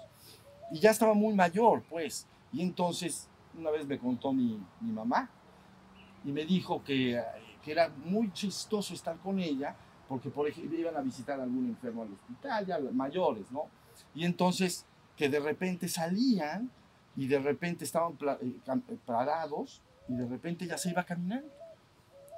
y 0.72 0.80
ya 0.80 0.92
estaba 0.92 1.14
muy 1.14 1.34
mayor, 1.34 1.84
pues. 1.90 2.28
Y 2.52 2.62
entonces, 2.62 3.28
una 3.58 3.72
vez 3.72 3.86
me 3.86 3.98
contó 3.98 4.34
mi, 4.34 4.60
mamá 4.82 5.30
y 6.24 6.32
me 6.32 6.46
dijo 6.46 6.84
que, 6.84 7.22
era 7.66 7.90
muy 7.90 8.32
chistoso 8.32 8.94
estar 8.94 9.18
con 9.18 9.40
ella 9.40 9.76
porque, 10.08 10.30
por 10.30 10.48
ejemplo, 10.48 10.80
iban 10.80 10.96
a 10.96 11.02
visitar 11.02 11.38
a 11.38 11.44
algún 11.44 11.66
enfermo 11.66 12.04
al 12.04 12.14
hospital, 12.14 12.66
ya 12.66 12.80
mayores, 12.94 13.52
¿no? 13.52 13.66
Y 14.16 14.24
entonces, 14.24 14.86
que 15.18 15.28
de 15.28 15.42
repente 15.42 15.90
salían 15.90 16.72
y 17.18 17.28
de 17.28 17.40
repente 17.40 17.84
estaban 17.84 18.14
eh, 18.42 18.58
eh, 18.66 18.98
parados 19.06 19.82
y 20.08 20.14
de 20.14 20.26
repente 20.26 20.66
ya 20.66 20.78
se 20.78 20.92
iba 20.92 21.04
caminando. 21.04 21.50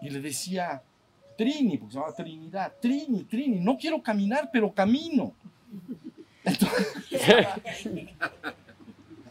Y 0.02 0.10
le 0.10 0.20
decía, 0.20 0.82
Trini, 1.40 1.78
porque 1.78 1.94
se 1.94 2.00
llamaba 2.00 2.14
Trinidad, 2.14 2.74
Trini, 2.82 3.24
Trini, 3.24 3.62
no 3.62 3.78
quiero 3.78 4.04
caminar, 4.04 4.50
pero 4.52 4.74
camino. 4.74 5.32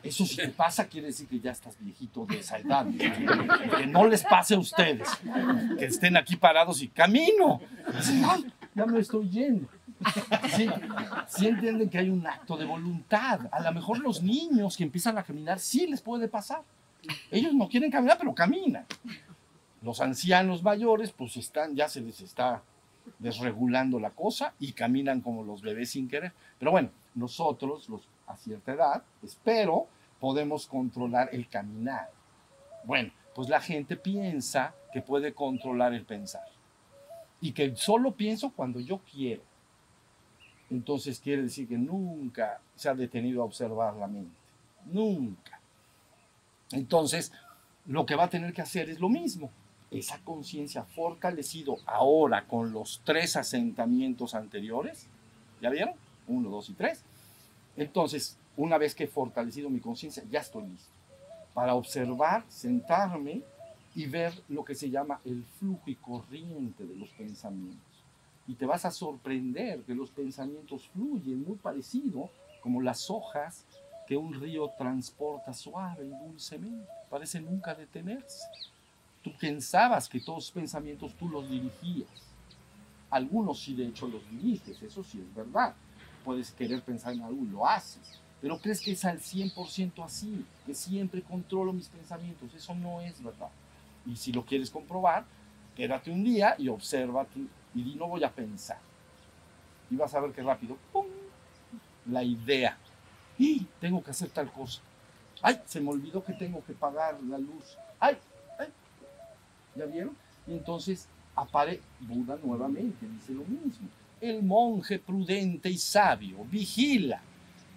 Eso 0.02 0.24
si 0.24 0.36
te 0.36 0.48
pasa 0.48 0.86
quiere 0.86 1.08
decir 1.08 1.28
que 1.28 1.38
ya 1.38 1.50
estás 1.50 1.76
viejito 1.78 2.24
de 2.24 2.38
esa 2.38 2.56
edad. 2.56 2.86
Que 3.76 3.86
no 3.86 4.06
les 4.06 4.24
pase 4.24 4.54
a 4.54 4.58
ustedes, 4.58 5.06
que 5.78 5.84
estén 5.84 6.16
aquí 6.16 6.36
parados 6.36 6.80
y 6.80 6.88
camino. 6.88 7.60
Dicen, 7.94 8.22
"Ay, 8.24 8.46
ya 8.74 8.86
me 8.86 9.00
estoy 9.00 9.28
yendo. 9.28 9.68
Sí 11.26 11.46
entienden 11.46 11.90
que 11.90 11.98
hay 11.98 12.08
un 12.08 12.26
acto 12.26 12.56
de 12.56 12.64
voluntad. 12.64 13.40
A 13.52 13.60
lo 13.60 13.70
mejor 13.74 13.98
los 13.98 14.22
niños 14.22 14.78
que 14.78 14.84
empiezan 14.84 15.18
a 15.18 15.22
caminar 15.24 15.58
sí 15.58 15.86
les 15.86 16.00
puede 16.00 16.26
pasar. 16.26 16.62
Ellos 17.30 17.52
no 17.52 17.68
quieren 17.68 17.90
caminar, 17.90 18.16
pero 18.16 18.34
caminan. 18.34 18.86
Los 19.88 20.02
ancianos 20.02 20.62
mayores, 20.62 21.12
pues 21.12 21.38
están, 21.38 21.74
ya 21.74 21.88
se 21.88 22.02
les 22.02 22.20
está 22.20 22.62
desregulando 23.18 23.98
la 23.98 24.10
cosa 24.10 24.52
y 24.60 24.72
caminan 24.72 25.22
como 25.22 25.42
los 25.42 25.62
bebés 25.62 25.92
sin 25.92 26.10
querer. 26.10 26.34
Pero 26.58 26.72
bueno, 26.72 26.90
nosotros, 27.14 27.88
los 27.88 28.02
a 28.26 28.36
cierta 28.36 28.72
edad, 28.72 29.02
espero, 29.22 29.86
podemos 30.20 30.66
controlar 30.66 31.30
el 31.32 31.48
caminar. 31.48 32.10
Bueno, 32.84 33.12
pues 33.34 33.48
la 33.48 33.62
gente 33.62 33.96
piensa 33.96 34.74
que 34.92 35.00
puede 35.00 35.32
controlar 35.32 35.94
el 35.94 36.04
pensar 36.04 36.44
y 37.40 37.52
que 37.52 37.74
solo 37.74 38.12
pienso 38.12 38.52
cuando 38.52 38.80
yo 38.80 39.00
quiero. 39.10 39.40
Entonces 40.68 41.18
quiere 41.18 41.44
decir 41.44 41.66
que 41.66 41.78
nunca 41.78 42.60
se 42.76 42.90
ha 42.90 42.94
detenido 42.94 43.40
a 43.40 43.46
observar 43.46 43.94
la 43.94 44.06
mente. 44.06 44.36
Nunca. 44.84 45.58
Entonces, 46.72 47.32
lo 47.86 48.04
que 48.04 48.16
va 48.16 48.24
a 48.24 48.28
tener 48.28 48.52
que 48.52 48.60
hacer 48.60 48.90
es 48.90 49.00
lo 49.00 49.08
mismo. 49.08 49.50
Esa 49.90 50.18
conciencia 50.18 50.84
fortalecido 50.84 51.78
ahora 51.86 52.46
con 52.46 52.72
los 52.72 53.00
tres 53.04 53.36
asentamientos 53.36 54.34
anteriores. 54.34 55.06
¿Ya 55.60 55.70
vieron? 55.70 55.94
Uno, 56.26 56.50
dos 56.50 56.68
y 56.68 56.74
tres. 56.74 57.02
Entonces, 57.76 58.36
una 58.56 58.76
vez 58.76 58.94
que 58.94 59.04
he 59.04 59.08
fortalecido 59.08 59.70
mi 59.70 59.80
conciencia, 59.80 60.22
ya 60.30 60.40
estoy 60.40 60.66
listo 60.66 60.98
para 61.58 61.74
observar, 61.74 62.44
sentarme 62.48 63.42
y 63.92 64.06
ver 64.06 64.32
lo 64.48 64.64
que 64.64 64.76
se 64.76 64.90
llama 64.90 65.20
el 65.24 65.44
flujo 65.58 65.82
y 65.86 65.96
corriente 65.96 66.84
de 66.84 66.94
los 66.94 67.08
pensamientos. 67.08 68.04
Y 68.46 68.54
te 68.54 68.64
vas 68.64 68.84
a 68.84 68.92
sorprender 68.92 69.82
que 69.82 69.92
los 69.92 70.10
pensamientos 70.10 70.88
fluyen 70.90 71.42
muy 71.42 71.56
parecido 71.56 72.30
como 72.62 72.80
las 72.80 73.10
hojas 73.10 73.64
que 74.06 74.16
un 74.16 74.40
río 74.40 74.70
transporta 74.78 75.52
suave 75.52 76.06
y 76.06 76.10
dulcemente. 76.10 76.86
Parece 77.10 77.40
nunca 77.40 77.74
detenerse. 77.74 78.44
Tú 79.22 79.32
pensabas 79.38 80.08
que 80.08 80.20
todos 80.20 80.44
los 80.44 80.50
pensamientos 80.50 81.14
tú 81.14 81.28
los 81.28 81.48
dirigías. 81.48 82.08
Algunos 83.10 83.60
sí 83.60 83.74
de 83.74 83.86
hecho 83.86 84.06
los 84.06 84.28
diriges, 84.30 84.80
eso 84.82 85.02
sí 85.02 85.20
es 85.20 85.34
verdad. 85.34 85.74
Puedes 86.24 86.50
querer 86.52 86.82
pensar 86.82 87.12
en 87.12 87.22
algo 87.22 87.42
y 87.42 87.48
lo 87.48 87.66
haces. 87.66 88.20
Pero 88.40 88.58
crees 88.58 88.80
que 88.80 88.92
es 88.92 89.04
al 89.04 89.18
100% 89.18 90.04
así, 90.04 90.44
que 90.64 90.74
siempre 90.74 91.22
controlo 91.22 91.72
mis 91.72 91.88
pensamientos. 91.88 92.52
Eso 92.54 92.74
no 92.74 93.00
es 93.00 93.22
verdad. 93.22 93.50
Y 94.06 94.16
si 94.16 94.32
lo 94.32 94.44
quieres 94.44 94.70
comprobar, 94.70 95.24
quédate 95.74 96.10
un 96.10 96.22
día 96.22 96.54
y 96.58 96.68
observa 96.68 97.26
y 97.74 97.82
di, 97.82 97.94
no 97.94 98.08
voy 98.08 98.22
a 98.24 98.30
pensar. 98.30 98.78
Y 99.90 99.96
vas 99.96 100.14
a 100.14 100.20
ver 100.20 100.32
que 100.32 100.42
rápido, 100.42 100.76
¡pum! 100.92 101.06
La 102.06 102.22
idea. 102.22 102.76
¡Y! 103.38 103.66
Tengo 103.80 104.02
que 104.02 104.10
hacer 104.10 104.30
tal 104.30 104.50
cosa. 104.52 104.80
¡Ay! 105.42 105.60
Se 105.66 105.80
me 105.80 105.90
olvidó 105.90 106.24
que 106.24 106.32
tengo 106.34 106.62
que 106.64 106.72
pagar 106.74 107.20
la 107.22 107.38
luz. 107.38 107.76
¡Ay! 107.98 108.16
¿Ya 109.78 109.86
vieron? 109.86 110.16
Y 110.46 110.52
entonces 110.52 111.06
aparece 111.36 111.80
Buda 112.00 112.36
nuevamente, 112.42 113.06
dice 113.06 113.32
lo 113.32 113.44
mismo. 113.44 113.88
El 114.20 114.42
monje 114.42 114.98
prudente 114.98 115.70
y 115.70 115.78
sabio 115.78 116.44
vigila, 116.50 117.20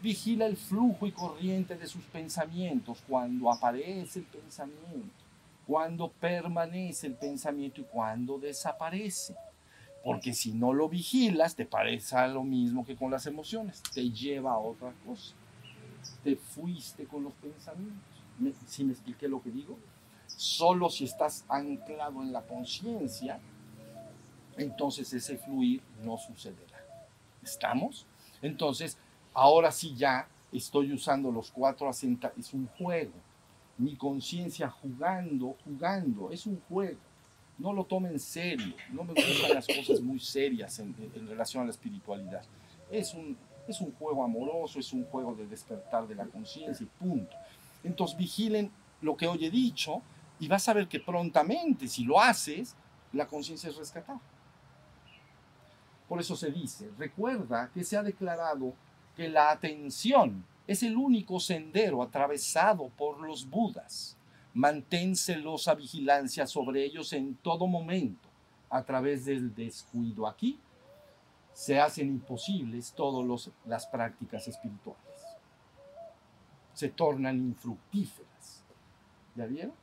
vigila 0.01 0.47
el 0.47 0.57
flujo 0.57 1.05
y 1.05 1.11
corriente 1.11 1.75
de 1.77 1.85
sus 1.85 2.03
pensamientos 2.05 2.97
cuando 3.07 3.51
aparece 3.51 4.19
el 4.19 4.25
pensamiento, 4.25 5.13
cuando 5.67 6.09
permanece 6.09 7.05
el 7.07 7.13
pensamiento 7.13 7.81
y 7.81 7.83
cuando 7.83 8.39
desaparece. 8.39 9.35
Porque 10.03 10.33
si 10.33 10.51
no 10.53 10.73
lo 10.73 10.89
vigilas, 10.89 11.53
te 11.55 11.65
parece 11.65 12.15
lo 12.29 12.43
mismo 12.43 12.83
que 12.83 12.95
con 12.95 13.11
las 13.11 13.27
emociones, 13.27 13.83
te 13.93 14.09
lleva 14.09 14.53
a 14.53 14.57
otra 14.57 14.91
cosa. 15.05 15.35
Te 16.23 16.35
fuiste 16.35 17.05
con 17.05 17.23
los 17.23 17.33
pensamientos. 17.33 18.01
¿Me- 18.39 18.53
¿Sí 18.67 18.83
me 18.83 18.93
expliqué 18.93 19.27
lo 19.27 19.43
que 19.43 19.51
digo? 19.51 19.77
Solo 20.37 20.89
si 20.89 21.05
estás 21.05 21.45
anclado 21.47 22.21
en 22.21 22.31
la 22.31 22.41
conciencia, 22.41 23.39
entonces 24.57 25.11
ese 25.13 25.37
fluir 25.37 25.81
no 26.03 26.17
sucederá. 26.17 26.83
¿Estamos? 27.43 28.05
Entonces, 28.41 28.97
ahora 29.33 29.71
sí 29.71 29.95
ya 29.95 30.27
estoy 30.51 30.91
usando 30.91 31.31
los 31.31 31.51
cuatro 31.51 31.87
asenta, 31.87 32.33
es 32.37 32.53
un 32.53 32.67
juego. 32.77 33.13
Mi 33.77 33.95
conciencia 33.95 34.69
jugando, 34.69 35.55
jugando, 35.63 36.29
es 36.31 36.45
un 36.45 36.61
juego. 36.69 36.99
No 37.57 37.73
lo 37.73 37.83
tome 37.83 38.09
en 38.09 38.19
serio. 38.19 38.75
No 38.91 39.03
me 39.03 39.13
gustan 39.13 39.53
las 39.53 39.67
cosas 39.67 40.01
muy 40.01 40.19
serias 40.19 40.79
en, 40.79 40.95
en 41.15 41.27
relación 41.27 41.63
a 41.63 41.65
la 41.65 41.71
espiritualidad. 41.71 42.43
Es 42.89 43.13
un, 43.13 43.37
es 43.67 43.79
un 43.81 43.91
juego 43.93 44.23
amoroso, 44.23 44.79
es 44.79 44.91
un 44.93 45.05
juego 45.05 45.33
de 45.35 45.47
despertar 45.47 46.07
de 46.07 46.15
la 46.15 46.25
conciencia 46.25 46.83
y 46.83 47.03
punto. 47.03 47.35
Entonces 47.83 48.17
vigilen 48.17 48.71
lo 49.01 49.15
que 49.15 49.27
hoy 49.27 49.45
he 49.45 49.49
dicho 49.49 50.01
y 50.41 50.47
vas 50.47 50.67
a 50.67 50.73
ver 50.73 50.87
que 50.87 50.99
prontamente, 50.99 51.87
si 51.87 52.03
lo 52.03 52.19
haces, 52.19 52.75
la 53.13 53.27
conciencia 53.27 53.69
es 53.69 53.75
rescatada. 53.75 54.19
Por 56.09 56.19
eso 56.19 56.35
se 56.35 56.51
dice, 56.51 56.89
recuerda 56.97 57.69
que 57.71 57.83
se 57.83 57.95
ha 57.95 58.01
declarado 58.01 58.73
que 59.15 59.29
la 59.29 59.51
atención 59.51 60.43
es 60.65 60.81
el 60.81 60.97
único 60.97 61.39
sendero 61.39 62.01
atravesado 62.01 62.89
por 62.97 63.21
los 63.21 63.47
budas. 63.47 64.17
Mantén 64.55 65.15
celosa 65.15 65.75
vigilancia 65.75 66.47
sobre 66.47 66.83
ellos 66.83 67.13
en 67.13 67.35
todo 67.35 67.67
momento. 67.67 68.27
A 68.71 68.83
través 68.83 69.25
del 69.25 69.53
descuido 69.53 70.25
aquí, 70.25 70.59
se 71.53 71.79
hacen 71.79 72.07
imposibles 72.07 72.93
todas 72.93 73.51
las 73.65 73.85
prácticas 73.85 74.47
espirituales. 74.47 75.37
Se 76.73 76.89
tornan 76.89 77.37
infructíferas. 77.37 78.63
¿Ya 79.35 79.45
vieron? 79.45 79.80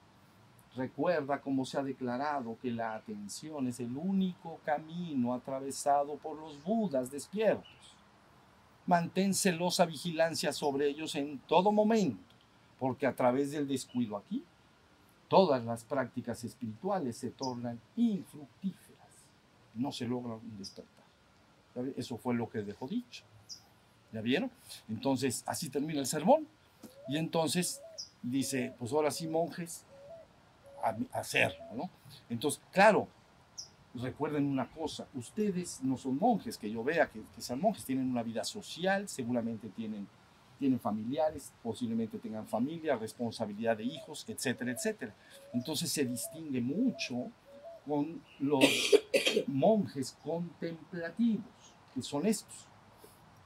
Recuerda 0.76 1.40
cómo 1.40 1.64
se 1.64 1.78
ha 1.78 1.82
declarado 1.82 2.56
que 2.60 2.70
la 2.70 2.94
atención 2.94 3.66
es 3.68 3.80
el 3.80 3.96
único 3.96 4.60
camino 4.64 5.34
atravesado 5.34 6.16
por 6.16 6.38
los 6.38 6.62
budas 6.62 7.10
despiertos. 7.10 7.96
Mantén 8.86 9.34
celosa 9.34 9.84
vigilancia 9.86 10.52
sobre 10.52 10.88
ellos 10.88 11.14
en 11.14 11.38
todo 11.40 11.72
momento, 11.72 12.34
porque 12.78 13.06
a 13.06 13.14
través 13.14 13.50
del 13.50 13.66
descuido 13.66 14.16
aquí, 14.16 14.44
todas 15.28 15.64
las 15.64 15.84
prácticas 15.84 16.44
espirituales 16.44 17.16
se 17.16 17.30
tornan 17.30 17.80
infructíferas. 17.96 19.08
No 19.74 19.92
se 19.92 20.06
logra 20.06 20.34
un 20.34 20.58
despertar. 20.58 21.04
Eso 21.96 22.16
fue 22.16 22.34
lo 22.34 22.48
que 22.48 22.62
dejó 22.62 22.88
dicho. 22.88 23.24
¿Ya 24.12 24.20
vieron? 24.20 24.50
Entonces, 24.88 25.44
así 25.46 25.68
termina 25.68 26.00
el 26.00 26.06
sermón. 26.06 26.46
Y 27.08 27.16
entonces 27.16 27.82
dice, 28.22 28.74
pues 28.78 28.92
ahora 28.92 29.10
sí, 29.10 29.28
monjes, 29.28 29.84
hacerlo, 31.12 31.64
¿no? 31.74 31.90
Entonces, 32.28 32.62
claro, 32.72 33.08
recuerden 33.94 34.46
una 34.46 34.70
cosa, 34.70 35.06
ustedes 35.14 35.82
no 35.82 35.96
son 35.96 36.18
monjes, 36.18 36.56
que 36.58 36.70
yo 36.70 36.84
vea 36.84 37.08
que, 37.10 37.22
que 37.34 37.40
sean 37.40 37.60
monjes, 37.60 37.84
tienen 37.84 38.10
una 38.10 38.22
vida 38.22 38.44
social, 38.44 39.08
seguramente 39.08 39.68
tienen, 39.68 40.06
tienen 40.58 40.80
familiares, 40.80 41.52
posiblemente 41.62 42.18
tengan 42.18 42.46
familia, 42.46 42.96
responsabilidad 42.96 43.76
de 43.76 43.84
hijos, 43.84 44.24
etcétera, 44.28 44.72
etcétera. 44.72 45.14
Entonces 45.52 45.90
se 45.90 46.04
distingue 46.04 46.60
mucho 46.60 47.30
con 47.86 48.22
los 48.38 48.64
monjes 49.46 50.16
contemplativos, 50.22 51.74
que 51.94 52.02
son 52.02 52.26
estos. 52.26 52.66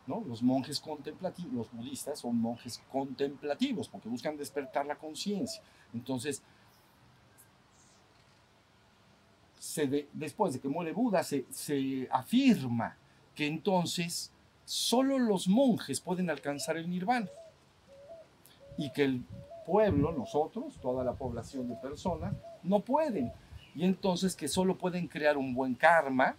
¿no? 0.06 0.24
Los 0.26 0.42
monjes 0.42 0.80
contemplativos, 0.80 1.52
los 1.52 1.72
budistas 1.72 2.18
son 2.18 2.36
monjes 2.36 2.82
contemplativos, 2.90 3.88
porque 3.88 4.08
buscan 4.08 4.36
despertar 4.36 4.84
la 4.84 4.96
conciencia. 4.96 5.62
Entonces, 5.94 6.42
después 10.12 10.54
de 10.54 10.60
que 10.60 10.68
muere 10.68 10.92
Buda, 10.92 11.22
se, 11.22 11.44
se 11.50 12.08
afirma 12.10 12.96
que 13.34 13.46
entonces 13.46 14.32
solo 14.64 15.18
los 15.18 15.48
monjes 15.48 16.00
pueden 16.00 16.30
alcanzar 16.30 16.76
el 16.76 16.88
nirvana 16.88 17.28
y 18.76 18.90
que 18.90 19.04
el 19.04 19.24
pueblo, 19.66 20.12
nosotros, 20.12 20.78
toda 20.80 21.04
la 21.04 21.12
población 21.12 21.68
de 21.68 21.76
personas, 21.76 22.34
no 22.62 22.80
pueden. 22.80 23.32
Y 23.74 23.84
entonces 23.84 24.36
que 24.36 24.48
solo 24.48 24.76
pueden 24.76 25.08
crear 25.08 25.36
un 25.36 25.54
buen 25.54 25.74
karma 25.74 26.36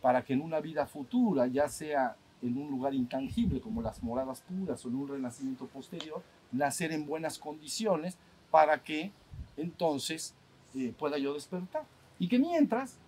para 0.00 0.22
que 0.22 0.32
en 0.32 0.40
una 0.40 0.60
vida 0.60 0.86
futura, 0.86 1.46
ya 1.46 1.68
sea 1.68 2.16
en 2.42 2.56
un 2.58 2.70
lugar 2.70 2.94
intangible 2.94 3.60
como 3.60 3.82
las 3.82 4.02
moradas 4.02 4.42
puras 4.42 4.84
o 4.84 4.88
en 4.88 4.94
un 4.96 5.08
renacimiento 5.08 5.66
posterior, 5.66 6.22
nacer 6.52 6.92
en 6.92 7.06
buenas 7.06 7.38
condiciones 7.38 8.16
para 8.50 8.82
que 8.82 9.10
entonces 9.56 10.34
eh, 10.74 10.92
pueda 10.96 11.18
yo 11.18 11.34
despertar. 11.34 11.84
Y 12.18 12.28
que 12.28 12.38
mientras 12.38 12.98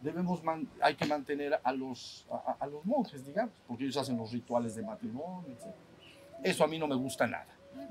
debemos 0.00 0.42
man- 0.44 0.68
hay 0.80 0.94
que 0.94 1.06
mantener 1.06 1.58
a 1.62 1.72
los, 1.72 2.26
a, 2.60 2.66
los 2.66 2.84
monjes, 2.84 3.24
digamos, 3.24 3.54
porque 3.66 3.84
ellos 3.84 3.96
hacen 3.96 4.16
los 4.16 4.30
rituales 4.32 4.74
de 4.74 4.82
matrimonio, 4.82 5.48
etc. 5.52 5.74
Eso 6.42 6.64
a 6.64 6.66
mí 6.68 6.78
no 6.78 6.86
me 6.86 6.94
gusta 6.96 7.26
nada. 7.26 7.46
Una 7.74 7.86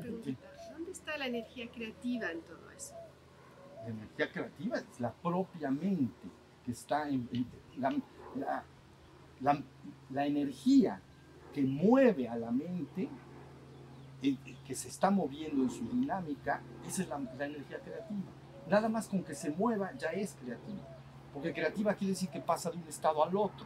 ¿dónde 0.73 0.91
está 0.91 1.17
la 1.17 1.28
energía 1.28 1.67
creativa 1.71 2.32
en 2.32 2.41
todo 2.41 2.69
eso? 2.71 2.93
La 3.84 3.89
energía 3.89 4.32
creativa 4.32 4.78
es 4.78 4.99
la 4.99 5.11
propia 5.11 5.71
mente 5.71 6.28
que 6.65 6.71
está 6.71 7.07
en, 7.09 7.28
en- 7.32 7.47
la, 7.78 7.89
la- 8.36 8.63
la- 9.41 9.63
la 10.11 10.26
energía 10.26 10.99
que 11.53 11.61
mueve 11.61 12.28
a 12.28 12.36
la 12.36 12.51
mente, 12.51 13.07
eh, 14.21 14.38
que 14.65 14.76
se 14.76 14.88
está 14.89 15.09
moviendo 15.09 15.63
en 15.63 15.69
su 15.69 15.88
dinámica, 15.89 16.61
esa 16.88 17.01
es 17.03 17.09
la 17.09 17.17
energía 17.45 17.80
creativa. 17.80 18.32
Nada 18.68 18.89
más 18.89 19.07
con 19.07 19.24
que 19.24 19.36
se 19.36 19.51
mueva 19.51 19.91
ya 19.97 20.09
es 20.09 20.34
creativa. 20.34 20.88
Porque 21.34 21.53
creativa 21.53 21.93
quiere 21.93 22.13
decir 22.13 22.30
que 22.30 22.39
pasa 22.39 22.72
de 22.72 22.78
un 22.78 22.88
estado 22.88 23.24
al 23.24 23.36
otro. 23.36 23.66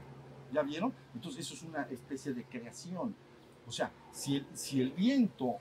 ¿Ya 0.51 0.61
vieron? 0.63 0.93
Entonces 1.13 1.45
eso 1.45 1.53
es 1.53 1.63
una 1.63 1.83
especie 1.83 2.33
de 2.33 2.43
creación. 2.43 3.15
O 3.67 3.71
sea, 3.71 3.91
si 4.11 4.37
el, 4.37 4.47
si 4.53 4.81
el 4.81 4.91
viento 4.91 5.57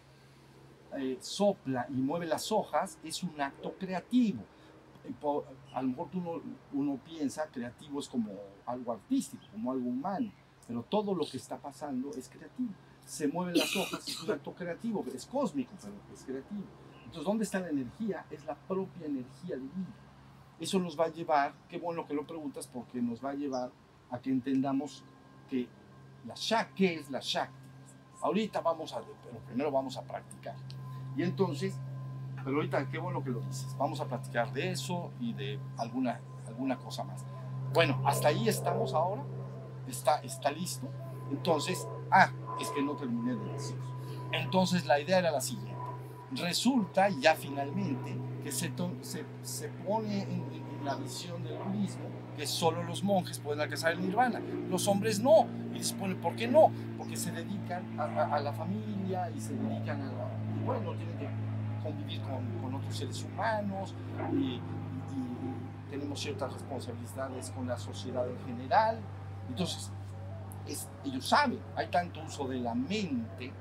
eh, 0.96 1.18
sopla 1.20 1.86
y 1.90 2.00
mueve 2.00 2.26
las 2.26 2.50
hojas, 2.50 2.98
es 3.04 3.22
un 3.22 3.40
acto 3.40 3.74
creativo. 3.78 4.42
A 5.72 5.82
lo 5.82 5.88
mejor 5.88 6.08
uno, 6.14 6.42
uno 6.72 7.00
piensa 7.04 7.46
creativo 7.46 8.00
es 8.00 8.08
como 8.08 8.32
algo 8.66 8.92
artístico, 8.92 9.42
como 9.52 9.72
algo 9.72 9.88
humano, 9.88 10.30
pero 10.66 10.82
todo 10.82 11.14
lo 11.14 11.26
que 11.26 11.36
está 11.36 11.56
pasando 11.56 12.10
es 12.14 12.28
creativo. 12.28 12.72
Se 13.08 13.26
mueven 13.26 13.56
las 13.56 13.74
hojas, 13.74 14.06
es 14.06 14.22
un 14.22 14.30
acto 14.30 14.52
creativo, 14.52 15.02
es 15.14 15.24
cósmico, 15.24 15.72
pero 15.80 15.94
es 16.12 16.24
creativo. 16.24 16.64
Entonces, 16.98 17.24
¿dónde 17.24 17.44
está 17.44 17.58
la 17.58 17.70
energía? 17.70 18.26
Es 18.30 18.44
la 18.44 18.54
propia 18.54 19.06
energía 19.06 19.56
de 19.56 19.62
vida. 19.62 19.94
Eso 20.60 20.78
nos 20.78 20.98
va 21.00 21.06
a 21.06 21.08
llevar, 21.08 21.54
qué 21.70 21.78
bueno 21.78 22.06
que 22.06 22.12
lo 22.12 22.26
preguntas, 22.26 22.66
porque 22.66 23.00
nos 23.00 23.24
va 23.24 23.30
a 23.30 23.34
llevar 23.34 23.70
a 24.10 24.18
que 24.18 24.28
entendamos 24.28 25.02
que 25.48 25.66
la 26.26 26.34
Shakti, 26.36 26.74
¿qué 26.74 26.94
es 26.96 27.10
la 27.10 27.20
Shakti? 27.22 27.54
Ahorita 28.20 28.60
vamos 28.60 28.92
a, 28.92 29.00
pero 29.00 29.38
primero 29.46 29.72
vamos 29.72 29.96
a 29.96 30.02
practicar. 30.02 30.56
Y 31.16 31.22
entonces, 31.22 31.78
pero 32.44 32.56
ahorita 32.56 32.90
qué 32.90 32.98
bueno 32.98 33.24
que 33.24 33.30
lo 33.30 33.40
dices. 33.40 33.74
Vamos 33.78 34.00
a 34.00 34.04
platicar 34.04 34.52
de 34.52 34.72
eso 34.72 35.12
y 35.18 35.32
de 35.32 35.58
alguna, 35.78 36.20
alguna 36.46 36.76
cosa 36.76 37.04
más. 37.04 37.24
Bueno, 37.72 38.02
hasta 38.04 38.28
ahí 38.28 38.50
estamos 38.50 38.92
ahora. 38.92 39.22
Está, 39.86 40.18
está 40.18 40.50
listo. 40.50 40.86
Entonces, 41.30 41.88
ah, 42.10 42.30
es 42.60 42.70
que 42.70 42.82
no 42.82 42.92
terminé 42.94 43.34
de 43.36 43.52
decir. 43.52 43.76
Entonces 44.32 44.86
la 44.86 45.00
idea 45.00 45.18
era 45.18 45.30
la 45.30 45.40
siguiente. 45.40 45.74
Resulta 46.32 47.08
ya 47.08 47.34
finalmente 47.34 48.16
que 48.44 48.52
se, 48.52 48.72
se, 49.00 49.24
se 49.42 49.68
pone 49.68 50.22
en, 50.22 50.30
en- 50.30 50.68
la 50.84 50.94
visión 50.94 51.42
del 51.42 51.58
budismo 51.58 52.04
que 52.36 52.46
solo 52.46 52.84
los 52.84 53.02
monjes 53.02 53.40
pueden 53.40 53.60
alcanzar 53.60 53.92
el 53.94 54.00
nirvana, 54.00 54.40
los 54.70 54.86
hombres 54.86 55.18
no. 55.18 55.46
Y 55.74 55.82
se 55.82 55.94
pone, 55.96 56.14
¿por 56.14 56.36
qué 56.36 56.46
no? 56.46 56.70
Porque 56.96 57.16
se 57.16 57.32
dedican 57.32 57.98
a, 57.98 58.04
a- 58.04 58.36
a 58.36 58.40
la 58.40 58.52
familia 58.52 59.28
y 59.36 59.40
se 59.40 59.54
dedican 59.54 60.00
a 60.02 60.04
la... 60.12 60.28
y 60.56 60.64
bueno, 60.64 60.92
tienen 60.94 61.18
que 61.18 61.28
convivir 61.82 62.20
con, 62.22 62.46
con 62.62 62.74
otros 62.76 62.96
seres 62.96 63.24
humanos 63.24 63.92
y- 64.32 64.36
y 64.54 64.60
tenemos 65.90 66.20
ciertas 66.20 66.52
responsabilidades 66.52 67.50
con 67.50 67.66
la 67.66 67.76
sociedad 67.76 68.24
en 68.28 68.38
general. 68.46 69.00
Entonces, 69.48 69.90
ellos 71.04 71.26
saben, 71.28 71.60
hay 71.76 71.88
tanto 71.88 72.20
uso 72.22 72.46
de 72.48 72.58
la 72.60 72.74
mente 72.74 73.52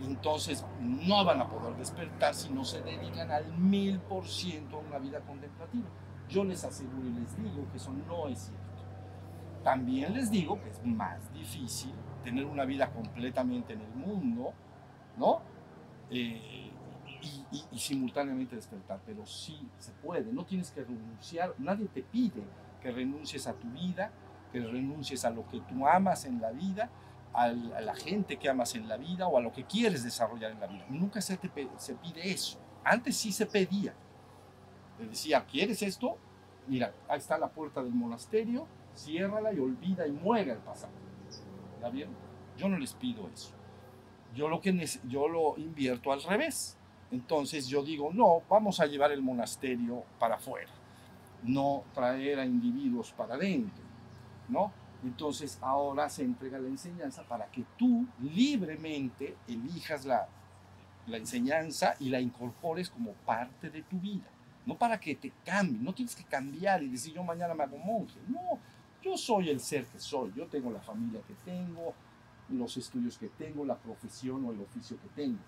entonces 0.00 0.64
no 0.80 1.24
van 1.24 1.40
a 1.40 1.48
poder 1.48 1.74
despertar 1.76 2.34
si 2.34 2.50
no 2.50 2.64
se 2.64 2.80
dedican 2.82 3.30
al 3.32 3.46
mil 3.58 3.98
por 3.98 4.26
ciento 4.26 4.76
a 4.76 4.80
una 4.80 4.98
vida 4.98 5.20
contemplativa. 5.20 5.88
Yo 6.28 6.44
les 6.44 6.62
aseguro 6.64 7.04
y 7.08 7.12
les 7.12 7.36
digo 7.36 7.68
que 7.70 7.78
eso 7.78 7.92
no 8.06 8.28
es 8.28 8.38
cierto. 8.38 8.64
También 9.64 10.14
les 10.14 10.30
digo 10.30 10.60
que 10.62 10.70
es 10.70 10.84
más 10.84 11.32
difícil 11.32 11.92
tener 12.22 12.44
una 12.44 12.64
vida 12.64 12.90
completamente 12.92 13.72
en 13.72 13.80
el 13.80 13.90
mundo, 13.90 14.52
¿no? 15.16 15.40
Eh, 16.10 16.70
y- 17.50 17.64
y 17.72 17.78
simultáneamente 17.78 18.54
despertar, 18.54 19.00
pero 19.04 19.26
sí 19.26 19.68
se 19.78 19.90
puede, 19.92 20.32
no 20.32 20.44
tienes 20.44 20.70
que 20.70 20.84
renunciar, 20.84 21.54
nadie 21.58 21.86
te 21.88 22.02
pide 22.02 22.44
que 22.80 22.92
renuncies 22.92 23.48
a 23.48 23.54
tu 23.54 23.68
vida, 23.70 24.12
que 24.50 24.60
renuncies 24.60 25.24
a 25.24 25.30
lo 25.30 25.46
que 25.48 25.60
tú 25.60 25.86
amas 25.86 26.24
en 26.24 26.40
la 26.40 26.50
vida, 26.50 26.90
a 27.32 27.48
la 27.48 27.94
gente 27.94 28.36
que 28.36 28.48
amas 28.48 28.74
en 28.74 28.88
la 28.88 28.96
vida 28.96 29.28
o 29.28 29.38
a 29.38 29.40
lo 29.40 29.52
que 29.52 29.64
quieres 29.64 30.02
desarrollar 30.02 30.52
en 30.52 30.60
la 30.60 30.66
vida. 30.66 30.84
Nunca 30.88 31.20
se, 31.20 31.36
te 31.36 31.50
se 31.76 31.94
pide 31.94 32.30
eso. 32.30 32.58
Antes 32.84 33.16
sí 33.16 33.32
se 33.32 33.46
pedía. 33.46 33.94
Te 34.96 35.06
decía, 35.06 35.44
¿quieres 35.44 35.82
esto? 35.82 36.16
Mira, 36.66 36.92
ahí 37.08 37.18
está 37.18 37.38
la 37.38 37.48
puerta 37.48 37.82
del 37.82 37.94
monasterio, 37.94 38.66
ciérrala 38.94 39.52
y 39.52 39.58
olvida 39.58 40.06
y 40.06 40.12
muere 40.12 40.52
el 40.52 40.58
pasado. 40.58 40.92
¿Ya 41.80 41.88
vieron? 41.88 42.14
Yo 42.56 42.68
no 42.68 42.78
les 42.78 42.94
pido 42.94 43.28
eso. 43.32 43.52
Yo 44.34 44.48
lo, 44.48 44.60
que 44.60 44.86
yo 45.04 45.28
lo 45.28 45.56
invierto 45.58 46.12
al 46.12 46.22
revés. 46.22 46.76
Entonces 47.10 47.66
yo 47.68 47.82
digo, 47.82 48.10
no, 48.12 48.42
vamos 48.48 48.80
a 48.80 48.86
llevar 48.86 49.12
el 49.12 49.22
monasterio 49.22 50.04
para 50.18 50.34
afuera, 50.34 50.70
no 51.42 51.84
traer 51.94 52.38
a 52.38 52.44
individuos 52.44 53.12
para 53.12 53.34
adentro, 53.34 53.82
¿no? 54.48 54.72
Entonces 55.04 55.58
ahora 55.60 56.08
se 56.08 56.24
entrega 56.24 56.58
la 56.58 56.68
enseñanza 56.68 57.22
para 57.22 57.46
que 57.50 57.64
tú 57.76 58.06
libremente 58.20 59.36
elijas 59.46 60.04
la, 60.04 60.28
la 61.06 61.16
enseñanza 61.16 61.94
y 62.00 62.08
la 62.08 62.20
incorpores 62.20 62.90
como 62.90 63.12
parte 63.12 63.70
de 63.70 63.82
tu 63.82 63.98
vida. 63.98 64.28
No 64.66 64.76
para 64.76 64.98
que 65.00 65.14
te 65.14 65.32
cambie, 65.44 65.78
no 65.80 65.94
tienes 65.94 66.14
que 66.14 66.24
cambiar 66.24 66.82
y 66.82 66.88
decir 66.88 67.14
yo 67.14 67.22
mañana 67.22 67.54
me 67.54 67.62
hago 67.64 67.78
monje. 67.78 68.18
No, 68.28 68.58
yo 69.02 69.16
soy 69.16 69.48
el 69.50 69.60
ser 69.60 69.86
que 69.86 69.98
soy, 69.98 70.32
yo 70.36 70.46
tengo 70.46 70.70
la 70.70 70.80
familia 70.80 71.20
que 71.26 71.34
tengo, 71.44 71.94
los 72.50 72.76
estudios 72.76 73.16
que 73.16 73.28
tengo, 73.28 73.64
la 73.64 73.76
profesión 73.76 74.44
o 74.44 74.52
el 74.52 74.60
oficio 74.60 74.98
que 75.00 75.08
tengo. 75.14 75.38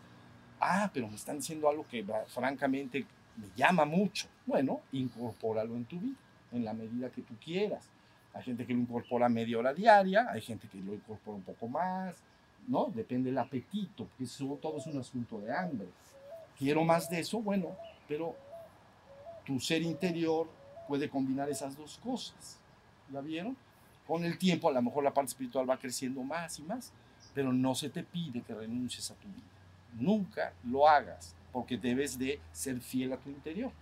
Ah, 0.61 0.91
pero 0.93 1.09
me 1.09 1.17
están 1.17 1.37
diciendo 1.39 1.69
algo 1.69 1.87
que 1.87 2.03
va- 2.03 2.25
francamente 2.27 3.05
me 3.37 3.49
llama 3.57 3.85
mucho. 3.85 4.29
Bueno, 4.47 4.81
incorpóralo 4.93 5.75
en 5.75 5.85
tu 5.87 5.99
vida, 5.99 6.17
en 6.53 6.65
la 6.65 6.73
medida 6.73 7.11
que 7.11 7.23
tú 7.23 7.35
quieras. 7.43 7.89
Hay 8.33 8.43
gente 8.43 8.67
que 8.67 8.73
lo 8.73 8.81
incorpora 8.81 9.29
media 9.29 9.59
hora 9.59 9.75
diaria, 9.75 10.29
hay 10.31 10.41
gente 10.41 10.69
que 10.69 10.79
lo 10.79 10.95
incorpora 10.95 11.37
un 11.37 11.43
poco 11.43 11.69
más, 11.69 12.17
¿no? 12.69 12.87
Depende 12.95 13.31
del 13.31 13.39
apetito, 13.39 14.07
porque 14.07 14.25
todo 14.61 14.79
es 14.79 14.87
un 14.87 14.99
asunto 14.99 15.41
de 15.41 15.53
hambre. 15.53 15.89
Quiero 16.59 16.85
más 16.85 17.11
de 17.11 17.21
eso, 17.21 17.41
bueno, 17.41 17.77
pero 18.07 18.37
tu 19.45 19.59
ser 19.59 19.83
interior 19.83 20.49
puede 20.87 21.09
combinar 21.09 21.49
esas 21.49 21.77
dos 21.77 21.99
cosas. 21.99 22.59
¿La 23.13 23.21
vieron? 23.21 23.57
Con 24.07 24.25
el 24.25 24.39
tiempo 24.39 24.69
a 24.69 24.73
lo 24.73 24.83
mejor 24.83 25.05
la 25.05 25.15
parte 25.15 25.31
espiritual 25.31 25.69
va 25.69 25.79
creciendo 25.79 26.23
más 26.23 26.59
y 26.59 26.63
más, 26.63 26.93
pero 27.35 27.53
no 27.53 27.75
se 27.75 27.91
te 27.91 28.03
pide 28.03 28.43
que 28.43 28.55
renuncies 28.55 29.11
a 29.11 29.15
tu 29.15 29.29
vida. 29.29 29.47
Nunca 29.99 30.53
lo 30.65 30.89
hagas, 30.89 31.35
porque 31.53 31.77
debes 31.77 32.19
de 32.19 32.41
ser 32.53 32.81
fiel 32.81 33.13
a 33.13 33.17
tu 33.17 33.31
interior. 33.31 33.73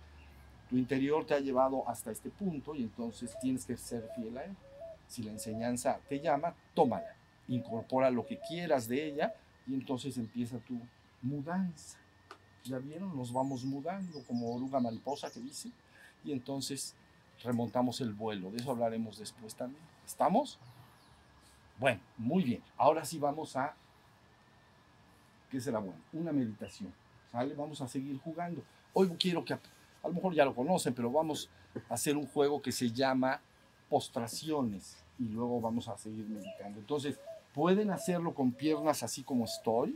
Tu 0.69 0.77
interior 0.77 1.25
te 1.25 1.33
ha 1.33 1.39
llevado 1.39 1.87
hasta 1.87 2.11
este 2.11 2.29
punto 2.29 2.75
y 2.75 2.83
entonces 2.83 3.35
tienes 3.41 3.65
que 3.65 3.75
ser 3.75 4.07
fiel 4.15 4.37
a 4.37 4.43
él. 4.43 4.55
Si 5.07 5.23
la 5.23 5.31
enseñanza 5.31 5.99
te 6.07 6.19
llama, 6.19 6.53
tómala, 6.75 7.15
incorpora 7.47 8.11
lo 8.11 8.25
que 8.25 8.39
quieras 8.39 8.87
de 8.87 9.07
ella 9.07 9.33
y 9.65 9.73
entonces 9.73 10.17
empieza 10.17 10.57
tu 10.59 10.79
mudanza. 11.23 11.97
¿Ya 12.63 12.77
vieron? 12.77 13.15
Nos 13.15 13.33
vamos 13.33 13.63
mudando 13.63 14.23
como 14.27 14.53
oruga 14.55 14.79
mariposa 14.79 15.31
que 15.31 15.39
dice. 15.39 15.69
Y 16.23 16.31
entonces 16.31 16.93
remontamos 17.43 18.01
el 18.01 18.13
vuelo. 18.13 18.51
De 18.51 18.57
eso 18.57 18.71
hablaremos 18.71 19.17
después 19.17 19.55
también. 19.55 19.81
¿Estamos? 20.05 20.59
Bueno, 21.79 22.01
muy 22.17 22.43
bien. 22.43 22.61
Ahora 22.77 23.05
sí 23.05 23.17
vamos 23.17 23.55
a... 23.55 23.73
¿Qué 25.49 25.59
será 25.59 25.79
bueno? 25.79 25.99
Una 26.13 26.31
meditación. 26.31 26.93
¿Sale? 27.31 27.55
Vamos 27.55 27.81
a 27.81 27.87
seguir 27.87 28.19
jugando. 28.19 28.61
Hoy 28.93 29.09
quiero 29.17 29.43
que... 29.43 29.57
A 30.09 30.11
lo 30.11 30.15
mejor 30.15 30.33
ya 30.33 30.43
lo 30.43 30.55
conocen, 30.55 30.95
pero 30.95 31.11
vamos 31.11 31.49
a 31.87 31.93
hacer 31.93 32.17
un 32.17 32.25
juego 32.25 32.59
que 32.63 32.71
se 32.71 32.91
llama 32.91 33.39
postraciones 33.89 34.97
y 35.19 35.25
luego 35.25 35.61
vamos 35.61 35.87
a 35.87 35.95
seguir 35.99 36.25
meditando. 36.27 36.79
Entonces, 36.79 37.19
pueden 37.53 37.91
hacerlo 37.91 38.33
con 38.33 38.51
piernas 38.51 39.03
así 39.03 39.21
como 39.21 39.45
estoy, 39.45 39.95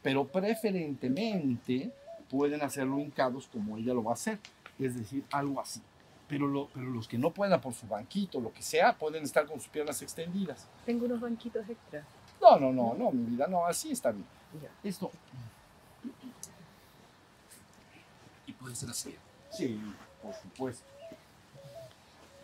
pero 0.00 0.28
preferentemente 0.28 1.90
pueden 2.30 2.62
hacerlo 2.62 3.00
hincados 3.00 3.48
como 3.48 3.76
ella 3.78 3.92
lo 3.94 4.04
va 4.04 4.12
a 4.12 4.14
hacer, 4.14 4.38
es 4.78 4.96
decir, 4.96 5.24
algo 5.32 5.60
así. 5.60 5.82
Pero, 6.28 6.46
lo- 6.46 6.68
pero 6.72 6.86
los 6.90 7.08
que 7.08 7.18
no 7.18 7.32
puedan 7.32 7.60
por 7.60 7.74
su 7.74 7.88
banquito, 7.88 8.40
lo 8.40 8.52
que 8.52 8.62
sea, 8.62 8.96
pueden 8.96 9.24
estar 9.24 9.44
con 9.44 9.58
sus 9.58 9.68
piernas 9.68 10.00
extendidas. 10.02 10.68
Tengo 10.86 11.06
unos 11.06 11.20
banquitos 11.20 11.68
extra. 11.68 12.04
No, 12.40 12.60
no, 12.60 12.72
no, 12.72 12.94
no, 12.94 13.10
mi 13.10 13.24
vida, 13.30 13.48
no, 13.48 13.66
así 13.66 13.90
está 13.90 14.12
bien. 14.12 14.26
Ya. 14.62 14.70
Esto, 14.88 15.10
Y 18.46 18.52
puede 18.52 18.74
ser 18.76 18.90
así. 18.90 19.14
Sí, 19.50 19.80
por 20.22 20.34
supuesto. 20.34 20.84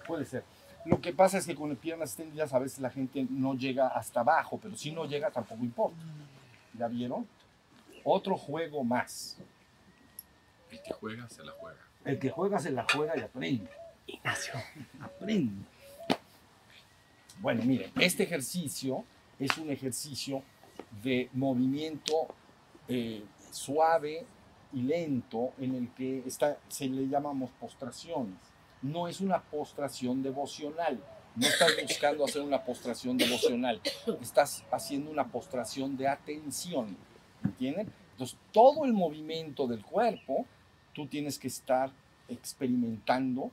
Puede 0.07 0.25
ser. 0.25 0.45
Lo 0.85 1.01
que 1.01 1.13
pasa 1.13 1.39
es 1.39 1.47
que 1.47 1.55
con 1.55 1.71
las 1.71 1.79
piernas 1.79 2.11
extendidas 2.11 2.53
a 2.53 2.59
veces 2.59 2.79
la 2.79 2.91
gente 2.91 3.27
no 3.31 3.55
llega 3.55 3.89
hasta 3.89 4.21
abajo, 4.21 4.59
pero 4.63 4.77
si 4.77 4.93
no 4.93 5.07
llega 5.07 5.31
tampoco 5.31 5.65
importa. 5.65 5.97
¿Ya 6.79 6.89
vieron? 6.89 7.27
Otro 8.05 8.37
juego 8.37 8.85
más. 8.85 9.39
El 10.71 10.83
que 10.83 10.93
juega, 10.93 11.29
se 11.29 11.43
la 11.43 11.53
juega. 11.53 11.79
El 12.05 12.19
que 12.19 12.31
juega 12.31 12.59
se 12.59 12.71
la 12.71 12.87
juega 12.93 13.17
y 13.17 13.21
aprende. 13.21 13.71
Ignacio. 14.07 14.55
Aprende. 15.01 15.65
Bueno, 17.39 17.65
miren, 17.65 17.91
este 17.99 18.25
ejercicio 18.25 19.05
es 19.39 19.57
un 19.57 19.71
ejercicio 19.71 20.43
de 21.03 21.31
movimiento 21.33 22.29
eh, 22.89 23.25
suave 23.51 24.27
y 24.75 24.83
lento 24.83 25.53
en 25.59 25.75
el 25.75 25.89
que 25.95 26.23
está, 26.27 26.59
se 26.69 26.87
le 26.87 27.09
llamamos 27.09 27.51
postraciones. 27.61 28.37
No 28.83 29.09
es 29.09 29.21
una 29.21 29.41
postración 29.41 30.23
devocional. 30.23 31.01
No 31.37 31.47
estás 31.47 31.73
buscando 31.83 32.25
hacer 32.25 32.43
una 32.43 32.63
postración 32.63 33.17
devocional. 33.17 33.81
Estás 34.21 34.65
haciendo 34.71 35.11
una 35.11 35.27
postración 35.27 35.97
de 35.97 36.09
atención. 36.09 36.97
¿Entienden? 37.43 37.91
Entonces, 38.13 38.37
todo 38.53 38.85
el 38.85 38.93
movimiento 38.93 39.67
del 39.67 39.85
cuerpo, 39.85 40.47
tú 40.93 41.07
tienes 41.07 41.39
que 41.39 41.49
estar 41.49 41.91
experimentando, 42.29 43.51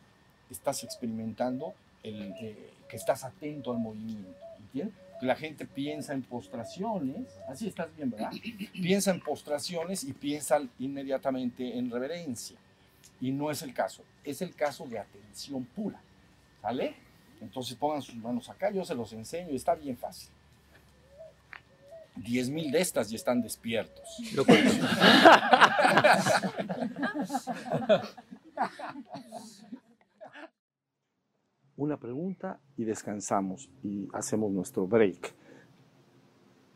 estás 0.50 0.84
experimentando 0.84 1.74
el, 2.04 2.34
eh, 2.40 2.72
que 2.88 2.96
estás 2.96 3.24
atento 3.24 3.72
al 3.72 3.80
movimiento. 3.80 4.30
¿Entiendes? 4.60 4.96
Que 5.22 5.28
la 5.28 5.36
gente 5.36 5.66
piensa 5.66 6.14
en 6.14 6.24
postraciones, 6.24 7.28
así 7.48 7.68
estás 7.68 7.96
bien, 7.96 8.10
¿verdad? 8.10 8.32
Piensa 8.74 9.12
en 9.12 9.22
postraciones 9.22 10.04
y 10.04 10.14
piensa 10.14 10.60
inmediatamente 10.80 11.78
en 11.78 11.90
reverencia. 11.90 12.58
Y 13.22 13.32
no 13.32 13.52
es 13.52 13.62
el 13.62 13.74
caso, 13.74 14.04
es 14.24 14.42
el 14.42 14.56
caso 14.56 14.86
de 14.88 14.98
atención 14.98 15.64
pura. 15.64 16.02
¿Sale? 16.62 16.96
Entonces 17.40 17.76
pongan 17.76 18.02
sus 18.02 18.16
manos 18.16 18.50
acá, 18.50 18.72
yo 18.72 18.84
se 18.84 18.96
los 18.96 19.14
enseño 19.14 19.52
y 19.52 19.56
está 19.56 19.76
bien 19.76 19.96
fácil. 19.96 20.30
10.000 22.18 22.72
de 22.72 22.82
estas 22.82 23.10
ya 23.10 23.16
están 23.16 23.42
despiertos. 23.42 24.18
Una 31.82 31.98
pregunta 31.98 32.60
y 32.78 32.84
descansamos 32.84 33.68
y 33.82 34.08
hacemos 34.14 34.52
nuestro 34.52 34.86
break. 34.86 35.34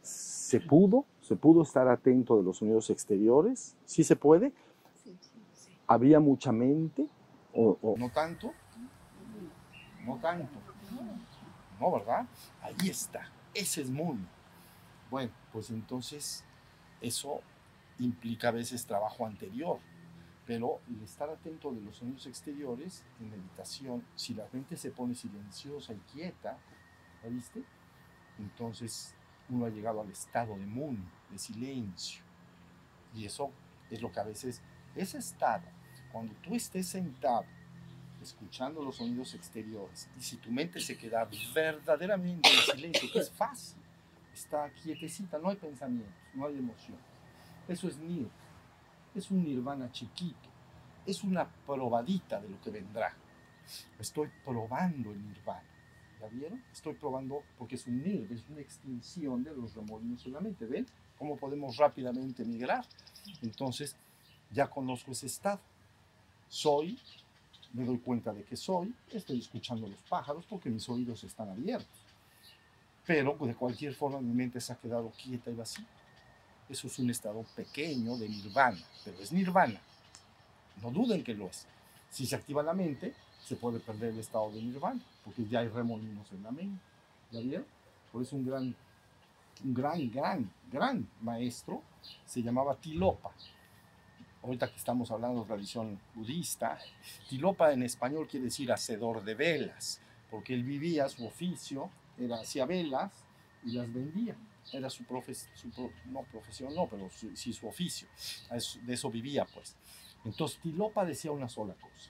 ¿Se 0.01 0.59
pudo? 0.59 1.05
¿Se 1.21 1.35
pudo 1.35 1.61
estar 1.61 1.87
atento 1.87 2.35
de 2.37 2.41
los 2.41 2.57
sonidos 2.57 2.89
exteriores? 2.89 3.75
¿Sí 3.85 4.03
se 4.03 4.15
puede? 4.15 4.51
¿Había 5.85 6.19
mucha 6.19 6.51
mente? 6.51 7.07
¿O, 7.53 7.77
o- 7.83 7.95
no 7.99 8.09
tanto? 8.09 8.51
No 10.07 10.17
tanto. 10.17 10.57
No, 11.79 11.91
¿verdad? 11.91 12.25
Ahí 12.63 12.89
está. 12.89 13.29
Ese 13.53 13.83
es 13.83 13.91
muy. 13.91 14.17
Bueno, 15.11 15.31
pues 15.53 15.69
entonces 15.69 16.43
eso 16.99 17.41
implica 17.99 18.47
a 18.47 18.51
veces 18.51 18.87
trabajo 18.87 19.27
anterior, 19.27 19.77
pero 20.45 20.79
el 20.87 21.01
estar 21.01 21.29
atento 21.29 21.71
de 21.71 21.81
los 21.81 21.97
sonidos 21.97 22.27
exteriores 22.27 23.03
en 23.19 23.31
meditación, 23.31 24.05
si 24.15 24.33
la 24.33 24.47
mente 24.51 24.77
se 24.77 24.91
pone 24.91 25.15
silenciosa 25.15 25.93
y 25.93 25.99
quieta, 26.11 26.57
¿la 27.23 27.29
viste? 27.29 27.63
Entonces 28.37 29.15
uno 29.49 29.65
ha 29.65 29.69
llegado 29.69 30.01
al 30.01 30.09
estado 30.11 30.55
de 30.57 30.65
mun, 30.65 31.03
de 31.31 31.39
silencio. 31.39 32.23
Y 33.15 33.25
eso 33.25 33.51
es 33.89 34.01
lo 34.01 34.11
que 34.11 34.19
a 34.19 34.23
veces, 34.23 34.61
ese 34.95 35.17
estado, 35.17 35.63
cuando 36.11 36.33
tú 36.35 36.55
estés 36.55 36.87
sentado, 36.87 37.45
escuchando 38.21 38.83
los 38.83 38.97
sonidos 38.97 39.33
exteriores, 39.33 40.09
y 40.17 40.21
si 40.21 40.37
tu 40.37 40.51
mente 40.51 40.79
se 40.79 40.97
queda 40.97 41.27
verdaderamente 41.53 42.49
en 42.49 42.75
silencio, 42.75 43.11
que 43.11 43.19
es 43.19 43.31
fácil, 43.31 43.81
está 44.33 44.69
quietecita, 44.71 45.39
no 45.39 45.49
hay 45.49 45.55
pensamientos, 45.55 46.13
no 46.33 46.45
hay 46.45 46.57
emoción. 46.57 46.97
Eso 47.67 47.87
es 47.87 47.97
nir, 47.97 48.29
es 49.15 49.31
un 49.31 49.43
nirvana 49.43 49.91
chiquito, 49.91 50.49
es 51.05 51.23
una 51.23 51.47
probadita 51.47 52.39
de 52.41 52.49
lo 52.49 52.59
que 52.61 52.69
vendrá. 52.69 53.13
Estoy 53.99 54.29
probando 54.43 55.11
el 55.11 55.25
nirvana. 55.25 55.63
¿Ya 56.19 56.27
vieron? 56.27 56.63
Estoy 56.71 56.93
probando 56.93 57.43
porque 57.57 57.75
es 57.75 57.87
un 57.87 58.01
nir, 58.03 58.31
es 58.31 58.47
una 58.49 58.61
extinción 58.61 59.43
de 59.43 59.55
los 59.55 59.73
remolinos 59.75 60.25
en 60.25 60.33
la 60.33 60.39
mente. 60.39 60.65
¿Ven 60.65 60.85
cómo 61.17 61.35
podemos 61.35 61.77
rápidamente 61.77 62.45
migrar? 62.45 62.85
Entonces, 63.41 63.95
ya 64.51 64.69
conozco 64.69 65.11
ese 65.11 65.27
estado. 65.27 65.59
Soy, 66.47 66.99
me 67.73 67.83
doy 67.83 67.97
cuenta 67.97 68.31
de 68.33 68.43
que 68.43 68.55
soy, 68.55 68.93
estoy 69.11 69.39
escuchando 69.39 69.87
los 69.87 70.01
pájaros 70.03 70.45
porque 70.45 70.69
mis 70.69 70.87
oídos 70.87 71.23
están 71.23 71.49
abiertos. 71.49 71.99
Pero 73.05 73.37
de 73.39 73.55
cualquier 73.55 73.93
forma 73.93 74.19
mi 74.21 74.33
mente 74.33 74.59
se 74.61 74.73
ha 74.73 74.77
quedado 74.77 75.11
quieta 75.11 75.51
y 75.51 75.55
vacía. 75.55 75.85
Eso 76.67 76.87
es 76.87 76.97
un 76.97 77.09
estado 77.09 77.43
pequeño 77.55 78.17
de 78.17 78.27
nirvana, 78.27 78.83
pero 79.03 79.19
es 79.19 79.31
nirvana. 79.31 79.79
No 80.81 80.89
duden 80.89 81.23
que 81.23 81.35
lo 81.35 81.47
es. 81.47 81.67
Si 82.09 82.25
se 82.25 82.35
activa 82.35 82.63
la 82.63 82.73
mente, 82.73 83.13
se 83.43 83.55
puede 83.55 83.79
perder 83.79 84.13
el 84.13 84.19
estado 84.19 84.51
de 84.51 84.61
nirvana, 84.61 85.01
porque 85.23 85.45
ya 85.45 85.59
hay 85.59 85.67
remolinos 85.67 86.31
en 86.31 86.43
la 86.43 86.51
mente. 86.51 86.81
¿Ya 87.31 87.39
vieron? 87.39 87.65
Por 88.11 88.23
eso 88.23 88.35
un 88.35 88.45
gran, 88.45 88.75
un 89.63 89.73
gran, 89.73 90.09
gran, 90.09 90.51
gran 90.71 91.07
maestro 91.21 91.83
se 92.25 92.41
llamaba 92.41 92.75
Tilopa. 92.75 93.31
Ahorita 94.41 94.69
que 94.69 94.77
estamos 94.77 95.11
hablando 95.11 95.41
de 95.41 95.47
tradición 95.47 95.99
budista, 96.15 96.79
Tilopa 97.29 97.73
en 97.73 97.83
español 97.83 98.27
quiere 98.27 98.45
decir 98.45 98.71
hacedor 98.71 99.23
de 99.23 99.35
velas, 99.35 99.99
porque 100.31 100.53
él 100.53 100.63
vivía, 100.63 101.09
su 101.09 101.27
oficio 101.27 101.89
era 102.17 102.37
hacía 102.37 102.65
velas 102.65 103.11
y 103.63 103.71
las 103.71 103.91
vendía. 103.93 104.35
Era 104.71 104.89
su, 104.89 105.03
su 105.53 105.69
pro- 105.71 105.91
no 106.05 106.23
profesión, 106.23 106.73
no, 106.73 106.87
pero 106.87 107.09
su- 107.09 107.35
sí 107.35 107.53
su 107.53 107.67
oficio. 107.67 108.07
De 108.83 108.93
eso 108.93 109.09
vivía, 109.11 109.45
pues. 109.45 109.75
Entonces, 110.25 110.59
Tilopa 110.59 111.05
decía 111.05 111.31
una 111.31 111.47
sola 111.49 111.75
cosa. 111.75 112.09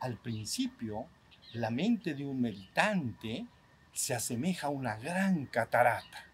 Al 0.00 0.16
principio, 0.18 1.06
la 1.54 1.70
mente 1.70 2.14
de 2.14 2.24
un 2.26 2.40
meditante 2.40 3.46
se 3.92 4.14
asemeja 4.14 4.66
a 4.66 4.70
una 4.70 4.96
gran 4.96 5.46
catarata. 5.46 6.24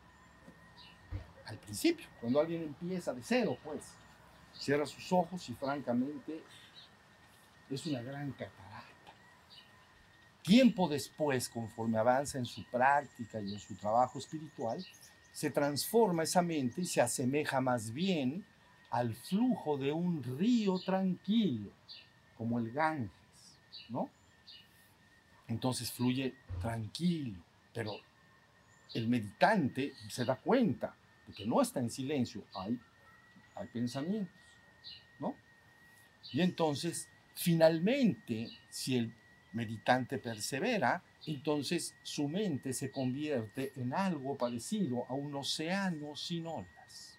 Al 1.47 1.59
principio, 1.59 2.07
cuando 2.21 2.41
alguien 2.41 2.63
empieza 2.63 3.13
de 3.13 3.23
cero, 3.23 3.59
pues, 3.63 3.85
cierra 4.55 4.87
sus 4.87 5.13
ojos 5.13 5.47
y 5.49 5.55
francamente 5.55 6.43
es 7.71 7.87
una 7.87 8.01
gran 8.03 8.33
catarata. 8.33 8.85
Tiempo 10.43 10.89
después, 10.89 11.49
conforme 11.49 11.99
avanza 11.99 12.39
en 12.39 12.45
su 12.47 12.65
práctica 12.65 13.41
y 13.41 13.53
en 13.55 13.61
su 13.61 13.75
trabajo 13.77 14.19
espiritual, 14.19 14.85
se 15.35 15.51
transforma 15.51 16.23
esa 16.23 16.43
mente 16.43 16.81
y 16.81 16.85
se 16.85 17.01
asemeja 17.01 17.61
más 17.61 17.93
bien 17.93 18.47
al 18.91 19.17
flujo 19.17 19.77
de 19.77 19.91
un 19.91 20.23
río 20.23 20.79
tranquilo, 20.79 21.73
como 22.39 22.61
el 22.61 22.71
Ganges, 22.71 23.11
¿no? 23.89 24.09
Entonces 25.49 25.91
fluye 25.91 26.35
tranquilo, 26.61 27.37
pero 27.73 27.97
el 28.95 29.09
meditante 29.09 29.93
se 30.09 30.25
da 30.25 30.37
cuenta 30.37 30.95
de 31.27 31.35
que 31.35 31.47
no 31.47 31.61
está 31.61 31.81
en 31.81 31.91
silencio, 31.91 32.45
hay, 32.55 32.79
hay 33.57 33.67
pensamientos, 33.67 34.33
¿no? 35.19 35.35
Y 36.31 36.43
entonces, 36.43 37.09
finalmente, 37.35 38.51
si 38.71 38.99
el 38.99 39.13
meditante 39.53 40.19
persevera, 40.19 41.03
entonces 41.27 41.95
su 42.03 42.29
mente 42.29 42.73
se 42.73 42.91
convierte 42.91 43.73
en 43.77 43.95
algo 43.95 44.37
parecido 44.37 45.07
a 45.09 45.15
un 45.15 45.35
océano 45.35 46.17
sin 46.17 46.47
olas, 46.47 47.19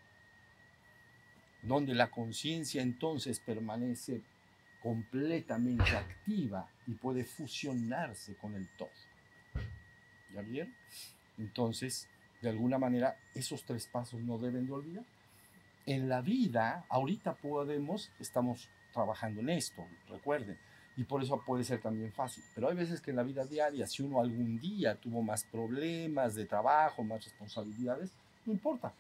donde 1.62 1.96
la 1.96 2.12
conciencia 2.12 2.82
entonces 2.82 3.40
permanece 3.40 4.22
completamente 4.82 5.98
activa 5.98 6.70
y 6.86 6.94
puede 6.94 7.24
fusionarse 7.24 8.36
con 8.36 8.54
el 8.54 8.68
todo. 8.78 8.90
¿Ya 10.34 10.42
vieron? 10.42 10.76
Entonces, 11.40 12.08
de 12.42 12.50
alguna 12.50 12.78
manera, 12.78 13.18
esos 13.34 13.64
tres 13.64 13.88
pasos 13.88 14.22
no 14.22 14.38
deben 14.38 14.68
de 14.68 14.74
olvidar. 14.74 15.06
En 15.88 16.10
la 16.10 16.22
vida, 16.22 16.86
ahorita 16.90 17.34
podemos, 17.34 18.12
estamos 18.20 18.70
trabajando 18.94 19.42
en 19.42 19.50
esto, 19.50 19.88
recuerden, 20.10 20.58
y 20.98 21.04
por 21.04 21.22
eso 21.22 21.42
puede 21.46 21.64
ser 21.64 21.82
también 21.82 22.12
fácil. 22.14 22.44
Pero 22.54 22.70
hay 22.70 22.76
veces 22.76 23.02
que 23.02 23.12
en 23.12 23.18
la 23.18 23.24
vida 23.24 23.46
diaria, 23.46 23.88
si 23.88 24.04
uno 24.04 24.20
algún 24.20 24.60
día 24.60 24.96
tuvo 24.96 25.22
más 25.22 25.44
problemas 25.44 26.36
de 26.36 26.46
trabajo, 26.46 27.04
más 27.04 27.24
responsabilidades, 27.24 28.12
no 28.46 28.54
importa. 28.54 28.94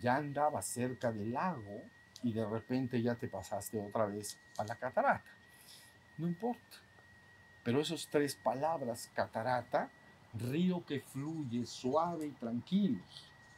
Ya 0.00 0.16
andaba 0.16 0.62
cerca 0.62 1.12
del 1.12 1.32
lago 1.32 1.82
y 2.22 2.32
de 2.32 2.46
repente 2.46 3.00
ya 3.02 3.14
te 3.14 3.28
pasaste 3.28 3.78
otra 3.80 4.06
vez 4.06 4.38
a 4.58 4.64
la 4.64 4.76
catarata. 4.76 5.24
No 6.18 6.26
importa. 6.26 6.78
Pero 7.64 7.80
esas 7.80 8.06
tres 8.08 8.36
palabras, 8.36 9.10
catarata, 9.14 9.90
río 10.34 10.84
que 10.84 11.00
fluye 11.00 11.64
suave 11.66 12.26
y 12.26 12.32
tranquilo, 12.32 13.00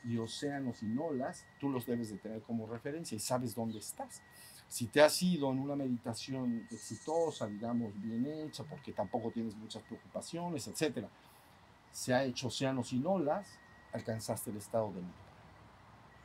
y 0.04 0.18
océanos 0.18 0.82
y 0.82 0.96
olas, 0.96 1.44
tú 1.58 1.68
los 1.68 1.86
debes 1.86 2.10
de 2.10 2.18
tener 2.18 2.42
como 2.42 2.66
referencia 2.66 3.16
y 3.16 3.18
sabes 3.18 3.54
dónde 3.54 3.78
estás. 3.78 4.22
Si 4.68 4.86
te 4.86 5.00
has 5.00 5.22
ido 5.22 5.50
en 5.52 5.58
una 5.60 5.76
meditación 5.76 6.66
exitosa, 6.70 7.46
digamos, 7.46 7.92
bien 8.00 8.26
hecha, 8.26 8.64
porque 8.64 8.92
tampoco 8.92 9.30
tienes 9.30 9.54
muchas 9.56 9.82
preocupaciones, 9.84 10.66
etc., 10.66 11.06
se 11.92 12.12
ha 12.12 12.24
hecho 12.24 12.48
océanos 12.48 12.92
y 12.92 13.02
olas, 13.04 13.58
alcanzaste 13.92 14.50
el 14.50 14.58
estado 14.58 14.88
de 14.88 14.96
nirvana. 15.02 15.12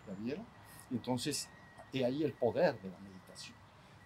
¿Ya 0.08 0.14
vieron? 0.16 0.46
Entonces, 0.90 1.48
he 1.94 2.04
ahí 2.04 2.24
el 2.24 2.34
poder 2.34 2.82
de 2.82 2.90
la 2.90 2.98
meditación. 3.00 3.56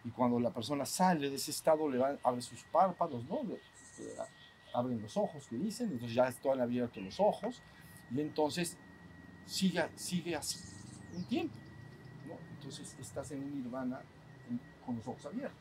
Y 0.04 0.10
cuando 0.12 0.40
la 0.40 0.52
persona 0.52 0.86
sale 0.86 1.30
de 1.30 1.36
ese 1.36 1.52
estado, 1.52 1.90
le 1.90 1.98
va, 1.98 2.18
abre 2.24 2.42
sus 2.42 2.64
párpados, 2.66 3.24
¿no? 3.26 3.42
Le- 3.44 3.54
le- 4.04 4.16
abren 4.74 5.02
los 5.02 5.16
ojos, 5.18 5.48
que 5.48 5.56
dicen, 5.56 5.88
entonces 5.92 6.14
ya 6.14 6.28
están 6.28 6.60
abiertos 6.60 7.02
los 7.02 7.20
ojos, 7.20 7.62
y 8.12 8.20
entonces 8.22 8.78
sigue, 9.46 9.82
sigue 9.96 10.36
así 10.36 10.60
un 11.16 11.24
tiempo, 11.26 11.56
¿no? 12.28 12.34
Entonces 12.56 12.96
estás 13.00 13.32
en 13.32 13.42
un 13.44 13.56
nirvana 13.64 14.02
con 14.86 14.98
los 14.98 15.08
ojos 15.08 15.26
abiertos. 15.26 15.58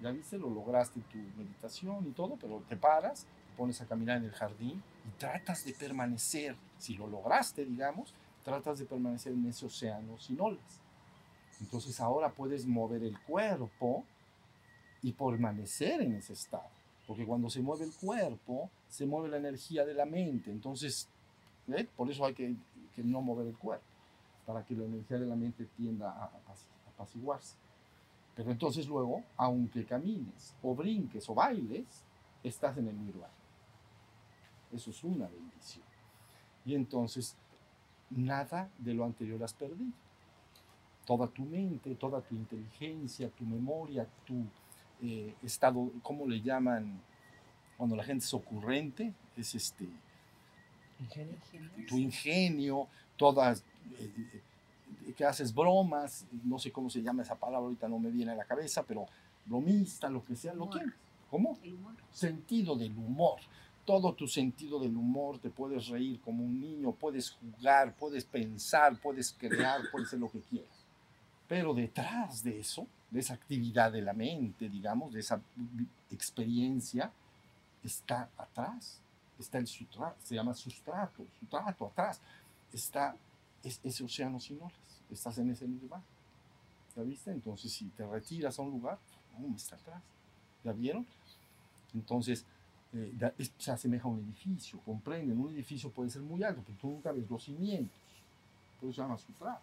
Ya 0.00 0.10
viste, 0.10 0.36
lo 0.36 0.50
lograste 0.50 0.98
en 0.98 1.04
tu 1.04 1.38
meditación 1.38 2.06
y 2.08 2.10
todo, 2.10 2.36
pero 2.40 2.62
te 2.68 2.76
paras, 2.76 3.24
te 3.24 3.56
pones 3.56 3.80
a 3.80 3.86
caminar 3.86 4.16
en 4.16 4.24
el 4.24 4.32
jardín 4.32 4.82
y 5.06 5.18
tratas 5.18 5.64
de 5.64 5.72
permanecer, 5.74 6.56
si 6.78 6.94
lo 6.94 7.06
lograste, 7.06 7.64
digamos, 7.64 8.12
tratas 8.44 8.80
de 8.80 8.84
permanecer 8.84 9.32
en 9.32 9.46
ese 9.46 9.66
océano 9.66 10.18
sin 10.18 10.40
olas. 10.40 10.80
Entonces 11.60 12.00
ahora 12.00 12.32
puedes 12.32 12.66
mover 12.66 13.04
el 13.04 13.16
cuerpo 13.20 14.04
y 15.02 15.12
permanecer 15.12 16.00
en 16.00 16.14
ese 16.14 16.32
estado. 16.32 16.68
Porque 17.06 17.24
cuando 17.24 17.48
se 17.48 17.60
mueve 17.60 17.84
el 17.84 17.92
cuerpo, 17.92 18.70
se 18.88 19.06
mueve 19.06 19.28
la 19.28 19.36
energía 19.36 19.84
de 19.84 19.94
la 19.94 20.04
mente. 20.04 20.50
Entonces, 20.50 21.08
¿eh? 21.68 21.86
por 21.96 22.10
eso 22.10 22.24
hay 22.24 22.34
que, 22.34 22.56
no 22.96 23.22
mover 23.22 23.46
el 23.46 23.56
cuerpo, 23.56 23.84
para 24.46 24.64
que 24.64 24.74
la 24.74 24.84
energía 24.84 25.18
de 25.18 25.26
la 25.26 25.36
mente 25.36 25.66
tienda 25.76 26.10
a, 26.10 26.24
a 26.24 26.40
apaciguarse. 26.88 27.56
Pero 28.34 28.50
entonces 28.50 28.86
luego, 28.86 29.22
aunque 29.36 29.84
camines 29.84 30.54
o 30.62 30.74
brinques 30.74 31.28
o 31.28 31.34
bailes, 31.34 32.04
estás 32.42 32.76
en 32.78 32.88
el 32.88 33.04
nirvana. 33.04 33.32
Eso 34.72 34.90
es 34.90 35.04
una 35.04 35.26
bendición. 35.26 35.84
Y 36.64 36.74
entonces, 36.74 37.36
nada 38.10 38.70
de 38.78 38.94
lo 38.94 39.04
anterior 39.04 39.42
has 39.42 39.52
perdido. 39.52 39.92
Toda 41.04 41.26
tu 41.26 41.42
mente, 41.42 41.94
toda 41.96 42.20
tu 42.20 42.34
inteligencia, 42.34 43.28
tu 43.28 43.44
memoria, 43.44 44.06
tu 44.24 44.44
eh, 45.02 45.34
estado, 45.42 45.90
¿cómo 46.02 46.26
le 46.26 46.40
llaman? 46.40 47.00
Cuando 47.76 47.96
la 47.96 48.04
gente 48.04 48.24
es 48.24 48.32
ocurrente, 48.32 49.12
es 49.36 49.54
este, 49.54 49.88
tu 51.88 51.98
ingenio, 51.98 52.86
todas, 53.16 53.64
eh, 53.98 54.12
eh, 54.16 54.42
que 55.16 55.24
haces 55.24 55.54
bromas, 55.54 56.26
no 56.44 56.58
sé 56.58 56.70
cómo 56.70 56.88
se 56.90 57.02
llama 57.02 57.22
esa 57.22 57.34
palabra, 57.34 57.64
ahorita 57.66 57.88
no 57.88 57.98
me 57.98 58.10
viene 58.10 58.32
a 58.32 58.36
la 58.36 58.44
cabeza, 58.44 58.82
pero 58.84 59.06
bromista, 59.44 60.08
lo 60.08 60.24
que 60.24 60.36
sea, 60.36 60.54
lo 60.54 60.68
tienes. 60.68 60.94
¿Cómo? 61.30 61.58
El 61.62 61.74
humor. 61.74 61.94
Sentido 62.12 62.76
del 62.76 62.92
humor. 62.96 63.40
Todo 63.84 64.12
tu 64.14 64.28
sentido 64.28 64.78
del 64.78 64.96
humor, 64.96 65.38
te 65.40 65.50
puedes 65.50 65.88
reír 65.88 66.20
como 66.20 66.44
un 66.44 66.60
niño, 66.60 66.92
puedes 66.92 67.30
jugar, 67.32 67.94
puedes 67.96 68.24
pensar, 68.24 68.96
puedes 69.00 69.32
crear, 69.32 69.80
puedes 69.90 70.08
hacer 70.08 70.20
lo 70.20 70.30
que 70.30 70.40
quieras. 70.40 70.70
Pero 71.48 71.74
detrás 71.74 72.44
de 72.44 72.60
eso, 72.60 72.86
de 73.10 73.20
esa 73.20 73.34
actividad 73.34 73.90
de 73.90 74.02
la 74.02 74.12
mente, 74.12 74.68
digamos, 74.68 75.12
de 75.12 75.20
esa 75.20 75.40
experiencia, 76.10 77.10
está 77.82 78.28
atrás, 78.38 79.00
está 79.38 79.58
el 79.58 79.66
sustrato, 79.66 80.16
se 80.22 80.34
llama 80.36 80.54
sustrato, 80.54 81.24
sustrato, 81.40 81.86
atrás, 81.86 82.20
está 82.72 83.16
es- 83.64 83.80
ese 83.82 84.04
océano 84.04 84.38
sin 84.40 84.60
olas, 84.60 84.72
estás 85.12 85.38
en 85.38 85.50
ese 85.50 85.66
nirvana. 85.66 86.04
¿Ya 86.96 87.02
viste? 87.02 87.30
Entonces, 87.30 87.72
si 87.72 87.86
te 87.86 88.06
retiras 88.06 88.58
a 88.58 88.62
un 88.62 88.70
lugar, 88.70 88.98
¡pum! 89.36 89.54
está 89.54 89.76
atrás. 89.76 90.02
¿Ya 90.64 90.72
vieron? 90.72 91.06
Entonces, 91.94 92.44
eh, 92.94 93.32
se 93.58 93.70
asemeja 93.70 94.04
a 94.04 94.10
un 94.10 94.20
edificio, 94.20 94.78
comprenden, 94.80 95.38
un 95.38 95.50
edificio 95.54 95.90
puede 95.90 96.10
ser 96.10 96.22
muy 96.22 96.42
alto, 96.42 96.62
pero 96.64 96.76
tú 96.78 96.88
nunca 96.88 97.10
ves 97.10 97.28
los 97.30 97.42
cimientos, 97.42 97.96
por 98.78 98.90
eso 98.90 98.96
se 98.96 99.02
llama 99.02 99.16
sustrato. 99.16 99.62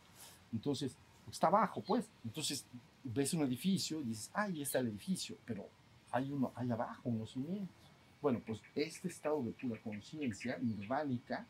Entonces, 0.52 0.96
está 1.32 1.48
abajo, 1.48 1.82
pues, 1.82 2.10
entonces 2.26 2.66
ves 3.04 3.34
un 3.36 3.44
edificio 3.44 4.02
y 4.02 4.06
dices, 4.06 4.32
ah, 4.34 4.44
ahí 4.44 4.64
está 4.64 4.80
el 4.80 4.88
edificio, 4.88 5.38
pero 5.46 5.68
hay 6.12 6.32
uno, 6.32 6.52
hay 6.56 6.72
abajo 6.72 7.02
unos 7.06 7.32
cimientos. 7.32 7.76
Bueno, 8.22 8.42
pues 8.46 8.60
este 8.76 9.08
estado 9.08 9.44
de 9.44 9.52
pura 9.52 9.80
conciencia, 9.82 10.58
nirvánica, 10.58 11.46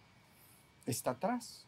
está 0.86 1.12
atrás. 1.12 1.66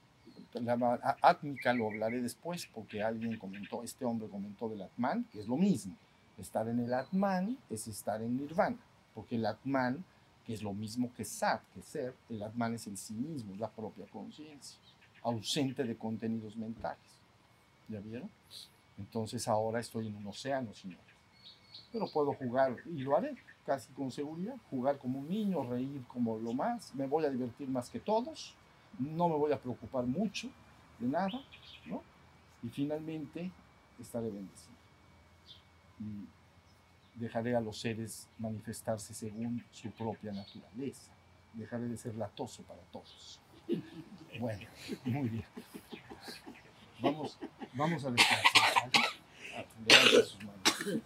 La 0.53 1.17
átmica 1.21 1.73
lo 1.73 1.87
hablaré 1.87 2.21
después 2.21 2.67
porque 2.73 3.01
alguien 3.01 3.37
comentó, 3.37 3.83
este 3.83 4.05
hombre 4.05 4.27
comentó 4.27 4.69
del 4.69 4.81
Atman, 4.81 5.25
que 5.31 5.39
es 5.39 5.47
lo 5.47 5.57
mismo. 5.57 5.95
Estar 6.37 6.67
en 6.67 6.79
el 6.79 6.93
Atman 6.93 7.57
es 7.69 7.87
estar 7.87 8.21
en 8.21 8.37
nirvana, 8.37 8.77
porque 9.13 9.35
el 9.35 9.45
Atman, 9.45 10.03
que 10.45 10.53
es 10.53 10.61
lo 10.61 10.73
mismo 10.73 11.13
que 11.13 11.23
Sat, 11.23 11.61
que 11.73 11.81
ser, 11.81 12.15
el 12.29 12.41
Atman 12.41 12.73
es 12.73 12.87
el 12.87 12.97
sí 12.97 13.13
mismo, 13.13 13.53
es 13.53 13.59
la 13.59 13.69
propia 13.69 14.05
conciencia, 14.07 14.77
ausente 15.23 15.83
de 15.83 15.95
contenidos 15.95 16.55
mentales. 16.57 16.99
¿Ya 17.87 17.99
vieron? 17.99 18.29
Entonces 18.97 19.47
ahora 19.47 19.79
estoy 19.79 20.07
en 20.07 20.15
un 20.15 20.27
océano, 20.27 20.73
señor. 20.73 20.99
Pero 21.91 22.07
puedo 22.11 22.33
jugar, 22.33 22.75
y 22.85 22.99
lo 22.99 23.15
haré 23.15 23.35
casi 23.65 23.91
con 23.93 24.11
seguridad, 24.11 24.55
jugar 24.69 24.97
como 24.97 25.19
un 25.19 25.29
niño, 25.29 25.63
reír 25.63 26.03
como 26.07 26.37
lo 26.37 26.53
más, 26.53 26.93
me 26.95 27.07
voy 27.07 27.25
a 27.25 27.29
divertir 27.29 27.69
más 27.69 27.89
que 27.89 27.99
todos, 27.99 28.55
no 28.99 29.29
me 29.29 29.35
voy 29.35 29.51
a 29.51 29.59
preocupar 29.59 30.05
mucho 30.05 30.49
de 30.99 31.07
nada, 31.07 31.29
¿no? 31.85 32.01
Y 32.63 32.69
finalmente 32.69 33.51
estaré 33.99 34.29
bendecido. 34.29 34.75
Y 35.99 36.27
dejaré 37.19 37.55
a 37.55 37.61
los 37.61 37.79
seres 37.79 38.27
manifestarse 38.37 39.13
según 39.13 39.63
su 39.71 39.91
propia 39.91 40.31
naturaleza. 40.31 41.11
Dejaré 41.53 41.87
de 41.87 41.97
ser 41.97 42.15
latoso 42.15 42.63
para 42.63 42.81
todos. 42.91 43.39
Bueno, 44.39 44.67
muy 45.05 45.29
bien. 45.29 45.45
Vamos, 47.01 47.37
vamos 47.73 48.05
a 48.05 48.11
descansar. 48.11 48.91
levante 49.87 50.23
sus 50.23 50.43
manos. 50.43 51.03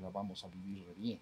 La 0.00 0.10
vamos 0.10 0.44
a 0.44 0.48
vivir 0.48 0.84
re 0.86 0.94
bien. 0.94 1.20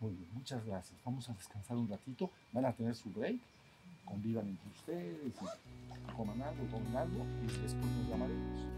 Muy 0.00 0.12
bien, 0.12 0.28
muchas 0.32 0.64
gracias. 0.64 0.96
Vamos 1.04 1.28
a 1.28 1.34
descansar 1.34 1.76
un 1.76 1.88
ratito. 1.88 2.30
Van 2.52 2.64
a 2.64 2.72
tener 2.72 2.94
su 2.94 3.10
break. 3.10 3.36
Convivan 4.04 4.48
entre 4.48 4.70
ustedes, 4.70 5.34
coman 6.16 6.40
algo, 6.40 6.64
tomen 6.70 6.96
algo 6.96 7.26
y 7.42 7.46
después 7.46 7.74
nos 7.74 8.08
llamaremos. 8.08 8.77